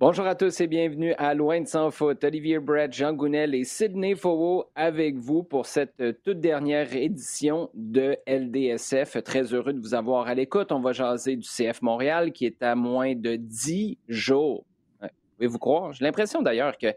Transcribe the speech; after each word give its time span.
Bonjour 0.00 0.28
à 0.28 0.36
tous 0.36 0.60
et 0.60 0.68
bienvenue 0.68 1.12
à 1.18 1.34
Loin 1.34 1.60
de 1.60 1.66
sans 1.66 1.90
foot. 1.90 2.22
Olivier 2.22 2.60
Brett, 2.60 2.92
Jean 2.92 3.12
Gounel 3.12 3.52
et 3.52 3.64
Sidney 3.64 4.14
Fowell 4.14 4.62
avec 4.76 5.16
vous 5.16 5.42
pour 5.42 5.66
cette 5.66 6.00
euh, 6.00 6.12
toute 6.22 6.38
dernière 6.38 6.94
édition 6.94 7.68
de 7.74 8.16
LDSF. 8.28 9.20
Très 9.24 9.52
heureux 9.52 9.72
de 9.72 9.80
vous 9.80 9.94
avoir 9.94 10.28
à 10.28 10.36
l'écoute. 10.36 10.70
On 10.70 10.78
va 10.78 10.92
jaser 10.92 11.34
du 11.34 11.48
CF 11.48 11.82
Montréal 11.82 12.30
qui 12.30 12.46
est 12.46 12.62
à 12.62 12.76
moins 12.76 13.16
de 13.16 13.34
10 13.34 13.98
jours. 14.06 14.64
Pouvez-vous 15.36 15.58
croire? 15.58 15.92
J'ai 15.92 16.04
l'impression 16.04 16.42
d'ailleurs 16.42 16.78
que 16.78 16.94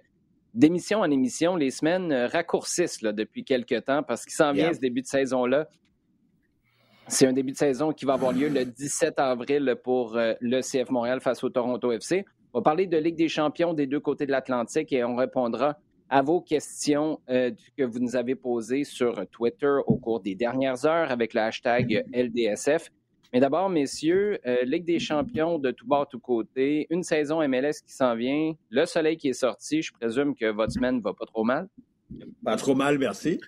d'émission 0.53 0.99
en 0.99 1.09
émission, 1.09 1.55
les 1.55 1.71
semaines 1.71 2.11
euh, 2.11 2.27
raccourcissent 2.27 3.02
là, 3.02 3.13
depuis 3.13 3.43
quelques 3.43 3.83
temps 3.83 4.03
parce 4.03 4.25
qu'il 4.25 4.35
s'en 4.35 4.53
vient 4.53 4.73
ce 4.73 4.79
début 4.79 5.02
de 5.02 5.07
saison-là. 5.07 5.67
C'est 7.07 7.25
un 7.25 7.33
début 7.33 7.53
de 7.53 7.58
saison 7.58 7.93
qui 7.93 8.05
va 8.05 8.13
avoir 8.13 8.31
lieu 8.31 8.47
le 8.47 8.63
17 8.63 9.19
avril 9.19 9.75
pour 9.83 10.17
euh, 10.17 10.36
le 10.39 10.61
CF 10.61 10.91
Montréal 10.91 11.19
face 11.19 11.43
au 11.43 11.49
Toronto 11.49 11.91
FC. 11.91 12.25
On 12.53 12.59
va 12.59 12.63
parler 12.63 12.85
de 12.85 12.97
Ligue 12.97 13.16
des 13.16 13.30
champions 13.30 13.73
des 13.73 13.88
deux 13.88 14.02
côtés 14.02 14.25
de 14.25 14.31
l'Atlantique 14.31 14.91
et 14.91 15.05
on 15.05 15.16
répondra 15.16 15.77
à 16.09 16.21
vos 16.21 16.41
questions 16.41 17.21
euh, 17.30 17.52
que 17.77 17.83
vous 17.83 17.99
nous 17.99 18.17
avez 18.17 18.35
posées 18.35 18.83
sur 18.83 19.25
Twitter 19.27 19.73
au 19.88 19.95
cours 19.95 20.19
des 20.19 20.35
dernières 20.35 20.85
heures 20.85 21.11
avec 21.11 21.33
le 21.33 21.39
hashtag 21.39 22.03
LDSF. 22.13 22.89
Mais 23.31 23.39
d'abord, 23.39 23.69
messieurs, 23.69 24.38
euh, 24.45 24.63
Ligue 24.66 24.83
des 24.83 24.99
champions 24.99 25.59
de 25.59 25.71
tout 25.71 25.88
bord, 25.88 26.09
tout 26.09 26.19
côté, 26.19 26.88
une 26.89 27.03
saison 27.03 27.47
MLS 27.47 27.81
qui 27.85 27.93
s'en 27.93 28.16
vient, 28.16 28.52
le 28.69 28.86
soleil 28.86 29.15
qui 29.15 29.30
est 29.30 29.33
sorti. 29.33 29.81
Je 29.81 29.93
présume 29.93 30.36
que 30.36 30.52
votre 30.52 30.73
semaine 30.73 30.99
va 30.99 31.13
pas 31.13 31.25
trop 31.25 31.45
mal. 31.45 31.69
Pas 32.43 32.58
trop 32.58 32.75
mal, 32.75 32.99
merci. 32.99 33.39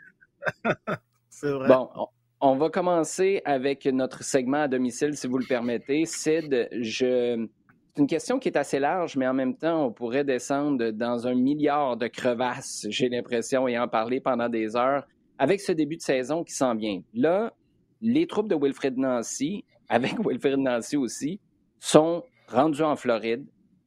C'est 1.29 1.51
vrai. 1.51 1.67
Bon, 1.67 1.89
on, 1.95 2.07
on 2.39 2.55
va 2.55 2.69
commencer 2.69 3.41
avec 3.43 3.85
notre 3.85 4.23
segment 4.23 4.61
à 4.61 4.67
domicile, 4.69 5.17
si 5.17 5.27
vous 5.27 5.39
le 5.39 5.45
permettez. 5.45 6.05
Sid, 6.05 6.69
je 6.71 7.45
c'est 7.93 8.01
une 8.01 8.07
question 8.07 8.39
qui 8.39 8.47
est 8.47 8.57
assez 8.57 8.79
large, 8.79 9.17
mais 9.17 9.27
en 9.27 9.35
même 9.35 9.55
temps, 9.55 9.85
on 9.85 9.91
pourrait 9.91 10.23
descendre 10.23 10.89
dans 10.89 11.27
un 11.27 11.35
milliard 11.35 11.95
de 11.95 12.07
crevasses, 12.07 12.87
j'ai 12.89 13.07
l'impression, 13.07 13.67
et 13.67 13.77
en 13.77 13.87
parler 13.87 14.19
pendant 14.19 14.49
des 14.49 14.75
heures, 14.75 15.05
avec 15.37 15.61
ce 15.61 15.71
début 15.71 15.97
de 15.97 16.01
saison 16.01 16.43
qui 16.43 16.53
s'en 16.53 16.73
vient. 16.73 17.01
Là, 17.13 17.53
les 18.01 18.25
troupes 18.25 18.49
de 18.49 18.55
Wilfred 18.55 18.97
Nancy, 18.97 19.63
avec 19.89 20.13
Wilfred 20.25 20.57
Nancy 20.57 20.97
aussi, 20.97 21.39
sont 21.79 22.23
rendues 22.47 22.81
en 22.81 22.95
Floride. 22.95 23.45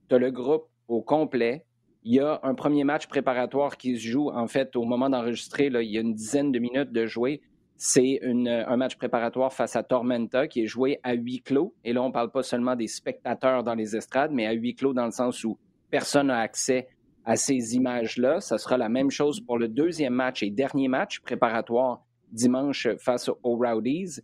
Tu 0.09 0.15
as 0.15 0.19
le 0.19 0.31
groupe 0.31 0.69
au 0.87 1.03
complet. 1.03 1.65
Il 2.05 2.15
y 2.15 2.21
a 2.21 2.39
un 2.45 2.55
premier 2.55 2.85
match 2.85 3.09
préparatoire 3.09 3.77
qui 3.77 3.99
se 3.99 4.07
joue, 4.07 4.31
en 4.31 4.47
fait, 4.47 4.77
au 4.77 4.85
moment 4.85 5.11
d'enregistrer, 5.11 5.67
il 5.67 5.91
y 5.91 5.99
a 5.99 6.01
une 6.01 6.15
dizaine 6.15 6.53
de 6.53 6.61
minutes 6.61 6.93
de 6.93 7.07
jouer. 7.07 7.41
C'est 7.79 8.21
un 8.23 8.77
match 8.77 8.97
préparatoire 8.97 9.53
face 9.53 9.77
à 9.77 9.83
Tormenta 9.83 10.49
qui 10.49 10.63
est 10.63 10.67
joué 10.67 10.99
à 11.03 11.13
huis 11.13 11.43
clos. 11.43 11.75
Et 11.85 11.93
là, 11.93 12.03
on 12.03 12.09
ne 12.09 12.13
parle 12.13 12.31
pas 12.31 12.43
seulement 12.43 12.75
des 12.75 12.87
spectateurs 12.87 13.65
dans 13.65 13.75
les 13.75 13.95
estrades, 13.95 14.33
mais 14.33 14.47
à 14.47 14.53
huis 14.53 14.75
clos 14.75 14.95
dans 14.95 15.05
le 15.05 15.11
sens 15.11 15.45
où 15.45 15.59
personne 15.91 16.29
n'a 16.29 16.39
accès 16.39 16.89
à 17.27 17.37
ces 17.37 17.75
images-là. 17.75 18.41
Ça 18.41 18.57
sera 18.57 18.79
la 18.79 18.89
même 18.89 19.11
chose 19.11 19.41
pour 19.41 19.59
le 19.59 19.69
deuxième 19.69 20.15
match 20.15 20.43
et 20.43 20.51
dernier 20.51 20.89
match 20.89 21.21
préparatoire 21.21 22.03
dimanche 22.33 22.89
face 22.99 23.29
aux 23.29 23.57
Rowdies. 23.57 24.21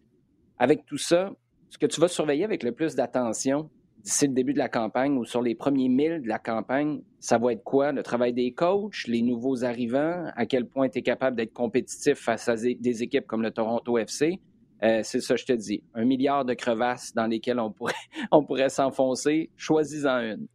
Avec 0.58 0.86
tout 0.86 0.98
ça, 0.98 1.30
ce 1.68 1.76
que 1.76 1.86
tu 1.86 2.00
vas 2.00 2.08
surveiller 2.08 2.44
avec 2.44 2.62
le 2.62 2.72
plus 2.72 2.94
d'attention, 2.94 3.68
d'ici 4.02 4.26
le 4.26 4.34
début 4.34 4.52
de 4.52 4.58
la 4.58 4.68
campagne 4.68 5.16
ou 5.16 5.24
sur 5.24 5.42
les 5.42 5.54
premiers 5.54 5.88
milles 5.88 6.22
de 6.22 6.28
la 6.28 6.38
campagne, 6.38 7.02
ça 7.20 7.38
va 7.38 7.52
être 7.52 7.62
quoi? 7.62 7.92
Le 7.92 8.02
travail 8.02 8.32
des 8.32 8.52
coachs, 8.52 9.06
les 9.06 9.22
nouveaux 9.22 9.64
arrivants, 9.64 10.24
à 10.36 10.46
quel 10.46 10.66
point 10.66 10.88
tu 10.88 10.98
es 10.98 11.02
capable 11.02 11.36
d'être 11.36 11.52
compétitif 11.52 12.18
face 12.18 12.48
à 12.48 12.56
des 12.56 13.02
équipes 13.02 13.26
comme 13.26 13.42
le 13.42 13.50
Toronto 13.50 13.98
FC? 13.98 14.40
Euh, 14.82 15.00
c'est 15.04 15.20
ça, 15.20 15.36
je 15.36 15.44
te 15.44 15.52
dis. 15.52 15.82
Un 15.94 16.04
milliard 16.04 16.44
de 16.44 16.54
crevasses 16.54 17.14
dans 17.14 17.26
lesquelles 17.26 17.60
on 17.60 17.70
pourrait, 17.70 17.94
on 18.32 18.44
pourrait 18.44 18.68
s'enfoncer. 18.68 19.50
Choisis-en 19.56 20.18
une. 20.18 20.48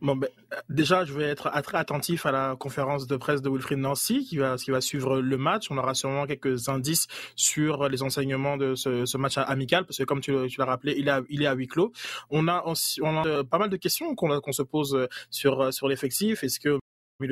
Bon, 0.00 0.16
ben, 0.16 0.28
déjà, 0.68 1.04
je 1.04 1.12
vais 1.12 1.24
être 1.24 1.50
très 1.62 1.78
attentif 1.78 2.26
à 2.26 2.32
la 2.32 2.56
conférence 2.58 3.06
de 3.06 3.16
presse 3.16 3.42
de 3.42 3.50
Wilfried 3.50 3.78
Nancy 3.78 4.24
qui 4.24 4.36
va, 4.38 4.56
qui 4.56 4.70
va 4.70 4.80
suivre 4.80 5.20
le 5.20 5.36
match. 5.36 5.70
On 5.70 5.78
aura 5.78 5.94
sûrement 5.94 6.26
quelques 6.26 6.68
indices 6.68 7.06
sur 7.36 7.88
les 7.88 8.02
enseignements 8.02 8.56
de 8.56 8.74
ce, 8.74 9.16
match 9.16 9.38
amical 9.38 9.84
parce 9.84 9.98
que, 9.98 10.04
comme 10.04 10.20
tu, 10.20 10.32
l'as 10.32 10.64
rappelé, 10.64 10.94
il 10.96 11.08
est, 11.08 11.46
à, 11.46 11.50
à 11.50 11.54
huis 11.54 11.68
clos. 11.68 11.92
On 12.30 12.48
a, 12.48 12.64
a 12.64 13.44
pas 13.44 13.58
mal 13.58 13.70
de 13.70 13.76
questions 13.76 14.14
qu'on 14.14 14.52
se 14.52 14.62
pose 14.62 15.08
sur, 15.30 15.72
sur 15.72 15.88
l'effectif. 15.88 16.44
Est-ce 16.44 16.60
que 16.60 16.78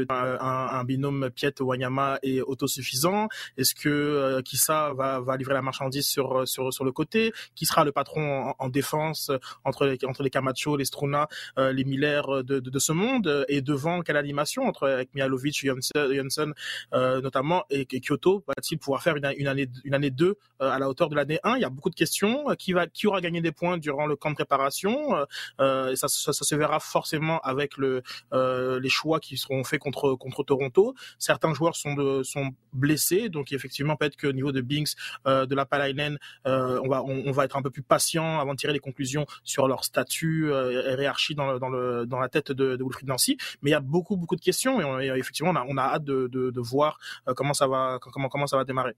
un, 0.09 0.39
un, 0.41 0.85
binôme 0.85 1.31
Piet 1.31 1.61
Wanyama 1.61 2.19
est 2.23 2.41
autosuffisant? 2.41 3.29
Est-ce 3.57 3.75
que 3.75 3.89
euh, 3.89 4.43
Kissa 4.43 4.93
va, 4.95 5.21
va 5.21 5.37
livrer 5.37 5.55
la 5.55 5.63
marchandise 5.63 6.07
sur, 6.07 6.47
sur, 6.47 6.73
sur 6.73 6.85
le 6.85 6.93
côté? 6.93 7.33
Qui 7.55 7.67
sera 7.67 7.85
le 7.85 7.93
patron 7.93 8.55
en, 8.59 8.69
défense 8.69 9.31
entre 9.65 9.87
les, 9.87 9.99
entre 10.05 10.23
les 10.23 10.31
Camacho, 10.31 10.77
les 10.77 10.85
Struna, 10.85 11.29
euh, 11.59 11.73
les 11.73 11.85
Miller 11.85 12.45
de, 12.45 12.61
de, 12.61 12.71
de, 12.71 12.79
ce 12.79 12.93
monde? 12.93 13.45
Et 13.49 13.61
devant, 13.61 14.03
quelle 14.03 14.17
animation 14.17 14.65
entre 14.65 14.89
avec 14.89 15.15
Mihalovic, 15.15 15.65
Janssen 15.65 16.55
euh, 16.95 17.21
notamment, 17.21 17.65
et, 17.71 17.87
Kyoto 17.87 18.45
Va-t-il 18.47 18.79
pouvoir 18.79 19.03
faire 19.03 19.17
une, 19.17 19.31
une, 19.37 19.49
année, 19.49 19.69
une 19.85 19.95
année 19.95 20.11
2 20.11 20.27
euh, 20.27 20.71
à 20.71 20.79
la 20.79 20.89
hauteur 20.89 21.09
de 21.09 21.17
l'année 21.17 21.39
1 21.43 21.57
Il 21.57 21.63
y 21.63 21.65
a 21.65 21.71
beaucoup 21.71 21.91
de 21.91 21.95
questions. 21.95 22.47
Qui, 22.59 22.73
va, 22.73 22.87
qui 22.87 23.07
aura 23.07 23.21
gagné 23.21 23.41
des 23.41 23.53
points 23.53 23.79
durant 23.79 24.07
le 24.07 24.17
camp 24.17 24.31
de 24.31 24.35
préparation 24.35 25.27
euh, 25.61 25.95
ça, 25.97 26.09
ça, 26.09 26.33
ça, 26.33 26.45
se 26.45 26.55
verra 26.55 26.81
forcément 26.81 27.41
avec 27.41 27.77
le, 27.77 28.03
les 28.33 28.89
choix 28.89 29.21
qui 29.21 29.37
seront 29.37 29.65
faits 29.65 29.78
contre 29.79 30.15
contre 30.15 30.45
Toronto. 30.45 30.95
Certains 31.19 31.55
joueurs 31.55 31.77
sont 31.77 32.23
sont 32.25 32.51
blessés, 32.73 33.29
donc 33.29 33.53
effectivement 33.53 33.97
peut-être 33.97 34.17
que 34.17 34.27
au 34.27 34.33
niveau 34.33 34.53
de 34.53 34.61
Binks, 34.61 34.91
euh, 35.27 35.47
de 35.47 35.55
la 35.55 35.67
Palainen, 35.67 36.19
euh, 36.47 36.81
on 36.85 36.89
va 36.89 37.03
on, 37.03 37.31
va 37.33 37.45
être 37.45 37.57
un 37.57 37.63
peu 37.63 37.71
plus 37.71 37.83
patient 37.83 38.41
avant 38.41 38.53
de 38.53 38.59
tirer 38.59 38.73
les 38.73 38.79
conclusions 38.79 39.27
sur 39.45 39.69
leur 39.69 39.85
statut 39.85 40.53
euh, 40.53 40.97
hiérarchie 40.99 41.35
dans 41.35 41.59
dans 41.59 41.69
le 41.69 42.07
dans 42.07 42.19
la 42.19 42.29
tête 42.29 42.53
de, 42.53 42.77
de 42.77 42.85
Wilfried 42.85 43.09
Nancy. 43.09 43.37
Mais 43.63 43.71
il 43.71 43.73
y 43.73 43.77
a 43.77 43.81
beaucoup 43.81 44.17
beaucoup 44.17 44.37
de 44.37 44.41
questions 44.41 45.01
et, 45.01 45.07
effectivement 45.17 45.51
on 45.51 45.57
a, 45.57 45.65
on 45.69 45.77
a 45.77 45.83
hâte 45.83 46.05
de, 46.05 46.29
de, 46.29 46.61
voir 46.61 46.99
comment 47.37 47.55
ça 47.55 47.67
va 47.67 47.99
comment 48.01 48.29
comment 48.29 48.47
ça 48.47 48.57
va 48.57 48.65
démarrer. 48.65 48.95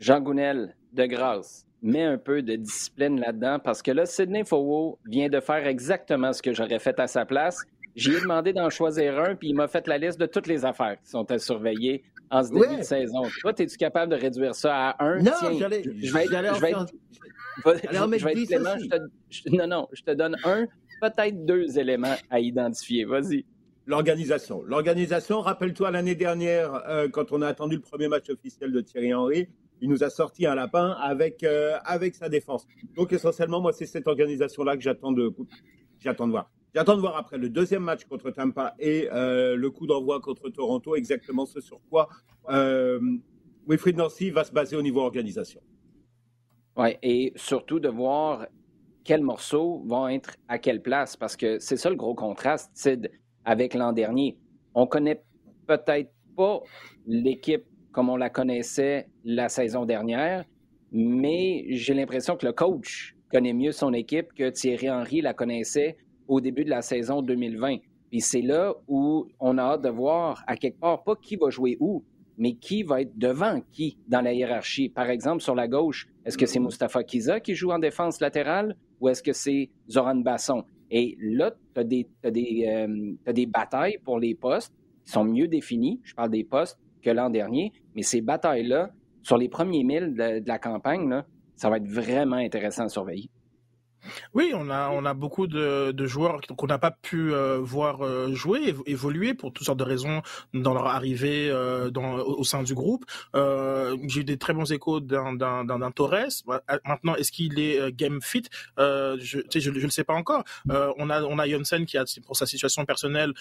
Jean 0.00 0.20
Gounel, 0.20 0.76
de 0.92 1.06
grâce, 1.06 1.66
mets 1.82 2.02
un 2.02 2.18
peu 2.18 2.42
de 2.42 2.56
discipline 2.56 3.20
là-dedans 3.20 3.58
parce 3.62 3.82
que 3.82 3.90
là, 3.90 4.06
Sidney 4.06 4.44
Fowo 4.44 4.98
vient 5.06 5.28
de 5.28 5.38
faire 5.40 5.66
exactement 5.66 6.32
ce 6.32 6.42
que 6.42 6.52
j'aurais 6.52 6.78
fait 6.78 6.98
à 6.98 7.06
sa 7.06 7.24
place. 7.24 7.64
J'ai 7.94 8.20
demandé 8.20 8.52
d'en 8.52 8.70
choisir 8.70 9.18
un, 9.20 9.34
puis 9.34 9.48
il 9.48 9.54
m'a 9.54 9.68
fait 9.68 9.86
la 9.86 9.98
liste 9.98 10.18
de 10.18 10.26
toutes 10.26 10.46
les 10.46 10.64
affaires 10.64 10.96
qui 11.02 11.10
sont 11.10 11.30
à 11.30 11.38
surveiller 11.38 12.02
en 12.30 12.42
ce 12.42 12.52
début 12.52 12.76
de 12.78 12.82
saison. 12.82 13.22
Toi, 13.40 13.52
es-tu 13.56 13.76
capable 13.76 14.12
de 14.12 14.16
réduire 14.16 14.54
ça 14.54 14.90
à 14.90 15.04
un? 15.04 15.18
Non, 15.18 15.32
j'allais. 15.58 15.82
Je 15.84 16.12
vais 16.12 16.24
être. 16.24 16.54
Je 16.54 16.60
vais 16.60 16.70
être, 16.72 16.88
je 18.18 18.24
vais 18.24 18.32
être 18.32 18.46
clément. 18.46 18.76
non, 19.52 19.66
non, 19.66 19.88
je 19.92 20.02
te 20.02 20.10
donne 20.10 20.36
un, 20.44 20.66
peut-être 21.00 21.44
deux 21.44 21.78
éléments 21.78 22.16
à 22.30 22.40
identifier. 22.40 23.04
Vas-y. 23.04 23.44
L'organisation. 23.86 24.62
L'organisation, 24.62 25.40
rappelle-toi 25.40 25.90
l'année 25.90 26.14
dernière, 26.14 26.74
euh, 26.88 27.08
quand 27.08 27.32
on 27.32 27.42
a 27.42 27.46
attendu 27.46 27.76
le 27.76 27.82
premier 27.82 28.08
match 28.08 28.30
officiel 28.30 28.72
de 28.72 28.80
Thierry 28.80 29.12
Henry, 29.12 29.48
il 29.82 29.90
nous 29.90 30.02
a 30.02 30.08
sorti 30.08 30.46
un 30.46 30.54
lapin 30.54 30.96
avec, 31.02 31.44
euh, 31.44 31.76
avec 31.84 32.14
sa 32.14 32.30
défense. 32.30 32.66
Donc 32.96 33.12
essentiellement, 33.12 33.60
moi, 33.60 33.72
c'est 33.72 33.86
cette 33.86 34.08
organisation-là 34.08 34.76
que 34.76 34.82
j'attends 34.82 35.12
de, 35.12 35.30
j'attends 36.00 36.26
de 36.26 36.32
voir. 36.32 36.50
J'attends 36.74 36.96
de 36.96 37.00
voir 37.00 37.16
après 37.16 37.38
le 37.38 37.48
deuxième 37.48 37.84
match 37.84 38.04
contre 38.04 38.32
Tampa 38.32 38.74
et 38.80 39.08
euh, 39.12 39.54
le 39.54 39.70
coup 39.70 39.86
d'envoi 39.86 40.20
contre 40.20 40.48
Toronto 40.48 40.96
exactement 40.96 41.46
ce 41.46 41.60
sur 41.60 41.80
quoi 41.88 42.08
euh, 42.50 42.98
Wilfried 43.68 43.96
Nancy 43.96 44.30
va 44.30 44.42
se 44.42 44.52
baser 44.52 44.74
au 44.74 44.82
niveau 44.82 45.00
organisation. 45.00 45.60
Oui, 46.76 46.96
et 47.02 47.32
surtout 47.36 47.78
de 47.78 47.88
voir 47.88 48.48
quels 49.04 49.22
morceaux 49.22 49.84
vont 49.86 50.08
être 50.08 50.34
à 50.48 50.58
quelle 50.58 50.82
place, 50.82 51.16
parce 51.16 51.36
que 51.36 51.60
c'est 51.60 51.76
ça 51.76 51.90
le 51.90 51.96
gros 51.96 52.14
contraste, 52.14 52.72
Sid, 52.74 53.08
avec 53.44 53.74
l'an 53.74 53.92
dernier. 53.92 54.36
On 54.74 54.88
connaît 54.88 55.22
peut-être 55.68 56.10
pas 56.36 56.60
l'équipe 57.06 57.64
comme 57.92 58.08
on 58.08 58.16
la 58.16 58.30
connaissait 58.30 59.08
la 59.22 59.48
saison 59.48 59.84
dernière, 59.84 60.44
mais 60.90 61.66
j'ai 61.68 61.94
l'impression 61.94 62.36
que 62.36 62.46
le 62.46 62.52
coach 62.52 63.14
connaît 63.30 63.52
mieux 63.52 63.70
son 63.70 63.92
équipe 63.92 64.32
que 64.34 64.50
Thierry 64.50 64.90
Henry 64.90 65.20
la 65.20 65.34
connaissait 65.34 65.96
au 66.28 66.40
début 66.40 66.64
de 66.64 66.70
la 66.70 66.82
saison 66.82 67.22
2020. 67.22 67.76
Puis 68.10 68.20
c'est 68.20 68.42
là 68.42 68.74
où 68.86 69.26
on 69.40 69.58
a 69.58 69.62
hâte 69.62 69.82
de 69.82 69.88
voir 69.88 70.44
à 70.46 70.56
quelque 70.56 70.78
part, 70.78 71.02
pas 71.02 71.16
qui 71.16 71.36
va 71.36 71.50
jouer 71.50 71.76
où, 71.80 72.04
mais 72.36 72.54
qui 72.54 72.82
va 72.82 73.02
être 73.02 73.16
devant 73.16 73.60
qui 73.72 73.98
dans 74.08 74.20
la 74.20 74.32
hiérarchie? 74.32 74.88
Par 74.88 75.10
exemple, 75.10 75.42
sur 75.42 75.54
la 75.54 75.68
gauche, 75.68 76.08
est-ce 76.24 76.36
que 76.36 76.46
c'est 76.46 76.60
Mustafa 76.60 77.04
Kiza 77.04 77.40
qui 77.40 77.54
joue 77.54 77.70
en 77.70 77.78
défense 77.78 78.20
latérale 78.20 78.76
ou 79.00 79.08
est-ce 79.08 79.22
que 79.22 79.32
c'est 79.32 79.70
Zoran 79.88 80.16
Basson? 80.16 80.64
Et 80.90 81.16
là, 81.20 81.52
tu 81.74 81.80
as, 81.80 82.28
as, 82.28 83.32
des 83.32 83.46
batailles 83.46 83.98
pour 84.04 84.18
les 84.18 84.34
postes 84.34 84.72
qui 85.04 85.12
sont 85.12 85.24
mieux 85.24 85.48
définies. 85.48 86.00
Je 86.04 86.14
parle 86.14 86.30
des 86.30 86.44
postes 86.44 86.78
que 87.02 87.10
l'an 87.10 87.30
dernier, 87.30 87.72
mais 87.94 88.02
ces 88.02 88.20
batailles-là, 88.20 88.90
sur 89.22 89.38
les 89.38 89.48
premiers 89.48 89.84
milles 89.84 90.14
de, 90.14 90.40
de 90.40 90.48
la 90.48 90.58
campagne, 90.58 91.08
là, 91.08 91.26
ça 91.56 91.70
va 91.70 91.76
être 91.76 91.88
vraiment 91.88 92.36
intéressant 92.36 92.84
à 92.84 92.88
surveiller. 92.88 93.30
Oui, 94.34 94.52
on 94.54 94.70
a 94.70 94.90
on 94.90 95.04
a 95.04 95.14
beaucoup 95.14 95.46
de, 95.46 95.92
de 95.92 96.06
joueurs 96.06 96.40
qu'on 96.40 96.66
n'a 96.66 96.78
pas 96.78 96.90
pu 96.90 97.32
euh, 97.32 97.58
voir 97.60 98.02
euh, 98.02 98.32
jouer, 98.34 98.74
évoluer 98.86 99.34
pour 99.34 99.52
toutes 99.52 99.66
sortes 99.66 99.78
de 99.78 99.84
raisons 99.84 100.22
dans 100.52 100.74
leur 100.74 100.86
arrivée 100.86 101.48
euh, 101.50 101.90
dans, 101.90 102.16
au, 102.18 102.44
sein 102.44 102.62
du 102.62 102.74
groupe. 102.74 103.04
J'ai 103.34 104.20
eu 104.20 104.24
des 104.24 104.36
très 104.36 104.52
bons 104.52 104.70
échos 104.72 105.00
d'un 105.00 105.90
Torres. 105.94 106.44
Maintenant, 106.84 107.14
est-ce 107.16 107.32
qu'il 107.32 107.58
est 107.58 107.92
game 107.92 108.20
fit? 108.22 108.44
Je 108.78 109.40
je 109.54 109.70
le 109.70 109.90
sais 109.90 110.04
pas 110.04 110.14
encore. 110.14 110.44
on 110.68 111.10
a 111.10 111.22
on 111.22 111.38
a 111.38 111.48
Jonsen 111.48 111.86
qui 111.86 111.98
a 111.98 112.04
pour 112.26 112.36
sa 112.36 112.46
situation 112.46 112.84
personnelle 112.84 113.32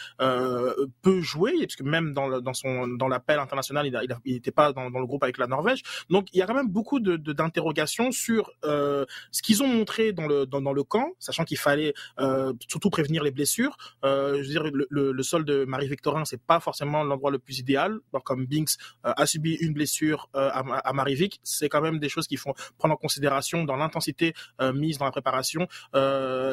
peut 1.02 1.22
jouer 1.22 1.54
parce 1.62 1.76
que 1.76 1.84
même 1.84 2.14
dans 2.14 2.54
son 2.54 2.88
dans 2.88 3.08
l'appel 3.08 3.40
international, 3.40 3.88
il 4.26 4.34
n'était 4.34 4.52
pas 4.52 4.74
dans, 4.74 4.90
le 4.90 5.06
groupe 5.06 5.24
avec 5.24 5.38
la 5.38 5.48
Norvège. 5.48 5.82
Donc 6.10 6.28
il 6.34 6.40
y 6.40 6.42
a 6.42 6.46
quand 6.46 6.54
même 6.54 6.70
beaucoup 6.70 7.00
de 7.00 7.16
d'interrogations 7.18 8.12
sur 8.12 8.52
ce 8.64 9.42
qu'ils 9.42 9.64
ont 9.64 9.68
montré 9.68 10.14
dans 10.14 10.28
le 10.28 10.46
dans, 10.62 10.74
le 10.74 10.84
camp, 10.84 11.12
sachant 11.20 11.44
qu'il 11.44 11.58
fallait 11.58 11.94
euh, 12.20 12.54
surtout 12.68 12.90
prévenir 12.90 13.24
les 13.24 13.32
blessures. 13.32 13.78
Euh, 14.04 14.36
je 14.36 14.48
veux 14.48 14.48
dire, 14.48 14.64
le, 14.90 15.24
sol 15.24 15.46
de 15.46 15.66
Marie-Victorin, 15.66 16.26
c'est 16.26 16.42
pas 16.42 16.60
forcément 16.60 17.04
l'endroit 17.04 17.32
le 17.32 17.40
plus 17.40 17.60
idéal. 17.60 18.00
Comme 18.24 18.46
Binks 18.46 18.72
euh, 19.06 19.14
a 19.16 19.26
subi 19.26 19.54
une 19.54 19.74
blessure 19.74 20.30
à, 20.34 20.94
Marie-Vic, 20.94 21.40
c'est 21.44 21.70
quand 21.70 21.82
même 21.82 22.00
des 22.00 22.10
choses 22.10 22.28
qu'il 22.28 22.38
faut 22.38 22.54
prendre 22.78 22.94
en 22.94 22.98
considération 22.98 23.64
dans 23.64 23.76
l'intensité 23.76 24.34
mise 24.74 24.98
dans 24.98 25.06
la 25.06 25.12
préparation 25.12 25.68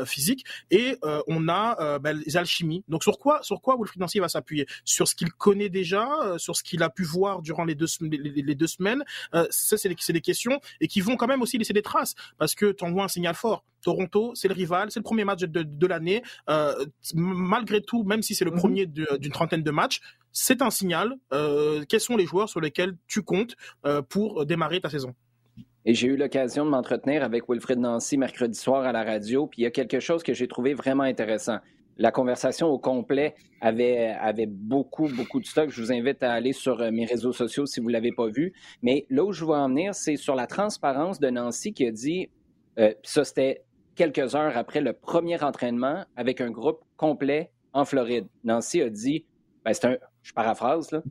physique. 0.05 0.45
Et 0.71 0.97
on 1.27 1.49
a 1.49 1.99
ben, 1.99 2.21
les 2.25 2.37
alchimies. 2.37 2.85
Donc 2.89 3.03
sur 3.03 3.19
quoi, 3.19 3.41
sur 3.43 3.61
quoi 3.61 3.77
Nancy 3.97 4.19
va 4.19 4.29
s'appuyer? 4.29 4.67
Sur 4.85 5.09
ce 5.09 5.15
qu'il 5.15 5.33
connaît 5.33 5.69
déjà, 5.69 6.09
sur 6.39 6.57
ce 6.57 6.63
qu'il 6.63 6.83
a 6.83 6.91
pu 6.91 7.05
voir 7.05 7.43
durant 7.43 7.65
les 7.65 7.75
deux, 7.75 7.87
les, 8.01 8.55
deux 8.55 8.67
semaines. 8.67 9.05
ça, 9.51 9.77
c'est 9.77 10.13
des 10.13 10.21
questions 10.21 10.61
et 10.81 10.89
qui 10.89 11.01
vont 11.01 11.17
quand 11.17 11.27
même 11.27 11.43
aussi 11.43 11.59
laisser 11.59 11.73
des 11.73 11.83
traces 11.83 12.15
parce 12.39 12.55
que 12.55 12.73
tu 12.73 12.85
envoies 12.85 13.05
un 13.05 13.09
signal 13.09 13.35
fort. 13.35 13.65
Toronto, 13.83 14.33
c'est 14.35 14.49
le 14.49 14.55
rival, 14.55 14.91
c'est 14.91 15.01
le 15.01 15.05
premier 15.05 15.25
match 15.25 15.41
de, 15.41 15.87
l'année. 15.87 16.23
Euh, 16.49 16.73
malgré 17.15 17.81
tout, 17.81 18.05
même 18.05 18.23
si 18.23 18.35
c'est 18.35 18.45
le 18.45 18.51
mhm. 18.51 18.59
premier 18.59 18.87
d'une 18.87 19.33
trentaine 19.33 19.63
de 19.63 19.71
matchs, 19.71 20.01
c'est 20.33 20.63
un 20.63 20.71
signal. 20.71 21.15
Euh, 21.33 21.85
quels 21.89 22.01
sont 22.01 22.17
les 22.17 22.27
joueurs 22.27 22.49
sur 22.49 22.61
lesquels 22.61 22.97
tu 23.07 23.23
comptes 23.23 23.57
euh, 23.87 24.03
pour 24.03 24.47
démarrer 24.47 24.81
ta 24.81 24.91
saison? 24.91 25.15
Et 25.85 25.95
j'ai 25.95 26.09
eu 26.09 26.17
l'occasion 26.17 26.67
de 26.67 26.71
m'entretenir 26.71 27.23
avec 27.25 27.49
Wilfred 27.49 27.79
Nancy 27.79 28.19
mercredi 28.19 28.59
soir 28.59 28.85
à 28.85 28.93
la 28.93 29.03
radio, 29.03 29.47
puis 29.47 29.63
il 29.63 29.65
y 29.65 29.67
a 29.67 29.71
quelque 29.71 29.99
chose 29.99 30.23
que 30.23 30.35
j'ai 30.35 30.47
trouvé 30.47 30.75
vraiment 30.75 31.05
intéressant. 31.05 31.59
La 31.97 32.13
conversation 32.13 32.69
au 32.69 32.79
complet 32.79 33.35
avait, 33.61 34.09
avait 34.21 34.47
beaucoup, 34.47 35.09
beaucoup 35.09 35.41
de 35.41 35.47
stock. 35.47 35.71
Je 35.71 35.83
vous 35.83 35.93
invite 35.93 36.23
à 36.23 36.33
aller 36.33 36.53
sur 36.53 36.79
mes 36.93 37.05
réseaux 37.05 37.33
sociaux 37.33 37.67
si 37.67 37.81
vous 37.81 37.89
ne 37.89 37.93
l'avez 37.93 38.13
pas 38.13 38.29
vu. 38.29 38.53
Mais 38.83 39.07
là 39.11 39.25
où 39.25 39.33
je 39.33 39.45
veux 39.45 39.53
en 39.53 39.69
venir, 39.69 39.95
c'est 39.95 40.17
sur 40.17 40.35
la 40.35 40.47
transparence 40.47 41.19
de 41.19 41.29
Nancy 41.29 41.73
qui 41.75 41.87
a 41.87 41.91
dit, 41.91 42.31
ça 43.03 43.25
c'était 43.25 43.65
quelques 44.01 44.35
heures 44.35 44.57
après 44.57 44.81
le 44.81 44.95
premier 44.95 45.43
entraînement 45.45 46.07
avec 46.17 46.41
un 46.41 46.51
groupe 46.51 46.81
complet 46.97 47.53
en 47.75 47.85
Floride. 47.85 48.27
Nancy 48.45 48.81
a 48.81 48.89
dit, 48.89 49.27
ben 49.63 49.75
c'est 49.75 49.85
un, 49.85 49.99
je 50.23 50.33
paraphrase, 50.33 51.03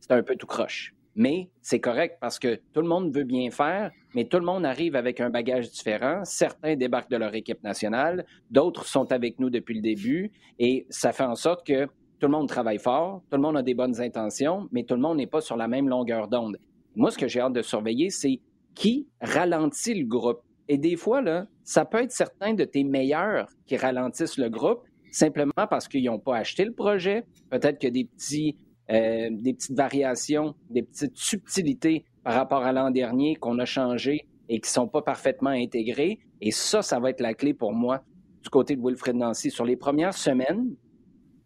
c'est 0.00 0.12
un 0.12 0.22
peu 0.22 0.36
tout 0.36 0.46
croche. 0.46 0.94
Mais 1.14 1.50
c'est 1.60 1.80
correct 1.80 2.16
parce 2.18 2.38
que 2.38 2.58
tout 2.72 2.80
le 2.80 2.88
monde 2.88 3.14
veut 3.14 3.24
bien 3.24 3.50
faire, 3.50 3.90
mais 4.14 4.24
tout 4.24 4.38
le 4.38 4.46
monde 4.46 4.64
arrive 4.64 4.96
avec 4.96 5.20
un 5.20 5.28
bagage 5.28 5.70
différent. 5.70 6.22
Certains 6.24 6.76
débarquent 6.76 7.10
de 7.10 7.18
leur 7.18 7.34
équipe 7.34 7.62
nationale, 7.62 8.24
d'autres 8.50 8.86
sont 8.86 9.12
avec 9.12 9.38
nous 9.38 9.50
depuis 9.50 9.74
le 9.74 9.82
début, 9.82 10.32
et 10.58 10.86
ça 10.88 11.12
fait 11.12 11.24
en 11.24 11.34
sorte 11.34 11.66
que 11.66 11.84
tout 11.84 12.26
le 12.26 12.30
monde 12.30 12.48
travaille 12.48 12.78
fort, 12.78 13.20
tout 13.30 13.36
le 13.36 13.42
monde 13.42 13.58
a 13.58 13.62
des 13.62 13.74
bonnes 13.74 14.00
intentions, 14.00 14.66
mais 14.72 14.84
tout 14.84 14.94
le 14.94 15.02
monde 15.02 15.18
n'est 15.18 15.26
pas 15.26 15.42
sur 15.42 15.58
la 15.58 15.68
même 15.68 15.90
longueur 15.90 16.26
d'onde. 16.26 16.56
Moi, 16.96 17.10
ce 17.10 17.18
que 17.18 17.28
j'ai 17.28 17.40
hâte 17.40 17.52
de 17.52 17.60
surveiller, 17.60 18.08
c'est 18.08 18.40
qui 18.74 19.08
ralentit 19.20 19.92
le 19.92 20.06
groupe. 20.06 20.40
Et 20.72 20.78
des 20.78 20.94
fois, 20.94 21.20
là, 21.20 21.48
ça 21.64 21.84
peut 21.84 21.98
être 21.98 22.12
certains 22.12 22.54
de 22.54 22.62
tes 22.62 22.84
meilleurs 22.84 23.48
qui 23.66 23.76
ralentissent 23.76 24.38
le 24.38 24.48
groupe 24.48 24.84
simplement 25.10 25.66
parce 25.68 25.88
qu'ils 25.88 26.04
n'ont 26.04 26.20
pas 26.20 26.36
acheté 26.36 26.64
le 26.64 26.72
projet. 26.72 27.24
Peut-être 27.50 27.80
que 27.80 27.88
des, 27.88 28.04
petits, 28.04 28.56
euh, 28.88 29.30
des 29.32 29.52
petites 29.52 29.76
variations, 29.76 30.54
des 30.70 30.84
petites 30.84 31.16
subtilités 31.16 32.04
par 32.22 32.34
rapport 32.34 32.62
à 32.62 32.72
l'an 32.72 32.92
dernier 32.92 33.34
qu'on 33.34 33.58
a 33.58 33.64
changé 33.64 34.28
et 34.48 34.60
qui 34.60 34.68
ne 34.68 34.72
sont 34.72 34.86
pas 34.86 35.02
parfaitement 35.02 35.50
intégrées. 35.50 36.20
Et 36.40 36.52
ça, 36.52 36.82
ça 36.82 37.00
va 37.00 37.10
être 37.10 37.20
la 37.20 37.34
clé 37.34 37.52
pour 37.52 37.72
moi 37.72 38.04
du 38.40 38.48
côté 38.48 38.76
de 38.76 38.80
Wilfred 38.80 39.16
Nancy 39.16 39.50
sur 39.50 39.64
les 39.64 39.76
premières 39.76 40.14
semaines, 40.14 40.76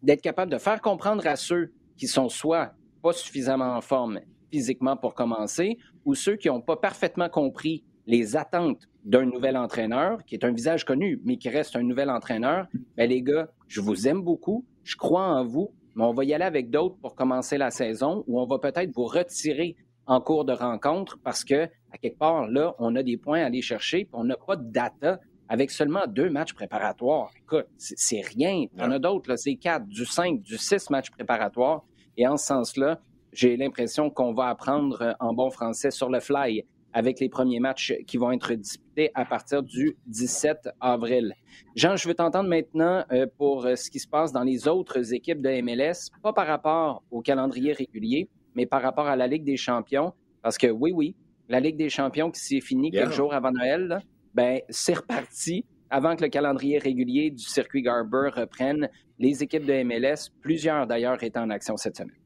d'être 0.03 0.21
capable 0.21 0.51
de 0.51 0.59
faire 0.59 0.81
comprendre 0.81 1.25
à 1.25 1.35
ceux 1.35 1.73
qui 1.97 2.05
sont 2.05 2.29
soit 2.29 2.73
pas 3.01 3.11
suffisamment 3.11 3.75
en 3.75 3.81
forme 3.81 4.19
physiquement 4.51 4.95
pour 4.95 5.15
commencer, 5.15 5.79
ou 6.05 6.13
ceux 6.13 6.35
qui 6.35 6.47
n'ont 6.47 6.61
pas 6.61 6.77
parfaitement 6.77 7.27
compris 7.27 7.83
les 8.07 8.35
attentes 8.35 8.87
d'un 9.03 9.25
nouvel 9.25 9.55
entraîneur, 9.57 10.23
qui 10.25 10.35
est 10.35 10.43
un 10.43 10.51
visage 10.51 10.83
connu, 10.83 11.21
mais 11.23 11.37
qui 11.37 11.49
reste 11.49 11.75
un 11.75 11.83
nouvel 11.83 12.09
entraîneur, 12.09 12.67
ben 12.97 13.09
les 13.09 13.21
gars, 13.21 13.47
je 13.67 13.81
vous 13.81 14.07
aime 14.07 14.21
beaucoup, 14.21 14.65
je 14.83 14.95
crois 14.95 15.25
en 15.25 15.45
vous, 15.45 15.71
mais 15.95 16.03
on 16.03 16.13
va 16.13 16.25
y 16.25 16.33
aller 16.33 16.43
avec 16.43 16.69
d'autres 16.69 16.97
pour 16.97 17.15
commencer 17.15 17.57
la 17.57 17.71
saison, 17.71 18.23
ou 18.27 18.39
on 18.39 18.45
va 18.45 18.59
peut-être 18.59 18.91
vous 18.93 19.05
retirer 19.05 19.75
en 20.07 20.21
cours 20.21 20.45
de 20.45 20.53
rencontre 20.53 21.17
parce 21.23 21.43
que, 21.43 21.65
à 21.91 21.97
quelque 21.99 22.17
part, 22.17 22.47
là, 22.47 22.75
on 22.79 22.95
a 22.95 23.03
des 23.03 23.17
points 23.17 23.41
à 23.41 23.45
aller 23.45 23.61
chercher, 23.61 24.05
puis 24.05 24.13
on 24.13 24.23
n'a 24.23 24.35
pas 24.35 24.55
de 24.55 24.69
data 24.71 25.19
avec 25.47 25.71
seulement 25.71 26.07
deux 26.07 26.29
matchs 26.29 26.53
préparatoires. 26.53 27.31
Écoute, 27.37 27.67
c'est 27.77 28.21
rien. 28.21 28.65
Il 28.73 28.79
y 28.79 28.83
en 28.83 28.91
a 28.91 28.99
d'autres, 28.99 29.29
là, 29.29 29.37
c'est 29.37 29.55
quatre, 29.55 29.85
du 29.85 30.05
cinq, 30.05 30.41
du 30.41 30.57
six 30.57 30.89
matchs 30.89 31.11
préparatoires. 31.11 31.83
Et 32.17 32.27
en 32.27 32.37
ce 32.37 32.47
sens-là, 32.47 32.99
j'ai 33.31 33.55
l'impression 33.57 34.09
qu'on 34.09 34.33
va 34.33 34.47
apprendre 34.47 35.15
en 35.19 35.33
bon 35.33 35.49
français 35.51 35.91
sur 35.91 36.09
le 36.09 36.19
fly 36.19 36.65
avec 36.95 37.19
les 37.19 37.27
premiers 37.27 37.59
matchs 37.59 37.93
qui 38.07 38.15
vont 38.15 38.31
être 38.31 38.53
disputés 38.53 39.11
à 39.13 39.25
partir 39.25 39.61
du 39.61 39.97
17 40.07 40.69
avril. 40.79 41.33
Jean, 41.75 41.97
je 41.97 42.07
veux 42.07 42.15
t'entendre 42.15 42.49
maintenant 42.49 43.03
euh, 43.11 43.27
pour 43.37 43.65
euh, 43.65 43.75
ce 43.75 43.91
qui 43.91 43.99
se 43.99 44.07
passe 44.07 44.31
dans 44.31 44.43
les 44.43 44.69
autres 44.69 45.13
équipes 45.13 45.41
de 45.41 45.61
MLS, 45.61 46.09
pas 46.23 46.31
par 46.31 46.47
rapport 46.47 47.03
au 47.11 47.21
calendrier 47.21 47.73
régulier, 47.73 48.29
mais 48.55 48.65
par 48.65 48.81
rapport 48.81 49.07
à 49.07 49.17
la 49.17 49.27
Ligue 49.27 49.43
des 49.43 49.57
champions, 49.57 50.13
parce 50.41 50.57
que 50.57 50.67
oui, 50.67 50.93
oui, 50.95 51.15
la 51.49 51.59
Ligue 51.59 51.75
des 51.75 51.89
champions 51.89 52.31
qui 52.31 52.39
s'est 52.39 52.61
finie 52.61 52.91
quelques 52.91 53.11
jours 53.11 53.33
avant 53.33 53.51
Noël, 53.51 53.99
ben 54.33 54.61
c'est 54.69 54.95
reparti 54.95 55.65
avant 55.89 56.15
que 56.15 56.23
le 56.23 56.29
calendrier 56.29 56.77
régulier 56.77 57.29
du 57.29 57.43
circuit 57.43 57.81
Garber 57.81 58.29
reprenne. 58.33 58.89
Les 59.19 59.43
équipes 59.43 59.65
de 59.65 59.83
MLS, 59.83 60.31
plusieurs 60.41 60.87
d'ailleurs, 60.87 61.21
étaient 61.23 61.39
en 61.39 61.49
action 61.49 61.75
cette 61.75 61.97
semaine. 61.97 62.24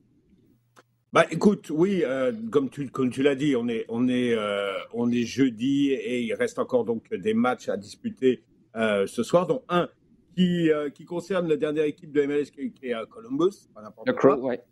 Bah, 1.12 1.26
écoute, 1.32 1.72
oui, 1.72 2.04
euh, 2.04 2.32
comme 2.52 2.70
tu, 2.70 2.88
comme 2.90 3.10
tu 3.10 3.24
l'as 3.24 3.34
dit, 3.34 3.56
on 3.56 3.68
est, 3.68 3.86
on, 3.90 4.08
est, 4.08 4.36
euh, 4.36 4.74
on 4.94 5.10
est 5.10 5.24
jeudi 5.24 5.90
et 5.92 6.22
il 6.22 6.34
reste 6.36 6.60
encore 6.60 6.86
donc 6.86 7.12
des 7.12 7.34
matchs 7.34 7.68
à 7.68 7.78
disputer 7.78 8.44
euh, 8.76 9.08
ce 9.08 9.24
soir, 9.24 9.48
dont 9.48 9.64
un 9.70 9.90
qui, 10.36 10.70
qui 10.94 11.06
concerne 11.06 11.48
la 11.50 11.58
dernière 11.58 11.86
équipe 11.86 12.12
de 12.12 12.22
MLS 12.22 12.52
qui, 12.52 12.72
est 12.84 12.94
à 12.94 13.08
Columbus. 13.08 13.70
Le 14.06 14.14
Crow, 14.14 14.36
ouais. 14.36 14.64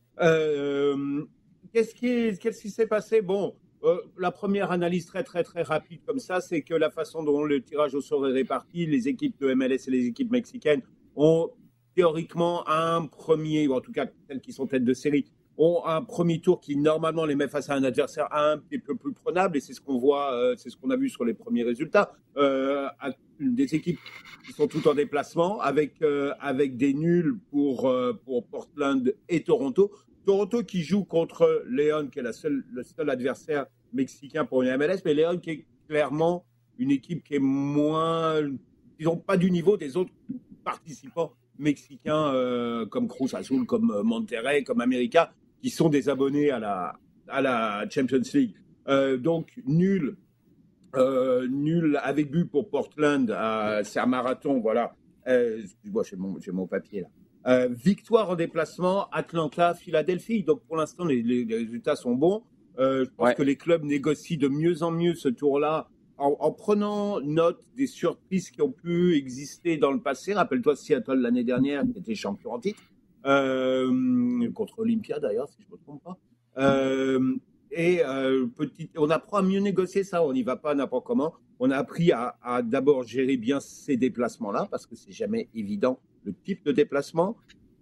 Qu'est-ce 1.73 1.95
qui, 1.95 2.37
qu'est-ce 2.37 2.61
qui 2.61 2.69
s'est 2.69 2.87
passé? 2.87 3.21
Bon, 3.21 3.55
la 4.17 4.31
première 4.31 4.71
analyse 4.71 5.07
très 5.07 5.23
très 5.23 5.43
très 5.43 5.63
rapide 5.63 6.01
comme 6.05 6.19
ça, 6.19 6.39
c'est 6.39 6.61
que 6.61 6.75
la 6.75 6.91
façon 6.91 7.23
dont 7.23 7.43
le 7.43 7.61
tirage 7.61 7.95
au 7.95 8.01
sort 8.01 8.27
est 8.27 8.31
réparti, 8.31 8.85
les 8.85 9.07
équipes 9.07 9.39
de 9.41 9.53
MLS 9.55 9.87
et 9.87 9.91
les 9.91 10.05
équipes 10.05 10.31
mexicaines 10.31 10.83
ont 11.15 11.49
théoriquement 11.95 12.67
un 12.69 13.07
premier, 13.07 13.67
ou 13.67 13.73
en 13.73 13.81
tout 13.81 13.91
cas 13.91 14.05
celles 14.27 14.39
qui 14.39 14.53
sont 14.53 14.67
tête 14.67 14.85
de 14.85 14.93
série, 14.93 15.25
ont 15.57 15.83
un 15.85 16.03
premier 16.03 16.39
tour 16.39 16.59
qui 16.61 16.75
normalement 16.75 17.25
les 17.25 17.35
met 17.35 17.47
face 17.47 17.69
à 17.69 17.73
un 17.73 17.83
adversaire 17.83 18.27
un 18.31 18.57
petit 18.57 18.77
peu 18.77 18.95
plus 18.95 19.13
prenable 19.13 19.57
et 19.57 19.59
c'est 19.59 19.73
ce 19.73 19.81
qu'on 19.81 19.97
voit, 19.97 20.33
euh, 20.33 20.55
c'est 20.57 20.69
ce 20.69 20.77
qu'on 20.77 20.91
a 20.91 20.95
vu 20.95 21.09
sur 21.09 21.25
les 21.25 21.33
premiers 21.33 21.63
résultats. 21.63 22.13
Euh, 22.37 22.87
des 23.39 23.75
équipes 23.75 23.99
qui 24.45 24.53
sont 24.53 24.67
toutes 24.67 24.87
en 24.87 24.93
déplacement 24.93 25.59
avec 25.61 26.01
euh, 26.01 26.33
avec 26.39 26.77
des 26.77 26.93
nuls 26.93 27.37
pour 27.49 27.91
pour 28.25 28.45
Portland 28.45 29.13
et 29.29 29.43
Toronto. 29.43 29.91
Toronto 30.25 30.63
qui 30.63 30.83
joue 30.83 31.03
contre 31.03 31.63
Léon 31.67 32.07
qui 32.07 32.19
est 32.19 32.23
la 32.23 32.33
seule 32.33 32.63
le 32.71 32.83
seul 32.83 33.09
adversaire 33.09 33.65
mexicain 33.93 34.45
pour 34.45 34.61
une 34.61 34.75
MLS, 34.77 35.01
mais 35.05 35.13
Léon 35.13 35.37
qui 35.37 35.49
est 35.49 35.65
clairement 35.87 36.45
une 36.77 36.91
équipe 36.91 37.23
qui 37.23 37.35
est 37.35 37.39
moins, 37.39 38.41
disons 38.99 39.17
pas 39.17 39.37
du 39.37 39.49
niveau 39.49 39.77
des 39.77 39.97
autres 39.97 40.11
participants 40.63 41.33
mexicains 41.57 42.85
comme 42.91 43.07
Cruz 43.07 43.33
Azul, 43.33 43.65
comme 43.65 44.01
Monterrey, 44.03 44.63
comme 44.63 44.81
América, 44.81 45.33
qui 45.61 45.69
sont 45.69 45.89
des 45.89 46.09
abonnés 46.09 46.51
à 46.51 46.59
la, 46.59 46.93
à 47.27 47.41
la 47.41 47.85
Champions 47.89 48.21
League. 48.33 48.55
Euh, 48.87 49.17
donc, 49.17 49.51
nul, 49.65 50.17
euh, 50.95 51.47
nul 51.47 51.99
avec 52.01 52.31
but 52.31 52.45
pour 52.45 52.69
Portland. 52.69 53.27
C'est 53.83 53.99
un 53.99 54.05
marathon, 54.05 54.59
voilà. 54.59 54.95
Euh, 55.27 55.61
excuse-moi, 55.61 56.03
j'ai 56.03 56.15
mon, 56.15 56.37
mon, 56.53 56.67
papier 56.67 57.05
là. 57.45 57.67
victoire 57.67 58.29
en 58.29 58.35
déplacement, 58.35 59.09
Atlanta, 59.09 59.73
Philadelphie. 59.73 60.43
Donc 60.43 60.63
pour 60.65 60.77
l'instant, 60.77 61.05
les, 61.05 61.45
résultats 61.49 61.95
sont 61.95 62.15
bons. 62.15 62.43
je 62.77 63.09
pense 63.15 63.33
que 63.33 63.43
les 63.43 63.57
clubs 63.57 63.83
négocient 63.83 64.37
de 64.39 64.47
mieux 64.47 64.83
en 64.83 64.91
mieux 64.91 65.15
ce 65.15 65.27
tour-là 65.27 65.89
en, 66.17 66.51
prenant 66.51 67.19
note 67.21 67.63
des 67.75 67.87
surprises 67.87 68.49
qui 68.49 68.61
ont 68.61 68.71
pu 68.71 69.15
exister 69.15 69.77
dans 69.77 69.91
le 69.91 69.99
passé. 69.99 70.33
Rappelle-toi 70.33 70.75
Seattle 70.75 71.19
l'année 71.19 71.43
dernière, 71.43 71.83
qui 71.83 71.99
était 71.99 72.15
champion 72.15 72.53
en 72.53 72.59
titre, 72.59 72.81
euh, 72.81 72.96
contre 74.53 74.79
Olympia 74.79 75.19
d'ailleurs, 75.19 75.49
si 75.49 75.61
je 75.61 75.67
ne 75.67 75.71
me 75.71 75.77
trompe 75.83 76.03
pas. 76.03 76.17
Euh, 76.57 77.35
et 77.71 78.01
euh, 78.03 78.47
petit, 78.47 78.89
on 78.95 79.09
apprend 79.09 79.37
à 79.37 79.41
mieux 79.41 79.59
négocier 79.59 80.03
ça, 80.03 80.23
on 80.23 80.33
n'y 80.33 80.43
va 80.43 80.55
pas 80.55 80.73
n'importe 80.73 81.05
comment. 81.05 81.33
On 81.59 81.71
a 81.71 81.77
appris 81.77 82.11
à, 82.11 82.37
d'abord 82.63 83.03
gérer 83.03 83.37
bien 83.37 83.59
ces 83.59 83.97
déplacements-là, 83.97 84.67
parce 84.69 84.85
que 84.85 84.95
c'est 84.95 85.11
jamais 85.11 85.49
évident 85.53 85.99
le 86.23 86.33
type 86.33 86.63
de 86.65 86.71
déplacement, 86.71 87.37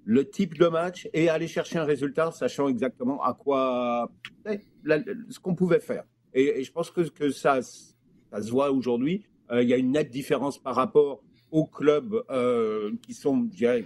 le 0.05 0.29
type 0.29 0.57
de 0.57 0.67
match, 0.67 1.09
et 1.13 1.29
aller 1.29 1.47
chercher 1.47 1.79
un 1.79 1.83
résultat, 1.83 2.31
sachant 2.31 2.67
exactement 2.67 3.21
à 3.23 3.33
quoi, 3.33 4.11
ce 4.45 5.39
qu'on 5.39 5.55
pouvait 5.55 5.79
faire. 5.79 6.03
Et, 6.33 6.63
je 6.63 6.71
pense 6.71 6.91
que, 6.91 7.29
ça, 7.31 7.61
se 7.61 8.51
voit 8.51 8.71
aujourd'hui. 8.71 9.25
Euh, 9.51 9.61
il 9.61 9.69
y 9.69 9.73
a 9.73 9.77
une 9.77 9.91
nette 9.91 10.09
différence 10.09 10.57
par 10.57 10.75
rapport 10.75 11.21
aux 11.51 11.65
clubs 11.65 12.23
euh, 12.29 12.91
qui 13.03 13.13
sont, 13.13 13.47
je 13.51 13.57
dirais, 13.57 13.85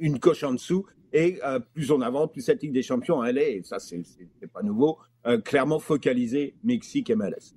une 0.00 0.18
coche 0.18 0.42
en 0.42 0.52
dessous. 0.52 0.84
Et 1.12 1.38
euh, 1.44 1.58
plus 1.58 1.90
on 1.90 2.00
avance, 2.00 2.30
plus 2.32 2.42
cette 2.42 2.62
Ligue 2.62 2.72
des 2.72 2.82
Champions, 2.82 3.22
elle 3.22 3.38
est, 3.38 3.56
et 3.56 3.62
ça, 3.62 3.78
c'est 3.78 4.02
pas 4.52 4.62
nouveau, 4.62 4.98
clairement 5.44 5.78
focalisée 5.78 6.54
Mexique 6.64 7.10
MLS 7.10 7.54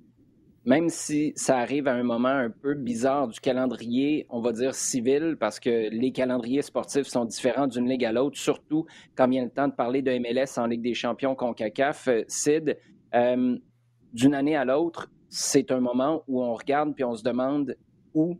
même 0.66 0.88
si 0.88 1.32
ça 1.36 1.58
arrive 1.58 1.88
à 1.88 1.92
un 1.92 2.02
moment 2.02 2.28
un 2.28 2.50
peu 2.50 2.74
bizarre 2.74 3.28
du 3.28 3.38
calendrier, 3.38 4.26
on 4.30 4.40
va 4.40 4.52
dire 4.52 4.74
civil, 4.74 5.36
parce 5.38 5.60
que 5.60 5.90
les 5.90 6.10
calendriers 6.10 6.62
sportifs 6.62 7.06
sont 7.06 7.26
différents 7.26 7.66
d'une 7.66 7.88
ligue 7.88 8.04
à 8.04 8.12
l'autre, 8.12 8.38
surtout 8.38 8.86
quand 9.14 9.28
vient 9.28 9.44
le 9.44 9.50
temps 9.50 9.68
de 9.68 9.74
parler 9.74 10.00
de 10.00 10.12
MLS 10.18 10.58
en 10.58 10.66
Ligue 10.66 10.82
des 10.82 10.94
champions 10.94 11.34
CONCACAF. 11.34 12.08
Sid, 12.28 12.78
d'une 13.12 14.34
année 14.34 14.56
à 14.56 14.64
l'autre, 14.64 15.10
c'est 15.28 15.70
un 15.70 15.80
moment 15.80 16.24
où 16.28 16.42
on 16.42 16.54
regarde 16.54 16.94
puis 16.94 17.04
on 17.04 17.14
se 17.14 17.22
demande 17.22 17.76
où, 18.14 18.38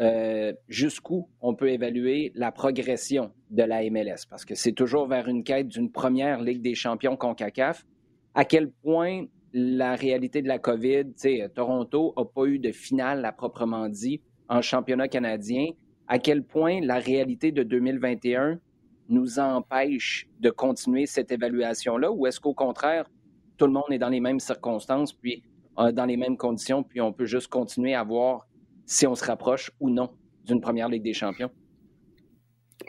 euh, 0.00 0.52
jusqu'où 0.68 1.28
on 1.40 1.54
peut 1.54 1.70
évaluer 1.70 2.32
la 2.34 2.50
progression 2.50 3.32
de 3.50 3.62
la 3.62 3.88
MLS, 3.90 4.26
parce 4.28 4.44
que 4.44 4.54
c'est 4.54 4.72
toujours 4.72 5.06
vers 5.06 5.28
une 5.28 5.44
quête 5.44 5.68
d'une 5.68 5.90
première 5.90 6.40
Ligue 6.40 6.62
des 6.62 6.74
champions 6.74 7.16
CONCACAF. 7.16 7.84
À 8.34 8.44
quel 8.44 8.70
point 8.70 9.26
la 9.52 9.94
réalité 9.94 10.40
de 10.40 10.48
la 10.48 10.58
COVID, 10.58 11.12
Toronto 11.54 12.14
n'a 12.16 12.24
pas 12.24 12.46
eu 12.46 12.58
de 12.58 12.72
finale 12.72 13.24
à 13.24 13.32
proprement 13.32 13.88
dit 13.88 14.22
en 14.48 14.62
championnat 14.62 15.08
canadien, 15.08 15.68
à 16.08 16.18
quel 16.18 16.42
point 16.42 16.80
la 16.80 16.98
réalité 16.98 17.52
de 17.52 17.62
2021 17.62 18.58
nous 19.08 19.38
empêche 19.38 20.28
de 20.40 20.50
continuer 20.50 21.06
cette 21.06 21.32
évaluation-là, 21.32 22.10
ou 22.10 22.26
est-ce 22.26 22.40
qu'au 22.40 22.54
contraire, 22.54 23.10
tout 23.58 23.66
le 23.66 23.72
monde 23.72 23.90
est 23.90 23.98
dans 23.98 24.08
les 24.08 24.20
mêmes 24.20 24.40
circonstances, 24.40 25.12
puis 25.12 25.42
euh, 25.78 25.92
dans 25.92 26.06
les 26.06 26.16
mêmes 26.16 26.36
conditions, 26.36 26.82
puis 26.82 27.00
on 27.00 27.12
peut 27.12 27.26
juste 27.26 27.48
continuer 27.48 27.94
à 27.94 28.02
voir 28.04 28.46
si 28.86 29.06
on 29.06 29.14
se 29.14 29.24
rapproche 29.24 29.70
ou 29.80 29.90
non 29.90 30.10
d'une 30.44 30.60
première 30.60 30.88
Ligue 30.88 31.04
des 31.04 31.14
champions. 31.14 31.50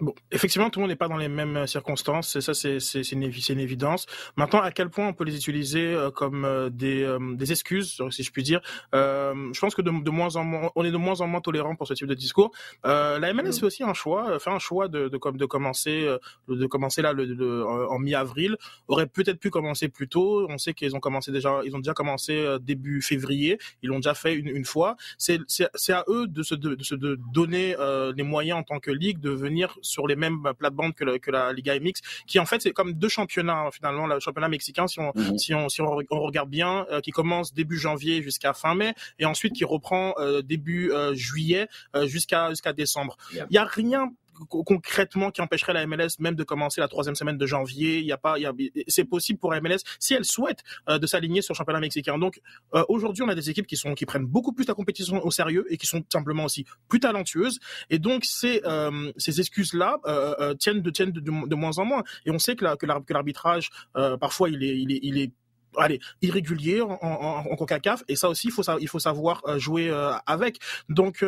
Bon, 0.02 0.14
effectivement, 0.32 0.70
tout 0.70 0.80
le 0.80 0.84
monde 0.84 0.92
n'est 0.92 0.96
pas 0.96 1.08
dans 1.08 1.18
les 1.18 1.28
mêmes 1.28 1.58
euh, 1.58 1.68
circonstances, 1.68 2.36
et 2.36 2.42
ça, 2.42 2.54
c'est 2.54 2.78
une, 3.12 3.24
une, 3.24 3.60
évidence. 3.60 4.06
Maintenant, 4.36 4.62
à 4.62 4.72
quel 4.72 4.90
point 4.90 5.08
on 5.08 5.14
peut 5.14 5.24
les 5.24 5.36
utiliser 5.36 5.94
euh, 5.94 6.12
comme 6.12 6.46
euh, 6.46 6.70
des, 6.70 7.18
des, 7.36 7.52
excuses, 7.52 8.02
si 8.10 8.24
je 8.24 8.32
puis 8.32 8.44
dire 8.44 8.62
Je 8.94 9.60
pense 9.60 9.76
que 9.76 9.82
de, 9.82 10.04
de, 10.04 10.12
moins 10.12 10.36
en 10.36 10.44
moins, 10.44 10.72
on 10.76 10.84
est 10.84 10.92
de 10.92 10.98
moins 10.98 11.22
en 11.22 11.28
moins 11.28 11.42
tolérant 11.42 11.76
pour 11.76 11.88
ce 11.88 11.94
type 11.94 12.08
de 12.08 12.14
discours. 12.14 12.52
la 12.84 13.34
MLS 13.34 13.50
mm. 13.50 13.54
fait 13.54 13.66
aussi 13.66 13.84
un 13.84 13.94
choix, 13.94 14.40
fait 14.40 14.50
un 14.50 14.60
choix 14.60 14.88
de, 14.88 15.08
de, 15.08 15.18
de 15.18 15.46
commencer, 15.46 16.08
de 16.48 16.66
commencer 16.66 17.02
là 17.02 17.14
le, 17.14 17.66
en 17.66 18.00
mi-avril. 18.00 18.58
Aurait 18.88 19.08
peut-être 19.08 19.40
pu 19.40 19.50
commencer 19.50 19.90
plus 19.90 20.08
tôt. 20.08 20.48
On 20.50 20.58
sait 20.58 20.74
qu'ils 20.74 20.96
ont 20.96 21.00
commencé 21.00 21.32
déjà, 21.32 21.62
ils 21.66 21.76
ont 21.76 21.80
déjà 21.80 21.94
commencé 21.94 22.58
début 22.62 23.02
février. 23.02 23.60
Ils 23.82 23.90
l'ont 23.90 24.00
déjà 24.00 24.14
fait 24.14 24.34
une, 24.36 24.48
une 24.48 24.66
fois. 24.66 24.96
C'est 25.18 25.40
à 25.90 26.04
eux 26.08 26.28
de 26.28 26.44
se, 26.44 26.56
de, 26.56 26.82
se 26.82 26.96
de 26.96 27.20
donner 27.34 27.76
les 28.16 28.24
moyens 28.24 28.60
en 28.60 28.64
tant 28.64 28.80
que 28.80 28.92
ligue 28.92 29.20
de 29.20 29.30
venir 29.30 29.78
sur 29.84 30.08
les 30.08 30.16
mêmes 30.16 30.42
plates-bandes 30.58 30.94
que, 30.94 31.18
que, 31.18 31.32
la 31.32 31.54
Liga 31.54 31.80
MX, 31.80 32.02
qui 32.28 32.40
en 32.40 32.46
fait 32.46 32.62
c'est 32.62 32.72
comme 32.72 32.94
deux 32.94 33.10
championnats 33.10 33.70
finalement, 33.72 34.08
le 34.08 34.20
championnat 34.20 34.50
mexicain 34.50 34.88
si 34.88 35.00
on 35.00 35.12
mhm. 35.16 35.38
si 35.38 35.54
on 35.54 35.70
si 35.70 35.82
on, 35.82 35.96
regarde 36.10 36.50
bien, 36.50 36.86
euh, 36.92 37.02
qui 37.02 37.12
commence 37.12 37.54
début 37.54 37.78
janvier 37.78 38.22
jusqu'à 38.22 38.54
fin 38.54 38.75
mai 38.75 38.94
et 39.20 39.25
ensuite 39.25 39.54
qui 39.54 39.66
reprend 39.66 40.13
euh, 40.18 40.42
début 40.42 40.92
euh, 40.92 41.13
juillet 41.13 41.68
jusqu'à 42.06 42.50
jusqu'à 42.50 42.74
décembre. 42.74 43.18
Il 43.32 43.46
y 43.52 43.58
a 43.58 43.66
rien 43.66 44.12
concrètement 44.50 45.32
qui 45.32 45.42
empêcherait 45.42 45.74
la 45.74 45.86
MLS 45.86 46.20
même 46.20 46.36
de 46.36 46.44
commencer 46.44 46.82
la 46.82 46.88
troisième 46.88 47.16
semaine 47.16 47.38
de 47.38 47.46
janvier. 47.46 48.00
Il 48.00 48.06
y 48.06 48.12
a 48.12 48.18
pas, 48.18 48.38
il 48.38 48.42
y 48.42 48.46
a, 48.46 48.54
c'est 48.88 49.06
possible 49.06 49.40
pour 49.40 49.52
la 49.52 49.62
MLS 49.62 49.80
si 50.00 50.13
elle 50.13 50.25
souhaite 50.25 50.63
euh, 50.90 51.00
de 51.00 51.08
s'aligner 51.08 51.42
sur 51.42 51.54
le 51.54 51.58
championnat 51.58 51.80
mexicain. 51.80 52.18
Donc 52.18 52.42
euh, 52.74 52.84
aujourd'hui, 52.90 53.24
on 53.24 53.30
a 53.30 53.36
des 53.36 53.50
équipes 53.50 53.68
qui 53.68 53.78
sont 53.78 53.94
qui 53.94 54.06
prennent 54.06 54.25
beaucoup 54.25 54.54
plus 54.54 54.68
la 54.68 54.74
compétition 54.74 55.24
au 55.25 55.32
sérieux 55.32 55.66
et 55.70 55.78
qui 55.78 55.88
sont 55.88 56.04
simplement 56.12 56.46
aussi 56.46 56.66
plus 56.88 57.00
talentueuses. 57.00 57.60
Et 57.90 58.00
donc 58.00 58.25
ces 58.25 58.62
euh, 58.66 59.12
ces 59.18 59.40
excuses 59.40 59.74
là 59.74 59.98
tiennent 60.60 60.82
de 60.82 60.90
tiennent 60.90 61.12
de, 61.12 61.56
moins 61.56 61.78
en 61.78 61.86
moins. 61.86 62.04
Et 62.25 62.32
on 62.32 62.40
sait 62.40 62.56
que, 62.56 62.75
que 62.75 63.13
l'arbitrage 63.13 63.70
parfois 64.20 64.50
il 64.50 64.63
est 64.63 65.00
il 65.04 65.18
est 65.18 65.32
irrégulier 66.22 66.82
en, 66.82 67.00
en, 67.02 67.46
en, 67.50 67.66
et 68.08 68.16
ça 68.16 68.30
aussi 68.30 68.48
il 68.48 68.52
faut 68.52 68.63
il 68.80 68.88
faut 68.88 69.00
savoir 69.00 69.42
jouer 69.60 69.92
avec. 70.25 70.60
Donc 70.90 71.24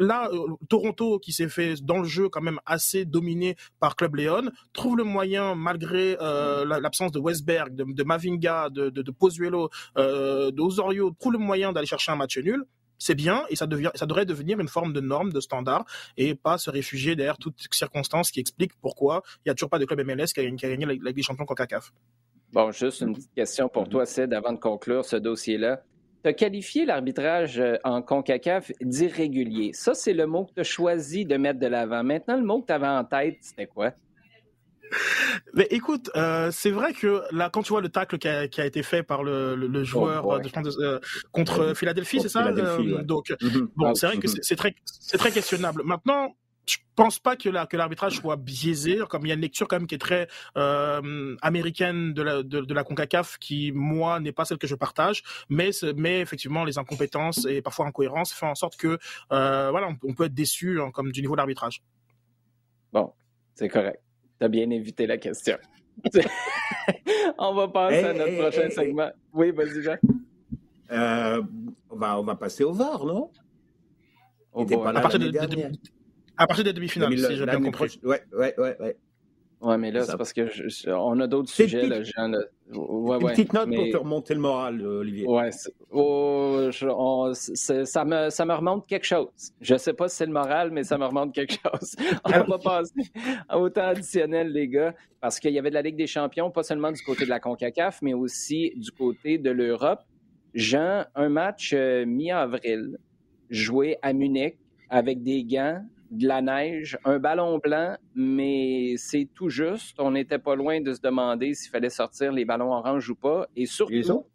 là, 0.00 0.28
euh, 0.32 0.56
Toronto, 0.68 1.18
qui 1.20 1.32
s'est 1.32 1.48
fait 1.48 1.74
dans 1.82 1.98
le 1.98 2.08
jeu 2.08 2.28
quand 2.28 2.40
même 2.40 2.58
assez 2.66 3.04
dominé 3.04 3.56
par 3.78 3.94
Club 3.94 4.16
Leon, 4.16 4.50
trouve 4.72 4.96
le 4.96 5.04
moyen, 5.04 5.54
malgré 5.54 6.16
euh, 6.20 6.64
l'absence 6.64 7.12
de 7.12 7.20
Westberg, 7.20 7.74
de, 7.74 8.02
Mavinga, 8.02 8.70
de, 8.70 8.90
de, 8.90 9.02
de 9.02 9.10
Pozuelo, 9.10 9.70
euh, 9.98 10.50
de 10.50 10.60
Osorio, 10.60 11.14
trouve 11.20 11.34
le 11.34 11.38
moyen 11.38 11.72
d'aller 11.72 11.86
chercher 11.86 12.10
un 12.10 12.16
match 12.16 12.36
nul 12.38 12.64
c'est 13.02 13.14
bien 13.14 13.44
et 13.48 13.56
ça, 13.56 13.66
devient, 13.66 13.90
ça 13.94 14.04
devrait 14.04 14.26
devenir 14.26 14.60
une 14.60 14.68
forme 14.68 14.92
de 14.92 15.00
norme, 15.00 15.32
de 15.32 15.40
standard 15.40 15.86
et 16.18 16.34
pas 16.34 16.58
se 16.58 16.68
réfugier 16.70 17.16
derrière 17.16 17.38
toutes 17.38 17.56
circonstances 17.72 18.30
qui 18.30 18.40
expliquent 18.40 18.78
pourquoi 18.82 19.22
il 19.38 19.48
n'y 19.48 19.50
a 19.50 19.54
toujours 19.54 19.70
pas 19.70 19.78
de 19.78 19.86
club 19.86 20.06
MLS 20.06 20.26
qui 20.34 20.40
a, 20.40 20.44
gagné 20.44 20.84
la, 20.84 20.92
Ligue 20.92 21.14
des 21.14 21.22
champions 21.22 21.46
CONCACAF. 21.46 21.92
Bon, 22.52 22.70
juste 22.72 23.00
une 23.00 23.14
petite 23.14 23.32
question 23.34 23.68
pour 23.68 23.88
toi, 23.88 24.04
Sid, 24.04 24.34
avant 24.34 24.52
de 24.52 24.58
conclure 24.58 25.04
ce 25.04 25.16
dossier-là. 25.16 25.82
Tu 26.22 26.28
as 26.28 26.32
qualifié 26.32 26.84
l'arbitrage 26.84 27.58
euh, 27.58 27.76
en 27.84 28.02
CONCACAF 28.02 28.72
d'irrégulier. 28.80 29.72
Ça, 29.72 29.94
c'est 29.94 30.12
le 30.12 30.26
mot 30.26 30.44
que 30.44 30.54
tu 30.54 30.60
as 30.60 30.64
choisi 30.64 31.24
de 31.24 31.36
mettre 31.36 31.58
de 31.58 31.66
l'avant. 31.66 32.04
Maintenant, 32.04 32.36
le 32.36 32.44
mot 32.44 32.60
que 32.60 32.66
tu 32.66 32.72
avais 32.72 32.88
en 32.88 33.04
tête, 33.04 33.38
c'était 33.40 33.66
quoi? 33.66 33.92
Mais 35.54 35.66
écoute, 35.70 36.10
euh, 36.16 36.50
c'est 36.50 36.70
vrai 36.70 36.92
que 36.92 37.22
là, 37.30 37.48
quand 37.50 37.62
tu 37.62 37.70
vois 37.70 37.80
le 37.80 37.88
tacle 37.88 38.18
qui 38.18 38.28
a, 38.28 38.44
été 38.44 38.82
fait 38.82 39.02
par 39.02 39.22
le, 39.22 39.84
joueur 39.84 40.26
oh, 40.26 40.34
euh, 40.34 40.98
contre 41.32 41.74
Philadelphie, 41.74 42.20
c'est 42.20 42.28
ça 42.28 42.50
Donc, 43.02 43.32
mhm. 43.40 43.68
bon, 43.76 43.94
c'est 43.94 44.06
vrai 44.06 44.18
que 44.18 44.26
c'est 44.28 44.56
très, 44.56 44.74
c'est 44.84 45.18
très 45.18 45.30
questionnable. 45.30 45.82
Maintenant, 45.84 46.34
je 46.66 46.76
pense 46.94 47.18
pas 47.18 47.36
que 47.36 47.48
la, 47.48 47.66
que 47.66 47.76
l'arbitrage 47.76 48.16
soit 48.16 48.36
biaisé, 48.36 48.98
comme 49.08 49.24
il 49.24 49.28
y 49.28 49.32
a 49.32 49.34
une 49.34 49.40
lecture 49.40 49.66
quand 49.68 49.76
même 49.76 49.86
qui 49.86 49.94
est 49.94 49.98
très 49.98 50.28
euh, 50.56 51.36
américaine 51.42 52.12
de 52.12 52.22
la, 52.22 52.42
de, 52.42 52.74
la 52.74 52.84
Concacaf 52.84 53.38
qui 53.38 53.72
moi 53.72 54.20
n'est 54.20 54.32
pas 54.32 54.44
celle 54.44 54.58
que 54.58 54.66
je 54.66 54.74
partage, 54.74 55.22
mais 55.48 55.70
mais 55.96 56.20
effectivement 56.20 56.64
les 56.64 56.78
incompétences 56.78 57.46
et 57.46 57.62
parfois 57.62 57.86
incohérences 57.86 58.32
font 58.32 58.48
en 58.48 58.54
sorte 58.54 58.76
que 58.76 58.98
euh, 59.32 59.70
voilà 59.70 59.88
on, 60.04 60.14
peut 60.14 60.24
être 60.24 60.34
déçu 60.34 60.80
hein, 60.80 60.90
comme 60.92 61.10
du 61.12 61.22
niveau 61.22 61.34
de 61.34 61.38
l'arbitrage. 61.38 61.82
Bon, 62.92 63.12
c'est 63.54 63.68
correct. 63.68 64.00
Tu 64.38 64.44
as 64.44 64.48
bien 64.48 64.68
évité 64.70 65.06
la 65.06 65.18
question. 65.18 65.58
on 67.38 67.54
va 67.54 67.68
passer 67.68 68.04
à 68.04 68.12
notre 68.12 68.36
prochain 68.38 68.70
segment. 68.70 69.10
Oui, 69.32 69.50
vas-y 69.50 69.82
Jean. 69.82 69.96
Euh, 70.92 71.42
on 71.88 71.96
va 71.96 72.18
on 72.18 72.24
va 72.24 72.36
passer 72.36 72.64
au 72.64 72.72
VAR, 72.72 73.04
non? 73.04 73.30
Oh, 74.52 74.66
pas 74.66 74.90
à 74.90 75.00
partir 75.00 75.20
de, 75.20 75.30
à 76.40 76.46
partir 76.46 76.64
des 76.64 76.72
demi-finales, 76.72 77.16
si 77.18 77.36
j'ai 77.36 77.44
bien 77.46 77.60
compris. 77.60 78.00
Ouais, 78.02 78.22
ouais, 78.32 78.54
ouais, 78.58 78.76
ouais. 78.80 78.96
Ouais, 79.60 79.76
mais 79.76 79.90
là, 79.90 80.04
c'est 80.04 80.16
parce 80.16 80.32
que 80.32 80.48
on 80.90 81.20
a 81.20 81.26
d'autres 81.26 81.50
sujets, 81.50 81.86
là, 81.86 82.02
Jean. 82.02 82.32
Ouais, 82.72 83.18
une 83.20 83.26
petite 83.28 83.52
note 83.52 83.68
pour 83.74 83.90
te 83.90 83.96
remonter 83.98 84.32
le 84.32 84.40
moral, 84.40 84.80
Olivier. 84.80 85.26
Ouais, 85.26 85.50
oh, 85.90 86.70
ça, 87.34 88.04
me, 88.06 88.30
ça 88.30 88.44
me 88.46 88.54
remonte 88.54 88.86
quelque 88.86 89.04
chose. 89.04 89.28
Je 89.60 89.76
sais 89.76 89.92
pas 89.92 90.08
si 90.08 90.16
c'est 90.16 90.26
le 90.26 90.32
moral, 90.32 90.70
mais 90.70 90.82
ça 90.82 90.96
me 90.96 91.04
remonte 91.04 91.34
quelque 91.34 91.56
chose. 91.62 91.94
on 92.24 92.30
va 92.30 92.58
passer 92.58 93.10
au 93.54 93.68
temps 93.68 93.88
additionnel, 93.88 94.50
les 94.50 94.66
gars, 94.66 94.94
parce 95.20 95.38
qu'il 95.38 95.52
y 95.52 95.58
avait 95.58 95.68
de 95.68 95.74
la 95.74 95.82
Ligue 95.82 95.96
des 95.96 96.06
champions, 96.06 96.50
pas 96.50 96.62
seulement 96.62 96.90
du 96.90 97.02
côté 97.02 97.26
de 97.26 97.30
la 97.30 97.38
CONCACAF, 97.38 98.00
mais 98.00 98.14
aussi 98.14 98.72
du 98.76 98.90
côté 98.92 99.36
de 99.36 99.50
l'Europe. 99.50 100.00
Jean, 100.54 101.04
un 101.14 101.28
match 101.28 101.72
euh, 101.74 102.06
mi-avril, 102.06 102.96
joué 103.50 103.98
à 104.00 104.14
Munich 104.14 104.56
avec 104.88 105.22
des 105.22 105.44
gants 105.44 105.84
de 106.10 106.26
la 106.26 106.42
neige, 106.42 106.98
un 107.04 107.18
ballon 107.18 107.58
blanc, 107.58 107.96
mais 108.14 108.94
c'est 108.96 109.28
tout 109.34 109.48
juste. 109.48 109.98
On 110.00 110.10
n'était 110.10 110.38
pas 110.38 110.56
loin 110.56 110.80
de 110.80 110.92
se 110.92 111.00
demander 111.00 111.54
s'il 111.54 111.70
fallait 111.70 111.90
sortir 111.90 112.32
les 112.32 112.44
ballons 112.44 112.72
orange 112.72 113.08
ou 113.08 113.14
pas. 113.14 113.46
Et 113.54 113.66
surtout, 113.66 114.26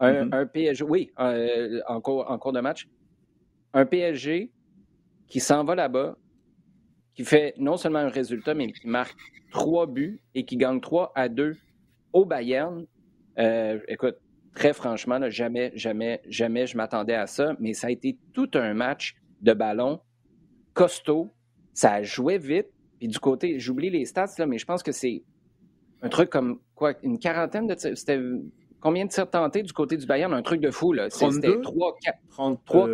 un, 0.00 0.26
mm-hmm. 0.26 0.46
PSG, 0.46 0.84
oui, 0.84 1.10
euh, 1.18 1.80
en, 1.86 2.00
cours, 2.00 2.30
en 2.30 2.38
cours 2.38 2.52
de 2.52 2.60
match, 2.60 2.88
un 3.72 3.86
PSG 3.86 4.50
qui 5.28 5.40
s'en 5.40 5.64
va 5.64 5.74
là-bas, 5.74 6.16
qui 7.14 7.24
fait 7.24 7.54
non 7.56 7.76
seulement 7.76 8.00
un 8.00 8.08
résultat, 8.08 8.54
mais 8.54 8.72
qui 8.72 8.86
marque 8.88 9.18
trois 9.50 9.86
buts 9.86 10.20
et 10.34 10.44
qui 10.44 10.56
gagne 10.56 10.80
3 10.80 11.12
à 11.14 11.28
2 11.28 11.56
au 12.12 12.24
Bayern. 12.24 12.86
Euh, 13.38 13.78
écoute, 13.88 14.16
très 14.54 14.72
franchement, 14.72 15.18
jamais, 15.30 15.72
jamais, 15.74 16.20
jamais 16.26 16.66
je 16.66 16.76
m'attendais 16.76 17.14
à 17.14 17.26
ça, 17.26 17.54
mais 17.60 17.72
ça 17.72 17.86
a 17.86 17.90
été 17.90 18.18
tout 18.32 18.50
un 18.54 18.74
match 18.74 19.16
de 19.40 19.52
ballon 19.52 20.00
costaud. 20.76 21.30
Ça 21.72 22.02
joué 22.02 22.38
vite. 22.38 22.68
Puis 22.98 23.08
du 23.08 23.18
côté, 23.18 23.58
j'oublie 23.58 23.90
les 23.90 24.04
stats, 24.04 24.26
là, 24.38 24.46
mais 24.46 24.58
je 24.58 24.64
pense 24.64 24.82
que 24.82 24.92
c'est 24.92 25.22
un 26.02 26.08
truc 26.08 26.30
comme 26.30 26.60
quoi, 26.74 26.94
une 27.02 27.18
quarantaine 27.18 27.66
de 27.66 27.74
tirs. 27.74 27.96
C'était 27.96 28.20
combien 28.80 29.04
de 29.04 29.10
tirs 29.10 29.28
tentés 29.28 29.62
du 29.62 29.72
côté 29.72 29.96
du 29.96 30.06
Bayern? 30.06 30.32
Un 30.32 30.42
truc 30.42 30.60
de 30.60 30.70
fou, 30.70 30.92
là. 30.92 31.10
C'était 31.10 31.60
3, 31.60 31.96
4. 32.02 32.18
3, 32.64 32.88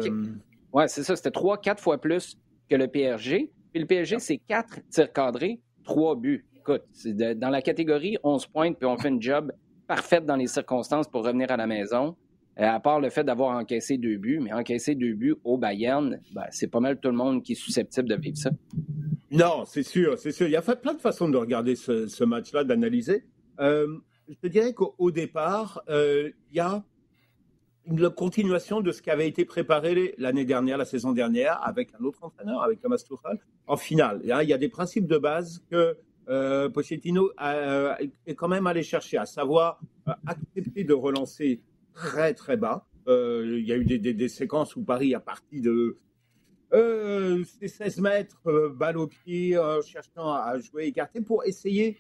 Ouais, 0.73 0.89
c'est 0.89 1.03
ça. 1.03 1.15
C'était 1.15 1.31
3, 1.31 1.61
4 1.61 1.83
fois 1.83 1.99
plus 1.99 2.39
que 2.69 2.77
le 2.77 2.89
PSG. 2.89 3.53
Puis 3.73 3.81
le 3.81 3.87
PSG, 3.87 4.19
c'est 4.19 4.39
4 4.39 4.81
tirs 4.89 5.13
cadrés, 5.13 5.61
3 5.85 6.17
buts. 6.17 6.47
Écoute, 6.57 6.85
dans 7.37 7.51
la 7.51 7.63
catégorie 7.63 8.17
11 8.23 8.47
points, 8.47 8.73
puis 8.73 8.87
on 8.87 8.97
fait 8.97 9.09
une 9.09 9.21
job 9.21 9.53
parfaite 9.87 10.25
dans 10.25 10.37
les 10.37 10.47
circonstances 10.47 11.09
pour 11.09 11.25
revenir 11.25 11.51
à 11.51 11.57
la 11.57 11.67
maison. 11.67 12.17
Euh, 12.59 12.65
à 12.65 12.81
part 12.81 13.01
le 13.01 13.09
fait 13.09 13.25
d'avoir 13.25 13.57
encaissé 13.57 13.97
deux 13.97 14.19
buts, 14.19 14.39
mais 14.41 14.53
encaisser 14.53 14.95
deux 14.95 15.15
buts 15.15 15.37
au 15.43 15.57
Bayern, 15.57 16.21
ben, 16.35 16.45
c'est 16.51 16.69
pas 16.69 16.81
mal 16.81 17.01
tout 17.01 17.09
le 17.09 17.17
monde 17.17 17.43
qui 17.43 17.53
est 17.53 17.57
susceptible 17.57 18.09
de 18.09 18.17
vivre 18.17 18.37
ça. 18.37 18.51
Non, 19.31 19.65
c'est 19.65 19.83
sûr, 19.83 20.19
c'est 20.19 20.33
sûr. 20.33 20.47
Il 20.47 20.53
y 20.53 20.57
a 20.57 20.63
plein 20.63 20.93
de 20.93 21.01
façons 21.01 21.31
de 21.31 21.39
regarder 21.39 21.75
ce, 21.75 22.25
match-là, 22.25 22.65
d'analyser. 22.65 23.25
Euh, 23.61 23.87
je 24.29 24.35
te 24.35 24.47
dirais 24.47 24.75
qu'au 24.75 25.11
départ, 25.11 25.83
euh, 25.89 26.31
il 26.51 26.57
y 26.57 26.61
a 26.61 26.85
une 27.87 28.11
continuation 28.11 28.83
de 28.83 28.93
ce 28.93 29.01
qui 29.01 29.11
avait 29.11 29.27
été 29.27 29.47
préparé 29.47 30.15
l'année 30.19 30.45
dernière, 30.45 30.77
la 30.77 30.85
saison 30.85 31.13
dernière, 31.13 31.59
avec 31.67 31.95
un 31.99 32.05
autre 32.05 32.23
entraîneur, 32.23 32.63
avec 32.63 32.81
Thomas 32.81 32.99
Tuchel, 32.99 33.39
en 33.67 33.77
finale. 33.77 34.21
Il 34.23 34.49
y 34.49 34.53
a 34.53 34.59
des 34.59 34.69
principes 34.69 35.07
de 35.07 35.17
base 35.17 35.65
que 35.71 35.97
euh, 36.29 36.69
Pochettino 36.69 37.31
est 38.27 38.35
quand 38.35 38.49
même 38.49 38.67
allé 38.67 38.83
chercher, 38.83 39.17
à 39.17 39.27
savoir 39.27 39.81
accepter 40.27 40.85
de 40.85 40.93
relancer 40.93 41.61
très 41.95 42.35
très 42.35 42.57
bas. 42.57 42.87
il 43.07 43.65
y 43.67 43.73
a 43.73 43.77
eu 43.77 43.85
des, 43.85 44.29
séquences 44.29 44.77
où 44.77 44.83
Paris 44.83 45.15
a 45.15 45.21
parti 45.21 45.61
de 45.61 45.99
euh, 46.73 47.45
16 47.45 48.01
mètres, 48.01 48.41
euh, 48.47 48.71
balle 48.71 48.97
au 48.97 49.07
pied, 49.07 49.57
euh, 49.57 49.83
cherchant 49.83 50.33
à 50.33 50.59
jouer 50.59 50.87
écarté 50.87 51.21
pour 51.21 51.45
essayer 51.45 51.99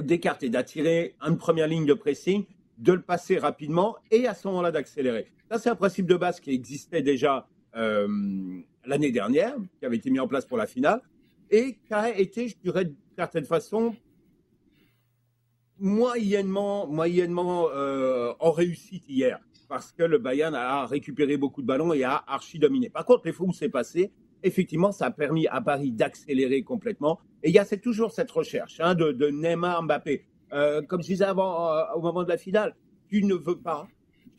d'écarter, 0.00 0.48
d'attirer 0.48 1.14
une 1.20 1.36
première 1.36 1.68
ligne 1.68 1.84
de 1.84 1.94
pressing, 1.94 2.44
de 2.78 2.92
le 2.92 3.02
passer 3.02 3.38
rapidement 3.38 3.96
et 4.10 4.26
à 4.26 4.34
ce 4.34 4.48
moment-là 4.48 4.70
d'accélérer. 4.70 5.26
Ça, 5.50 5.58
c'est 5.58 5.70
un 5.70 5.76
principe 5.76 6.06
de 6.06 6.16
base 6.16 6.40
qui 6.40 6.50
existait 6.50 7.02
déjà 7.02 7.46
euh, 7.76 8.08
l'année 8.84 9.12
dernière, 9.12 9.56
qui 9.78 9.86
avait 9.86 9.96
été 9.96 10.10
mis 10.10 10.20
en 10.20 10.28
place 10.28 10.46
pour 10.46 10.56
la 10.56 10.66
finale 10.66 11.00
et 11.50 11.74
qui 11.74 11.94
a 11.94 12.16
été, 12.16 12.48
je 12.48 12.56
dirais, 12.56 12.86
d'une 12.86 12.96
certaine 13.16 13.44
façon, 13.44 13.94
moyennement, 15.78 16.86
moyennement 16.86 17.68
en 18.40 18.50
réussite 18.52 19.04
hier 19.08 19.40
parce 19.68 19.92
que 19.92 20.02
le 20.02 20.18
Bayern 20.18 20.54
a 20.54 20.86
récupéré 20.86 21.36
beaucoup 21.36 21.62
de 21.62 21.66
ballons 21.66 21.92
et 21.92 22.04
a 22.04 22.22
archi 22.26 22.58
dominé. 22.58 22.90
Par 22.90 23.04
contre, 23.04 23.22
les 23.24 23.32
fois 23.32 23.48
où 23.48 23.52
c'est 23.52 23.68
passé, 23.68 24.12
effectivement, 24.42 24.92
ça 24.92 25.06
a 25.06 25.10
permis 25.10 25.46
à 25.48 25.60
Paris 25.60 25.90
d'accélérer 25.90 26.62
complètement. 26.62 27.18
Et 27.42 27.48
il 27.48 27.54
y 27.54 27.58
a 27.58 27.64
toujours 27.64 28.12
cette 28.12 28.30
recherche 28.30 28.78
hein, 28.80 28.94
de, 28.94 29.30
Neymar 29.30 29.82
Mbappé. 29.82 30.26
Euh, 30.52 30.82
comme 30.82 31.02
je 31.02 31.08
disais 31.08 31.24
avant, 31.24 31.72
euh, 31.72 31.82
au 31.96 32.00
moment 32.00 32.22
de 32.22 32.28
la 32.28 32.36
finale, 32.36 32.76
tu 33.08 33.24
ne 33.24 33.34
veux 33.34 33.58
pas 33.58 33.88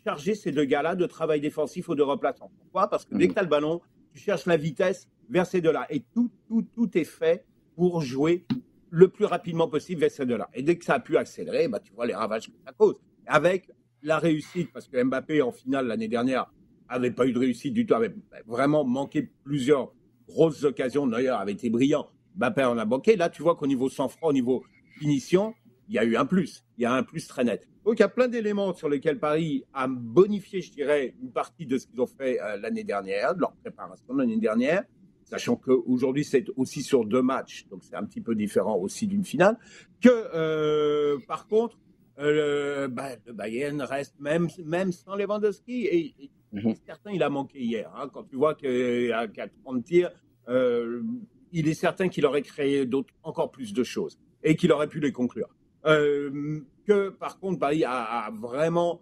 charger 0.06 0.36
ces 0.36 0.52
deux 0.52 0.66
gars-là 0.66 0.96
de 0.96 1.06
travail 1.06 1.42
défensif 1.42 1.90
ou 1.90 1.96
de 1.96 2.04
replacement. 2.04 2.52
Pourquoi? 2.60 2.88
Parce 2.88 3.06
que 3.06 3.16
dès 3.16 3.28
que 3.28 3.34
tu 3.34 3.40
as 3.40 3.44
le 3.44 3.50
ballon, 3.50 3.82
tu 4.14 4.20
cherches 4.22 4.46
la 4.46 4.58
vitesse 4.58 5.10
vers 5.30 5.46
ces 5.46 5.60
deux-là. 5.60 5.88
Et 5.90 6.02
tout, 6.14 6.32
tout, 6.48 6.62
tout 6.62 6.98
est 6.98 7.04
fait 7.04 7.44
pour 7.76 8.02
jouer 8.02 8.46
le 8.90 9.08
plus 9.10 9.26
rapidement 9.26 9.68
possible 9.68 10.02
vers 10.02 10.12
ces 10.12 10.26
deux-là. 10.26 10.50
Et 10.54 10.62
dès 10.62 10.78
que 10.78 10.86
ça 10.86 10.96
a 10.96 11.00
pu 11.00 11.18
accélérer, 11.18 11.68
bah, 11.68 11.80
tu 11.80 11.94
vois 11.94 12.06
les 12.06 12.16
ravages 12.16 12.48
que 12.48 12.58
ça 12.66 12.72
cause. 12.72 12.96
Avec 13.26 13.70
la 14.02 14.20
réussite, 14.20 14.72
parce 14.72 14.88
que 14.88 15.02
Mbappé, 15.04 15.42
en 15.42 15.52
finale, 15.52 15.88
l'année 15.88 16.08
dernière, 16.08 16.52
avait 16.88 17.12
pas 17.12 17.26
eu 17.26 17.34
de 17.34 17.40
réussite 17.40 17.74
du 17.74 17.86
tout, 17.86 17.96
avait 17.96 18.14
vraiment 18.46 18.86
manqué 18.86 19.30
plusieurs 19.44 19.92
grosses 20.28 20.64
occasions. 20.64 21.08
D'ailleurs, 21.08 21.40
avait 21.40 21.54
été 21.54 21.70
brillant. 21.70 22.08
Mbappé 22.36 22.64
en 22.64 22.78
a 22.78 22.86
manqué. 22.86 23.16
Là, 23.16 23.30
tu 23.30 23.42
vois 23.42 23.56
qu'au 23.56 23.68
niveau 23.68 23.90
sang-froid, 23.90 24.30
au 24.30 24.34
niveau 24.34 24.64
finition, 25.00 25.56
il 25.88 25.96
y 25.96 26.00
a 26.00 26.04
eu 26.04 26.16
un 26.16 26.26
plus. 26.26 26.64
Il 26.78 26.84
y 26.84 26.86
a 26.86 26.94
un 26.94 27.04
plus 27.04 27.28
très 27.28 27.44
net. 27.44 27.68
Donc, 27.84 28.00
il 28.00 28.02
y 28.02 28.04
a 28.04 28.10
plein 28.10 28.28
d'éléments 28.28 28.74
sur 28.74 28.90
lesquels 28.90 29.20
Paris 29.20 29.64
a 29.74 29.88
bonifié, 29.88 30.62
je 30.62 30.72
dirais, 30.72 31.16
une 31.22 31.32
partie 31.32 31.66
de 31.66 31.78
ce 31.78 31.86
qu'ils 31.88 32.02
ont 32.02 32.08
fait 32.08 32.42
euh, 32.42 32.58
l'année 32.58 32.84
dernière, 32.84 33.36
de 33.36 33.42
leur 33.42 33.54
préparation 33.54 34.14
l'année 34.16 34.38
dernière, 34.38 34.84
sachant 35.26 35.56
qu'aujourd'hui, 35.56 36.24
c'est 36.24 36.46
aussi 36.56 36.82
sur 36.82 37.06
deux 37.06 37.22
matchs, 37.22 37.68
donc 37.70 37.84
c'est 37.84 37.96
un 37.96 38.06
petit 38.06 38.22
peu 38.22 38.36
différent 38.36 38.78
aussi 38.78 39.08
d'une 39.08 39.26
finale, 39.26 39.58
que, 40.02 40.10
euh, 40.10 41.18
par 41.28 41.48
contre, 41.48 41.78
euh, 42.20 42.88
bah, 42.88 43.10
le 43.26 43.34
Bayern 43.34 43.82
reste 43.82 44.16
même, 44.20 44.48
même 44.64 44.92
sans 44.92 45.16
Lewandowski. 45.16 45.86
Et, 45.86 46.16
et 46.20 46.32
mhm. 46.54 46.76
certain, 46.86 47.12
il 47.12 47.24
a 47.24 47.30
manqué 47.30 47.60
hier. 47.60 47.92
Hein. 47.96 48.10
quand 48.14 48.24
tu 48.24 48.36
vois 48.36 48.56
qu'à 48.56 49.48
30 49.64 49.84
tirs, 49.84 50.12
euh, 50.48 51.04
il 51.52 51.68
est 51.68 51.74
certain 51.74 52.08
qu'il 52.10 52.26
aurait 52.26 52.42
créé 52.42 52.90
encore 53.24 53.52
plus 53.52 53.74
de 53.74 53.84
choses 53.84 54.20
et 54.44 54.56
qu'il 54.56 54.72
aurait 54.72 54.88
pu 54.88 55.00
les 55.00 55.12
conclure. 55.12 55.50
Euh, 55.86 56.62
que 56.86 57.10
par 57.10 57.40
contre, 57.40 57.60
Paris 57.60 57.84
a, 57.86 58.30
vraiment 58.32 59.02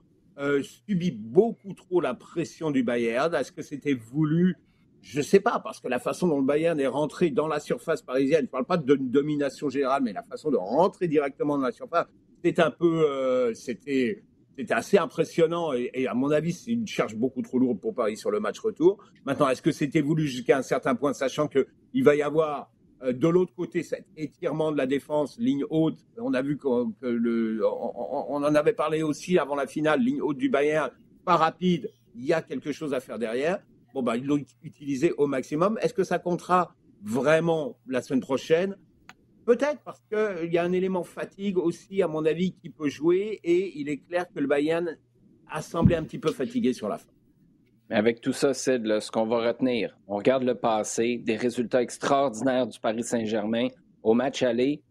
subi 0.63 1.11
beaucoup 1.11 1.73
trop 1.73 2.01
la 2.01 2.15
pression 2.15 2.71
du 2.71 2.81
Bayern. 2.81 3.33
Est-ce 3.35 3.51
que 3.51 3.61
c'était 3.61 3.93
voulu 3.93 4.57
je 5.03 5.17
ne 5.17 5.23
sais 5.23 5.41
pas, 5.41 5.59
parce 5.59 5.81
que 5.81 5.89
la 5.89 5.99
façon 5.99 6.27
dont 6.29 6.39
le 6.39 6.45
Bayern 6.45 6.79
est 6.79 6.87
rentré 6.87 7.29
dans 7.29 7.47
la 7.47 7.59
surface 7.59 8.01
parisienne, 8.01 8.39
je 8.39 8.45
ne 8.45 8.47
parle 8.47 8.65
pas 8.65 8.77
de 8.77 8.95
domination 8.95 9.69
générale, 9.69 10.01
mais 10.01 10.13
la 10.13 10.23
façon 10.23 10.49
de 10.49 10.55
rentrer 10.55 11.09
directement 11.09 11.57
dans 11.57 11.65
la 11.65 11.73
surface, 11.73 12.07
c'était 12.41 12.61
un 12.61 12.71
peu, 12.71 13.03
euh, 13.05 13.53
c'était, 13.53 14.23
c'était 14.57 14.73
assez 14.73 14.97
impressionnant 14.97 15.73
et, 15.73 16.07
à 16.07 16.13
mon 16.13 16.31
avis, 16.31 16.53
c'est 16.53 16.71
une 16.71 16.87
charge 16.87 17.15
beaucoup 17.15 17.41
trop 17.41 17.59
lourde 17.59 17.81
pour 17.81 17.93
Paris 17.93 18.15
sur 18.15 18.31
le 18.31 18.39
match 18.39 18.59
retour. 18.59 18.97
Maintenant, 19.25 19.49
est-ce 19.49 19.61
que 19.61 19.73
c'était 19.73 20.01
voulu 20.01 20.25
jusqu'à 20.25 20.57
un 20.57 20.61
certain 20.61 20.95
point, 20.95 21.11
sachant 21.11 21.49
que 21.49 21.67
il 21.93 22.05
va 22.05 22.15
y 22.15 22.21
avoir 22.21 22.71
euh, 23.03 23.11
de 23.11 23.27
l'autre 23.27 23.53
côté 23.53 23.83
cet 23.83 24.05
étirement 24.15 24.71
de 24.71 24.77
la 24.77 24.85
défense, 24.85 25.37
ligne 25.37 25.65
haute. 25.69 25.99
On 26.17 26.33
a 26.33 26.41
vu 26.41 26.57
que, 26.57 26.67
le, 27.01 27.61
on, 27.65 28.35
en 28.35 28.55
avait 28.55 28.73
parlé 28.73 29.03
aussi 29.03 29.37
avant 29.37 29.55
la 29.55 29.67
finale, 29.67 29.99
ligne 29.99 30.21
haute 30.21 30.37
du 30.37 30.47
Bayern, 30.47 30.91
pas 31.25 31.35
rapide. 31.35 31.91
Il 32.15 32.25
y 32.25 32.31
a 32.31 32.41
quelque 32.41 32.71
chose 32.71 32.93
à 32.93 33.01
faire 33.01 33.19
derrière. 33.19 33.59
Bon, 33.93 34.01
bah, 34.01 34.17
ils 34.17 34.25
l'ont 34.25 34.43
utilisé 34.63 35.11
au 35.17 35.27
maximum. 35.27 35.77
Est-ce 35.81 35.93
que 35.93 36.03
ça 36.03 36.19
comptera 36.19 36.75
vraiment 37.03 37.77
la 37.87 38.01
semaine 38.01 38.21
prochaine? 38.21 38.75
Peut-être 39.45 39.81
parce 39.83 40.01
qu'il 40.11 40.51
y 40.51 40.57
a 40.57 40.63
un 40.63 40.71
élément 40.71 41.03
fatigue 41.03 41.57
aussi, 41.57 42.01
à 42.01 42.07
mon 42.07 42.25
avis, 42.25 42.53
qui 42.53 42.69
peut 42.69 42.89
jouer 42.89 43.39
et 43.43 43.77
il 43.77 43.89
est 43.89 43.97
clair 43.97 44.25
que 44.33 44.39
le 44.39 44.47
Bayern 44.47 44.97
a 45.49 45.61
semblé 45.61 45.95
un 45.95 46.03
petit 46.03 46.19
peu 46.19 46.31
fatigué 46.31 46.73
sur 46.73 46.87
la 46.87 46.97
fin. 46.97 47.11
Mais 47.89 47.97
avec 47.97 48.21
tout 48.21 48.31
ça, 48.31 48.53
c'est 48.53 48.77
ce 48.77 49.11
qu'on 49.11 49.25
va 49.25 49.45
retenir, 49.45 49.97
on 50.07 50.15
regarde 50.15 50.43
le 50.43 50.55
passé, 50.55 51.17
des 51.17 51.35
résultats 51.35 51.81
extraordinaires 51.81 52.65
du 52.65 52.79
Paris 52.79 53.03
Saint-Germain 53.03 53.67
au 54.01 54.13
match 54.13 54.41
aller. 54.41 54.81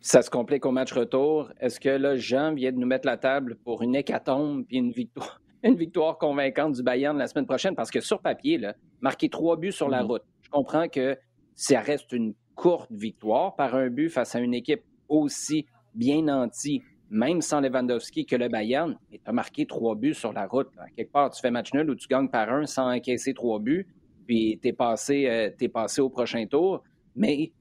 Ça 0.00 0.20
se 0.20 0.28
complique 0.28 0.66
au 0.66 0.70
match 0.70 0.92
retour. 0.92 1.50
Est-ce 1.58 1.80
que 1.80 1.88
là, 1.88 2.16
Jean 2.16 2.52
vient 2.52 2.72
de 2.72 2.76
nous 2.76 2.86
mettre 2.86 3.06
la 3.06 3.16
table 3.16 3.56
pour 3.64 3.82
une 3.82 3.96
hécatombe 3.96 4.66
puis 4.66 4.76
une 4.76 4.90
victoire, 4.90 5.40
une 5.64 5.76
victoire 5.76 6.18
convaincante 6.18 6.74
du 6.74 6.82
Bayern 6.82 7.16
la 7.16 7.26
semaine 7.26 7.46
prochaine? 7.46 7.74
Parce 7.74 7.90
que 7.90 8.00
sur 8.00 8.20
papier, 8.20 8.58
là, 8.58 8.74
marquer 9.00 9.28
trois 9.28 9.56
buts 9.56 9.72
sur 9.72 9.88
la 9.88 10.02
mm-hmm. 10.02 10.06
route, 10.06 10.22
je 10.42 10.50
comprends 10.50 10.88
que 10.88 11.18
ça 11.54 11.80
reste 11.80 12.12
une 12.12 12.34
courte 12.54 12.92
victoire 12.92 13.56
par 13.56 13.74
un 13.74 13.88
but 13.88 14.10
face 14.10 14.34
à 14.34 14.40
une 14.40 14.54
équipe 14.54 14.82
aussi 15.08 15.66
bien 15.94 16.22
nantie, 16.22 16.82
même 17.10 17.40
sans 17.40 17.60
Lewandowski, 17.60 18.26
que 18.26 18.36
le 18.36 18.48
Bayern. 18.48 18.96
Et 19.10 19.18
tu 19.18 19.24
as 19.26 19.32
marqué 19.32 19.66
trois 19.66 19.94
buts 19.94 20.14
sur 20.14 20.32
la 20.32 20.46
route. 20.46 20.68
Quelque 20.96 21.12
part, 21.12 21.30
tu 21.30 21.40
fais 21.40 21.50
match 21.50 21.72
nul 21.72 21.88
ou 21.90 21.94
tu 21.94 22.08
gagnes 22.08 22.28
par 22.28 22.50
un 22.50 22.66
sans 22.66 22.92
encaisser 22.92 23.34
trois 23.34 23.58
buts, 23.58 23.86
puis 24.26 24.58
tu 24.62 24.68
es, 24.68 24.72
passé, 24.72 25.26
euh, 25.28 25.68
passé 25.68 26.00
au 26.00 26.08
prochain 26.08 26.46
tour. 26.46 26.82
Mais 27.16 27.52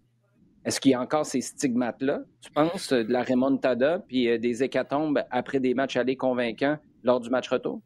est-ce 0.66 0.80
qu'il 0.80 0.92
y 0.92 0.96
a 0.96 1.02
encore 1.02 1.26
ces 1.26 1.42
stigmates-là, 1.42 2.24
tu 2.42 2.52
penses, 2.52 2.92
de 2.92 3.12
la 3.12 3.24
remontada, 3.24 4.00
puis 4.00 4.30
euh, 4.30 4.38
des 4.38 4.64
hécatombes 4.64 5.24
après 5.30 5.60
des 5.60 5.74
matchs 5.74 5.98
allés 5.98 6.16
convaincants 6.16 6.78
lors 7.04 7.20
du 7.20 7.30
match 7.30 7.50
retour? 7.50 7.82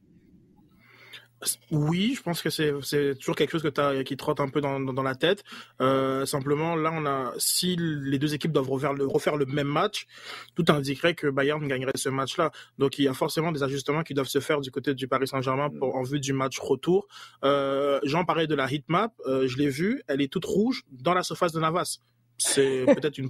Oui, 1.71 2.15
je 2.17 2.23
pense 2.23 2.41
que 2.41 2.50
c'est 2.50 3.15
toujours 3.19 3.36
quelque 3.36 3.52
chose 3.52 3.62
que 3.62 3.82
as, 3.82 4.04
qui 4.04 4.17
trotte 4.17 4.39
un 4.39 4.50
peu 4.50 4.60
dans, 4.60 5.04
la 5.04 5.15
tête. 5.15 5.43
Euh, 5.82 6.26
simplement, 6.26 6.76
là, 6.76 6.91
on 6.93 7.06
a 7.06 7.34
si 7.38 7.76
les 7.78 8.17
deux 8.17 8.34
équipes 8.34 8.52
doivent 8.52 8.69
refaire 8.69 9.36
le, 9.36 9.45
même 9.45 9.67
match, 9.67 10.08
tout 10.56 10.65
indiquerait 10.69 11.13
que 11.13 11.28
Bayern 11.28 11.65
gagnerait 11.67 11.91
ce 11.95 12.10
match-là. 12.10 12.52
Donc, 12.80 12.97
il 12.97 13.06
y 13.06 13.08
a 13.08 13.13
forcément 13.13 13.52
des 13.52 13.62
ajustements 13.62 14.04
qui 14.04 14.15
doivent 14.15 14.28
se 14.28 14.39
faire 14.39 14.62
du 14.62 14.71
côté 14.71 14.95
du 14.95 15.08
Paris 15.08 15.28
Saint-Germain 15.28 15.69
en 15.82 16.04
vue 16.04 16.19
du 16.19 16.34
match 16.34 16.60
retour. 16.60 17.08
Euh, 17.43 18.00
Jean 18.04 18.26
parlait 18.26 18.47
de 18.47 18.56
la 18.56 18.71
heatmap, 18.71 19.13
euh, 19.28 19.47
je 19.47 19.58
l'ai 19.58 19.69
vue, 19.69 20.02
elle 20.08 20.21
est 20.21 20.32
toute 20.32 20.45
rouge 20.45 20.84
dans 20.91 21.13
la 21.13 21.21
surface 21.21 21.52
de 21.52 21.60
Navas. 21.60 22.00
C'est 22.38 22.86
peut-être 23.02 23.17
une, 23.17 23.28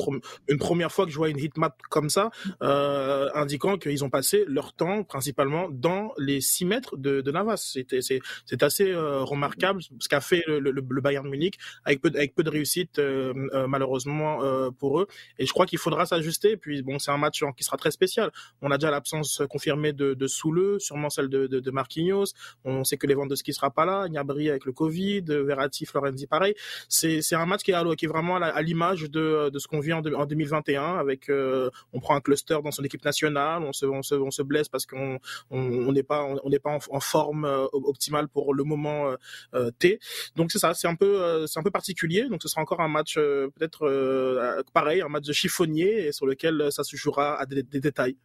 une, 0.47 0.57
première 0.57 0.91
fois 0.91 1.05
que 1.05 1.11
je 1.11 1.17
vois 1.17 1.29
une 1.29 1.39
heatmap 1.39 1.75
comme 1.89 2.09
ça, 2.09 2.29
euh, 2.61 3.29
indiquant 3.33 3.77
qu'ils 3.77 4.03
ont 4.03 4.09
passé 4.09 4.43
leur 4.47 4.73
temps 4.73 5.03
principalement 5.03 5.67
dans 5.69 6.13
les 6.17 6.41
6 6.41 6.65
mètres 6.65 6.97
de, 6.97 7.21
de 7.21 7.31
Navas. 7.31 7.57
C'était, 7.57 8.01
c'est, 8.01 8.19
c'est 8.45 8.63
assez 8.63 8.91
euh, 8.91 9.23
remarquable 9.23 9.81
ce 9.99 10.09
qu'a 10.09 10.21
fait 10.21 10.43
le, 10.47 10.59
le, 10.59 10.71
le, 10.71 11.01
Bayern 11.01 11.27
Munich 11.27 11.57
avec 11.85 12.01
peu, 12.01 12.11
avec 12.15 12.35
peu 12.35 12.43
de 12.43 12.49
réussite 12.49 12.99
euh, 12.99 13.33
euh 13.53 13.67
malheureusement 13.67 14.43
euh, 14.43 14.69
pour 14.71 14.99
eux. 14.99 15.07
Et 15.39 15.45
je 15.45 15.51
crois 15.51 15.65
qu'il 15.65 15.79
faudra 15.79 16.05
s'ajuster. 16.05 16.57
Puis 16.57 16.81
bon, 16.81 16.99
c'est 16.99 17.11
un 17.11 17.17
match 17.17 17.43
qui 17.55 17.63
sera 17.63 17.77
très 17.77 17.91
spécial. 17.91 18.31
On 18.61 18.71
a 18.71 18.77
déjà 18.77 18.91
l'absence 18.91 19.41
confirmée 19.49 19.93
de, 19.93 20.13
de 20.13 20.27
Souleux, 20.27 20.79
sûrement 20.79 21.09
celle 21.09 21.29
de, 21.29 21.47
de, 21.47 21.59
de 21.59 21.71
Marquinhos. 21.71 22.25
On 22.63 22.83
sait 22.83 22.97
que 22.97 23.07
Lewandowski 23.07 23.53
sera 23.53 23.71
pas 23.71 23.85
là, 23.85 24.07
Gnabry 24.07 24.49
avec 24.49 24.65
le 24.65 24.71
Covid, 24.71 25.23
Verratti, 25.27 25.85
Florenzi 25.85 26.27
pareil. 26.27 26.55
C'est, 26.89 27.21
c'est 27.21 27.35
un 27.35 27.45
match 27.45 27.61
qui 27.63 27.71
est, 27.71 27.95
qui 27.95 28.05
est 28.05 28.09
vraiment 28.09 28.37
à 28.37 28.61
l'image 28.61 28.96
de, 29.05 29.49
de 29.49 29.59
ce 29.59 29.67
qu'on 29.67 29.79
vit 29.79 29.93
en, 29.93 29.99
en 29.99 30.25
2021 30.25 30.97
avec 30.97 31.29
euh, 31.29 31.69
on 31.93 31.99
prend 31.99 32.15
un 32.15 32.21
cluster 32.21 32.57
dans 32.63 32.71
son 32.71 32.83
équipe 32.83 33.03
nationale, 33.03 33.63
on 33.63 33.73
se, 33.73 33.85
on 33.85 34.01
se, 34.01 34.15
on 34.15 34.31
se 34.31 34.41
blesse 34.41 34.69
parce 34.69 34.85
qu'on 34.85 35.19
on 35.49 35.91
n'est 35.91 36.03
pas 36.03 36.23
on 36.43 36.49
n'est 36.49 36.59
pas 36.59 36.77
en, 36.89 36.99
forme 36.99 37.45
euh, 37.45 37.65
optimale 37.71 38.27
pour 38.27 38.53
le 38.53 38.63
moment 38.63 39.15
euh, 39.53 39.71
T. 39.79 39.99
Donc 40.35 40.51
c'est 40.51 40.59
ça, 40.59 40.73
c'est 40.73 40.87
un 40.87 40.95
peu 40.95 41.45
un 41.55 41.63
peu 41.63 41.71
particulier. 41.71 42.27
Donc 42.29 42.41
ce 42.43 42.47
sera 42.47 42.61
encore 42.61 42.81
un 42.81 42.87
match 42.87 43.15
peut-être 43.15 44.63
pareil, 44.73 45.01
un 45.01 45.09
match 45.09 45.25
de 45.25 45.33
chiffonnier 45.33 46.11
sur 46.11 46.25
lequel 46.25 46.71
ça 46.71 46.83
se 46.83 46.95
jouera 46.95 47.39
à 47.39 47.45
des, 47.45 47.63
des 47.63 47.79
détails. 47.79 48.17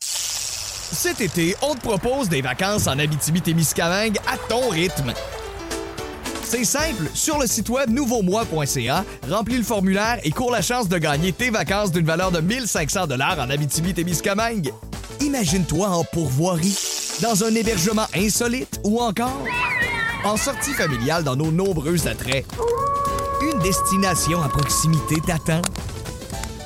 Cet 0.00 1.20
été, 1.20 1.54
on 1.62 1.74
te 1.74 1.80
propose 1.80 2.28
des 2.28 2.42
vacances 2.42 2.86
en 2.86 2.98
Abitibi-Témiscamingue 2.98 4.18
à 4.26 4.38
ton 4.48 4.68
rythme. 4.68 5.12
C'est 6.56 6.64
simple, 6.64 7.10
sur 7.12 7.38
le 7.38 7.46
site 7.46 7.68
web 7.68 7.90
nouveaumois.ca, 7.90 9.04
remplis 9.28 9.58
le 9.58 9.62
formulaire 9.62 10.18
et 10.24 10.30
cours 10.30 10.50
la 10.50 10.62
chance 10.62 10.88
de 10.88 10.96
gagner 10.96 11.30
tes 11.30 11.50
vacances 11.50 11.92
d'une 11.92 12.06
valeur 12.06 12.30
de 12.30 12.40
1500 12.40 13.08
dollars 13.08 13.38
en 13.38 13.50
Abitibi-Témiscamingue. 13.50 14.72
Imagine-toi 15.20 15.86
en 15.86 16.02
pourvoirie, 16.04 16.74
dans 17.20 17.44
un 17.44 17.54
hébergement 17.54 18.06
insolite 18.14 18.80
ou 18.84 19.02
encore 19.02 19.44
en 20.24 20.38
sortie 20.38 20.72
familiale 20.72 21.24
dans 21.24 21.36
nos 21.36 21.52
nombreux 21.52 22.08
attraits. 22.08 22.46
Une 23.42 23.58
destination 23.58 24.42
à 24.42 24.48
proximité 24.48 25.16
t'attend. 25.26 25.60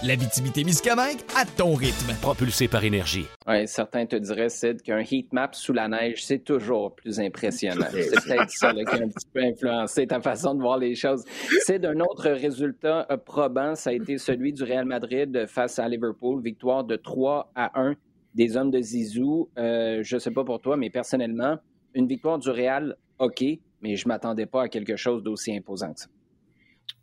La 0.02 0.16
Miscamingue 0.16 1.20
à 1.36 1.44
ton 1.44 1.74
rythme. 1.74 2.14
Propulsé 2.22 2.68
par 2.68 2.82
énergie. 2.84 3.26
Ouais, 3.46 3.66
certains 3.66 4.06
te 4.06 4.16
diraient, 4.16 4.48
Sid, 4.48 4.80
qu'un 4.80 5.00
heat 5.00 5.30
map 5.30 5.50
sous 5.52 5.74
la 5.74 5.88
neige, 5.88 6.24
c'est 6.24 6.38
toujours 6.38 6.94
plus 6.94 7.20
impressionnant. 7.20 7.84
c'est 7.92 8.24
peut-être 8.24 8.50
ça 8.50 8.72
qui 8.72 8.80
a 8.80 8.94
un 8.94 9.08
petit 9.08 9.26
peu 9.30 9.42
influencé 9.42 10.06
ta 10.06 10.22
façon 10.22 10.54
de 10.54 10.62
voir 10.62 10.78
les 10.78 10.94
choses. 10.94 11.22
C'est 11.66 11.84
un 11.84 12.00
autre 12.00 12.30
résultat 12.30 13.06
euh, 13.10 13.18
probant, 13.18 13.74
ça 13.74 13.90
a 13.90 13.92
été 13.92 14.16
celui 14.16 14.54
du 14.54 14.64
Real 14.64 14.86
Madrid 14.86 15.44
face 15.46 15.78
à 15.78 15.86
Liverpool, 15.86 16.42
victoire 16.42 16.82
de 16.82 16.96
3 16.96 17.52
à 17.54 17.78
1 17.78 17.94
des 18.34 18.56
hommes 18.56 18.70
de 18.70 18.80
Zizou. 18.80 19.50
Euh, 19.58 20.00
je 20.02 20.16
sais 20.16 20.30
pas 20.30 20.44
pour 20.44 20.62
toi, 20.62 20.78
mais 20.78 20.88
personnellement, 20.88 21.58
une 21.92 22.06
victoire 22.06 22.38
du 22.38 22.48
Real, 22.48 22.96
OK, 23.18 23.44
mais 23.82 23.96
je 23.96 24.08
m'attendais 24.08 24.46
pas 24.46 24.62
à 24.62 24.68
quelque 24.70 24.96
chose 24.96 25.22
d'aussi 25.22 25.54
imposant 25.54 25.92
que 25.92 26.00
ça. 26.00 26.06